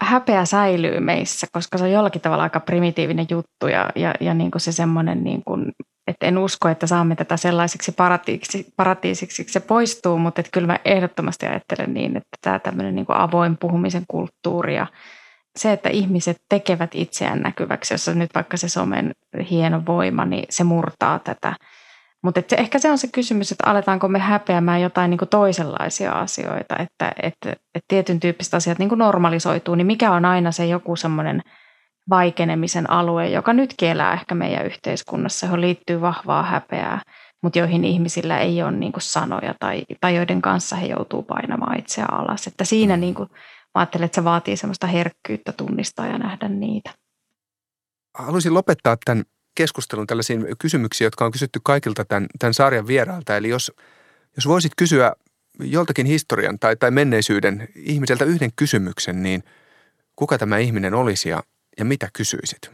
häpeä 0.00 0.44
säilyy 0.44 1.00
meissä, 1.00 1.46
koska 1.52 1.78
se 1.78 1.84
on 1.84 1.90
jollakin 1.90 2.20
tavalla 2.20 2.42
aika 2.42 2.60
primitiivinen 2.60 3.26
juttu 3.30 3.66
ja, 3.66 3.90
ja, 3.96 4.14
ja 4.20 4.34
niin 4.34 4.50
kuin 4.50 4.60
se 4.60 4.72
semmoinen, 4.72 5.24
niin 5.24 5.42
kuin, 5.44 5.72
että 6.06 6.26
en 6.26 6.38
usko, 6.38 6.68
että 6.68 6.86
saamme 6.86 7.16
tätä 7.16 7.36
sellaiseksi 7.36 7.92
paratiisiksi, 7.92 8.72
paratiisiksi 8.76 9.44
se 9.48 9.60
poistuu, 9.60 10.18
mutta 10.18 10.40
että 10.40 10.50
kyllä 10.52 10.66
mä 10.66 10.78
ehdottomasti 10.84 11.46
ajattelen 11.46 11.94
niin, 11.94 12.16
että 12.16 12.36
tämä 12.40 12.58
tämmöinen 12.58 12.94
niin 12.94 13.06
kuin 13.06 13.16
avoin 13.16 13.56
puhumisen 13.56 14.04
kulttuuri 14.08 14.76
ja 14.76 14.86
se, 15.56 15.72
että 15.72 15.88
ihmiset 15.88 16.42
tekevät 16.48 16.90
itseään 16.94 17.40
näkyväksi, 17.40 17.94
jossa 17.94 18.14
nyt 18.14 18.30
vaikka 18.34 18.56
se 18.56 18.68
somen 18.68 19.12
hieno 19.50 19.82
voima, 19.86 20.24
niin 20.24 20.44
se 20.50 20.64
murtaa 20.64 21.18
tätä. 21.18 21.54
Mutta 22.22 22.56
ehkä 22.56 22.78
se 22.78 22.90
on 22.90 22.98
se 22.98 23.08
kysymys, 23.12 23.52
että 23.52 23.70
aletaanko 23.70 24.08
me 24.08 24.18
häpeämään 24.18 24.80
jotain 24.80 25.10
niin 25.10 25.28
toisenlaisia 25.30 26.12
asioita, 26.12 26.76
että, 26.78 27.12
että, 27.22 27.50
että 27.50 27.86
tietyn 27.88 28.20
tyyppiset 28.20 28.54
asiat 28.54 28.78
niin 28.78 28.90
normalisoituu, 28.96 29.74
niin 29.74 29.86
mikä 29.86 30.12
on 30.12 30.24
aina 30.24 30.52
se 30.52 30.66
joku 30.66 30.96
semmoinen 30.96 31.42
vaikenemisen 32.10 32.90
alue, 32.90 33.28
joka 33.28 33.52
nyt 33.52 33.74
elää 33.82 34.12
ehkä 34.12 34.34
meidän 34.34 34.66
yhteiskunnassa, 34.66 35.46
johon 35.46 35.60
liittyy 35.60 36.00
vahvaa 36.00 36.42
häpeää, 36.42 37.00
mutta 37.42 37.58
joihin 37.58 37.84
ihmisillä 37.84 38.38
ei 38.38 38.62
ole 38.62 38.72
niin 38.72 38.92
sanoja 38.98 39.54
tai, 39.60 39.84
tai 40.00 40.16
joiden 40.16 40.42
kanssa 40.42 40.76
he 40.76 40.86
joutuu 40.86 41.22
painamaan 41.22 41.78
itseään 41.78 42.14
alas. 42.14 42.46
Että 42.46 42.64
siinä 42.64 42.96
niin 42.96 43.14
kuin, 43.14 43.28
ajattelen, 43.74 44.04
että 44.04 44.14
se 44.14 44.24
vaatii 44.24 44.56
semmoista 44.56 44.86
herkkyyttä 44.86 45.52
tunnistaa 45.52 46.06
ja 46.06 46.18
nähdä 46.18 46.48
niitä. 46.48 46.94
Haluaisin 48.14 48.54
lopettaa 48.54 48.96
tämän 49.04 49.24
keskustelun 49.54 50.06
tällaisiin 50.06 50.46
kysymyksiin, 50.58 51.06
jotka 51.06 51.24
on 51.24 51.32
kysytty 51.32 51.60
kaikilta 51.62 52.04
tämän, 52.04 52.26
tämän 52.38 52.54
sarjan 52.54 52.86
vierailta. 52.86 53.36
Eli 53.36 53.48
jos, 53.48 53.72
jos 54.36 54.46
voisit 54.46 54.72
kysyä 54.76 55.12
joltakin 55.60 56.06
historian 56.06 56.58
tai, 56.58 56.76
tai 56.76 56.90
menneisyyden 56.90 57.68
ihmiseltä 57.74 58.24
yhden 58.24 58.50
kysymyksen, 58.56 59.22
niin 59.22 59.42
kuka 60.16 60.38
tämä 60.38 60.58
ihminen 60.58 60.94
olisi 60.94 61.28
ja, 61.28 61.42
ja 61.78 61.84
mitä 61.84 62.08
kysyisit? 62.12 62.70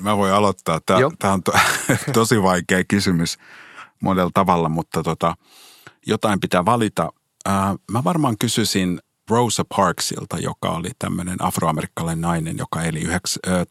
Mä 0.00 0.16
voin 0.16 0.32
aloittaa. 0.32 0.80
Tämä, 0.86 1.00
tämä 1.18 1.32
on 1.32 1.42
to, 1.42 1.52
tosi 2.12 2.42
vaikea 2.42 2.84
kysymys 2.88 3.38
monella 4.00 4.30
tavalla, 4.34 4.68
mutta 4.68 5.02
tota, 5.02 5.34
jotain 6.06 6.40
pitää 6.40 6.64
valita. 6.64 7.12
Mä 7.90 8.04
varmaan 8.04 8.38
kysyisin 8.38 9.00
Rosa 9.28 9.64
Parksilta, 9.76 10.38
joka 10.38 10.70
oli 10.70 10.90
tämmöinen 10.98 11.44
afroamerikkalainen 11.44 12.20
nainen, 12.20 12.58
joka 12.58 12.82
eli 12.82 13.04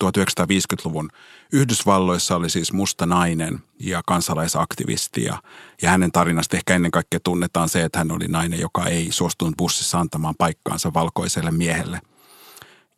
1950-luvun 0.04 1.10
Yhdysvalloissa, 1.54 2.36
oli 2.36 2.50
siis 2.50 2.74
musta 2.74 3.06
nainen 3.06 3.60
ja 3.80 4.02
kansalaisaktivisti. 4.08 5.24
Ja, 5.24 5.42
ja 5.82 5.90
hänen 5.90 6.12
tarinasta 6.12 6.58
ehkä 6.58 6.76
ennen 6.76 6.92
kaikkea 6.92 7.20
tunnetaan 7.24 7.70
se, 7.70 7.84
että 7.84 7.98
hän 7.98 8.12
oli 8.12 8.28
nainen, 8.28 8.60
joka 8.60 8.86
ei 8.86 9.08
suostunut 9.12 9.58
bussissa 9.58 10.00
antamaan 10.00 10.36
paikkaansa 10.38 10.94
valkoiselle 10.94 11.52
miehelle. 11.52 12.02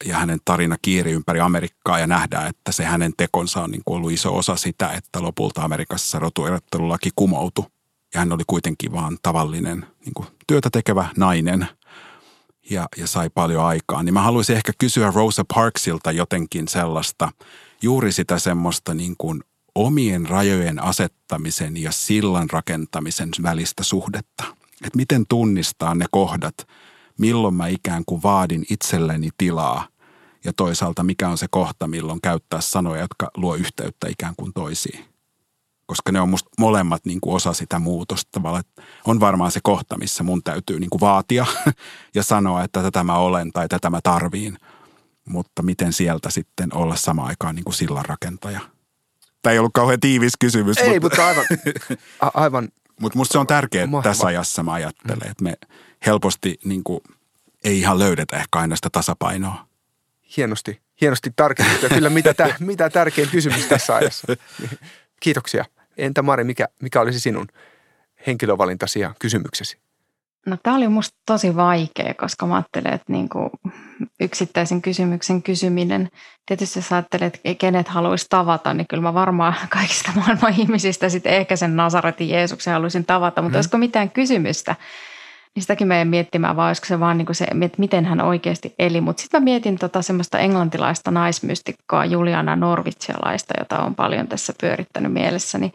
Ja 0.05 0.17
hänen 0.17 0.39
tarina 0.45 0.75
kiiri 0.81 1.11
ympäri 1.11 1.39
Amerikkaa 1.39 1.99
ja 1.99 2.07
nähdään, 2.07 2.47
että 2.47 2.71
se 2.71 2.83
hänen 2.83 3.13
tekonsa 3.17 3.63
on 3.63 3.71
niin 3.71 3.81
kuin 3.85 3.97
ollut 3.97 4.11
iso 4.11 4.37
osa 4.37 4.55
sitä, 4.55 4.89
että 4.89 5.21
lopulta 5.23 5.61
Amerikassa 5.61 6.19
rotuerottelulaki 6.19 7.09
kumoutui. 7.15 7.65
Ja 8.13 8.19
hän 8.19 8.31
oli 8.31 8.43
kuitenkin 8.47 8.91
vaan 8.91 9.17
tavallinen 9.23 9.85
niin 10.05 10.13
kuin 10.13 10.27
työtä 10.47 10.69
tekevä 10.69 11.09
nainen– 11.17 11.67
ja, 12.69 12.87
ja 12.97 13.07
sai 13.07 13.29
paljon 13.29 13.65
aikaa. 13.65 14.03
Niin 14.03 14.13
mä 14.13 14.21
haluaisin 14.21 14.55
ehkä 14.55 14.71
kysyä 14.77 15.11
Rosa 15.15 15.45
Parksilta 15.55 16.11
jotenkin 16.11 16.67
sellaista, 16.67 17.31
juuri 17.81 18.11
sitä 18.11 18.39
semmoista 18.39 18.93
niin 18.93 19.15
kuin 19.17 19.43
omien 19.75 20.29
rajojen 20.29 20.83
asettamisen 20.83 21.77
ja 21.77 21.91
sillan 21.91 22.49
rakentamisen 22.49 23.29
välistä 23.43 23.83
suhdetta. 23.83 24.43
Että 24.85 24.97
miten 24.97 25.25
tunnistaa 25.29 25.95
ne 25.95 26.05
kohdat, 26.11 26.55
milloin 27.19 27.53
mä 27.53 27.67
ikään 27.67 28.03
kuin 28.05 28.23
vaadin 28.23 28.65
itselleni 28.69 29.29
tilaa 29.37 29.87
ja 30.45 30.53
toisaalta 30.53 31.03
mikä 31.03 31.29
on 31.29 31.37
se 31.37 31.47
kohta, 31.49 31.87
milloin 31.87 32.21
käyttää 32.21 32.61
sanoja, 32.61 33.01
jotka 33.01 33.31
luo 33.37 33.55
yhteyttä 33.55 34.07
ikään 34.09 34.33
kuin 34.37 34.53
toisiin 34.53 35.08
koska 35.89 36.11
ne 36.11 36.21
on 36.21 36.29
musta 36.29 36.49
molemmat 36.59 37.05
niin 37.05 37.21
kuin 37.21 37.35
osa 37.35 37.53
sitä 37.53 37.79
muutosta. 37.79 38.29
Tavallaan, 38.31 38.63
on 39.05 39.19
varmaan 39.19 39.51
se 39.51 39.59
kohta, 39.63 39.97
missä 39.97 40.23
mun 40.23 40.43
täytyy 40.43 40.79
niin 40.79 40.89
kuin 40.89 40.99
vaatia 41.01 41.45
ja 42.15 42.23
sanoa, 42.23 42.63
että 42.63 42.81
tätä 42.81 43.03
mä 43.03 43.17
olen 43.17 43.51
tai 43.51 43.67
tätä 43.67 43.89
mä 43.89 43.99
tarviin. 44.03 44.57
Mutta 45.25 45.63
miten 45.63 45.93
sieltä 45.93 46.29
sitten 46.29 46.75
olla 46.75 46.95
sama 46.95 47.25
aikaan 47.25 47.55
niin 47.55 47.63
kuin 47.63 47.73
sillanrakentaja? 47.73 48.59
Tämä 49.41 49.53
ei 49.53 49.59
ollut 49.59 49.73
kauhean 49.73 49.99
tiivis 49.99 50.33
kysymys. 50.39 50.77
Ei, 50.77 50.99
mutta, 50.99 51.01
mutta 51.01 51.27
aivan, 51.27 51.45
aivan 52.43 52.69
mutta 52.99 53.17
musta 53.17 53.31
se 53.31 53.39
on 53.39 53.47
tärkeää 53.47 53.87
mahtava. 53.87 54.11
tässä 54.11 54.27
ajassa, 54.27 54.63
mä 54.63 54.73
ajattelen, 54.73 55.19
mm. 55.25 55.31
että 55.31 55.43
me 55.43 55.53
helposti 56.05 56.59
niin 56.63 56.83
kuin, 56.83 56.99
ei 57.63 57.79
ihan 57.79 57.99
löydetä 57.99 58.37
ehkä 58.37 58.59
aina 58.59 58.75
sitä 58.75 58.89
tasapainoa. 58.91 59.65
Hienosti, 60.37 60.81
hienosti 61.01 61.33
tarkennettu. 61.35 61.89
Kyllä 61.89 62.09
mitä, 62.09 62.33
tä, 62.33 62.55
mitä 62.59 62.89
tärkein 62.89 63.29
kysymys 63.29 63.65
tässä 63.65 63.95
ajassa. 63.95 64.27
Kiitoksia. 65.19 65.65
Entä 65.99 66.21
Mari, 66.21 66.43
mikä, 66.43 66.67
mikä 66.81 67.01
olisi 67.01 67.19
sinun 67.19 67.47
henkilövalintasi 68.27 68.99
ja 68.99 69.13
kysymyksesi? 69.19 69.77
No 70.45 70.57
tämä 70.63 70.75
oli 70.75 70.87
minusta 70.87 71.17
tosi 71.25 71.55
vaikea, 71.55 72.13
koska 72.13 72.45
mä 72.45 72.55
ajattelen, 72.55 72.93
että 72.93 73.13
niin 73.13 73.29
kuin 73.29 73.49
yksittäisen 74.19 74.81
kysymyksen 74.81 75.43
kysyminen, 75.43 76.09
tietysti 76.45 76.79
jos 76.79 76.91
ajattelet, 76.91 77.35
että 77.43 77.59
kenet 77.59 77.87
haluaisi 77.87 78.25
tavata, 78.29 78.73
niin 78.73 78.87
kyllä 78.87 79.03
mä 79.03 79.13
varmaan 79.13 79.53
kaikista 79.69 80.11
maailman 80.15 80.53
ihmisistä 80.59 81.09
sitten 81.09 81.33
ehkä 81.33 81.55
sen 81.55 81.75
Nasaretin 81.75 82.29
Jeesuksen 82.29 82.73
haluaisin 82.73 83.05
tavata, 83.05 83.41
mutta 83.41 83.55
mm. 83.55 83.57
olisiko 83.57 83.77
mitään 83.77 84.09
kysymystä, 84.09 84.75
niin 85.55 85.63
sitäkin 85.63 85.87
meidän 85.87 86.07
miettimään, 86.07 86.55
vai 86.55 86.67
olisiko 86.67 86.85
se 86.85 86.99
vaan 86.99 87.17
niin 87.17 87.25
kuin 87.25 87.35
se, 87.35 87.45
että 87.61 87.79
miten 87.79 88.05
hän 88.05 88.21
oikeasti 88.21 88.75
eli. 88.79 89.01
Mutta 89.01 89.21
sitten 89.21 89.41
mä 89.41 89.43
mietin 89.43 89.77
tota 89.77 90.01
semmoista 90.01 90.39
englantilaista 90.39 91.11
naismystikkoa 91.11 92.05
Juliana 92.05 92.55
Norvitsialaista, 92.55 93.53
jota 93.59 93.79
on 93.79 93.95
paljon 93.95 94.27
tässä 94.27 94.53
pyörittänyt 94.61 95.13
mielessäni 95.13 95.73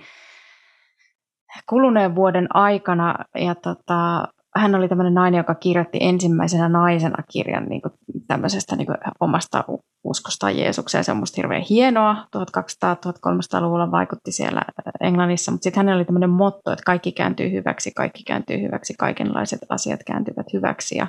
kuluneen 1.68 2.14
vuoden 2.14 2.57
aikana. 2.57 3.14
Ja 3.35 3.55
tota, 3.55 4.29
hän 4.57 4.75
oli 4.75 4.89
tämmöinen 4.89 5.15
nainen, 5.15 5.39
joka 5.39 5.55
kirjoitti 5.55 5.99
ensimmäisenä 6.01 6.69
naisena 6.69 7.23
kirjan 7.33 7.65
niin 7.65 7.83
kuin 7.83 7.93
tämmöisestä 8.27 8.77
niin 8.77 8.87
kuin 8.87 8.99
omasta 9.21 9.65
uskostaan 10.05 10.59
Jeesukseen. 10.59 11.05
Se 11.05 11.13
on 11.13 11.19
musta 11.19 11.37
hirveän 11.37 11.63
hienoa. 11.71 12.27
1200-1300-luvulla 12.37 13.91
vaikutti 13.91 14.33
siellä 14.33 14.63
Englannissa, 15.01 15.53
mutta 15.53 15.65
sitten 15.65 15.81
hänellä 15.81 15.99
oli 15.99 16.05
tämmöinen 16.05 16.31
motto, 16.31 16.73
että 16.73 16.83
kaikki 16.87 17.13
kääntyy 17.13 17.51
hyväksi, 17.51 17.91
kaikki 17.97 18.23
kääntyy 18.23 18.63
hyväksi, 18.63 18.95
kaikenlaiset 18.99 19.61
asiat 19.69 20.01
kääntyvät 20.07 20.47
hyväksi. 20.53 20.99
Ja, 20.99 21.07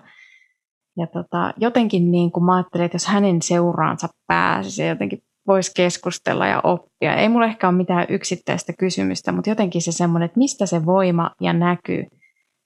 ja 0.98 1.08
tota, 1.08 1.54
jotenkin 1.58 2.12
niin 2.12 2.32
kuin 2.32 2.44
mä 2.44 2.56
ajattelin, 2.56 2.86
että 2.86 2.96
jos 2.96 3.08
hänen 3.08 3.42
seuraansa 3.42 4.08
pääsisi 4.28 4.76
se 4.76 4.88
jotenkin 4.88 5.20
voisi 5.48 5.72
keskustella 5.76 6.48
ja 6.48 6.62
oppia. 6.64 7.16
Ei 7.16 7.30
mulla 7.30 7.46
ehkä 7.46 7.68
ole 7.68 7.78
mitään 7.78 8.06
yksittäistä 8.10 8.74
kysymystä, 8.80 9.32
mutta 9.32 9.50
jotenkin 9.50 9.82
se 9.82 9.92
semmoinen, 9.92 10.26
että 10.26 10.40
mistä 10.40 10.66
se 10.66 10.86
voima 10.86 11.32
ja 11.42 11.54
näkyy 11.54 12.06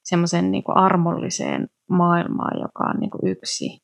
semmoisen 0.04 0.50
niin 0.50 0.62
armolliseen 0.66 1.68
maailmaan, 1.90 2.60
joka 2.60 2.84
on 2.84 3.00
niin 3.00 3.10
kuin 3.10 3.32
yksi. 3.32 3.78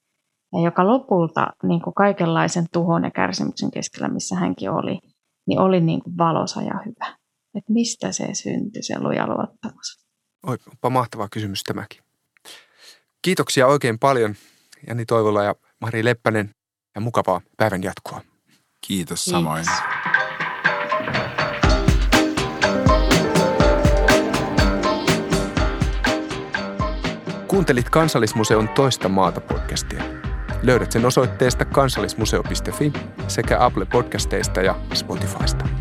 Ja 0.52 0.60
joka 0.64 0.86
lopulta 0.86 1.46
niin 1.62 1.82
kuin 1.82 1.94
kaikenlaisen 1.94 2.66
tuhon 2.72 3.04
ja 3.04 3.10
kärsimyksen 3.10 3.70
keskellä, 3.70 4.08
missä 4.08 4.36
hänkin 4.36 4.70
oli, 4.70 4.98
niin 5.46 5.60
oli 5.60 5.80
niin 5.80 6.02
kuin 6.02 6.16
valosa 6.18 6.62
ja 6.62 6.80
hyvä. 6.86 7.16
Että 7.54 7.72
mistä 7.72 8.12
se 8.12 8.34
syntyi, 8.34 8.82
se 8.82 9.00
luja 9.00 9.26
luottamus? 9.26 10.06
Onpa 10.46 10.90
mahtava 10.90 11.28
kysymys 11.28 11.62
tämäkin. 11.62 12.00
Kiitoksia 13.22 13.66
oikein 13.66 13.98
paljon 13.98 14.34
Jani 14.86 15.06
Toivola 15.06 15.42
ja 15.42 15.54
Mari 15.80 16.04
Leppänen 16.04 16.50
ja 16.94 17.00
mukavaa 17.00 17.40
päivän 17.56 17.82
jatkoa. 17.82 18.20
Kiitos 18.86 19.24
samoin. 19.24 19.64
Kiitos. 19.64 20.25
Kuuntelit 27.56 27.90
Kansallismuseon 27.90 28.68
toista 28.68 29.08
maata 29.08 29.40
podcastia. 29.40 30.02
Löydät 30.62 30.92
sen 30.92 31.06
osoitteesta 31.06 31.64
kansallismuseo.fi 31.64 32.92
sekä 33.28 33.64
Apple 33.64 33.84
Podcasteista 33.84 34.60
ja 34.60 34.74
Spotifysta. 34.94 35.75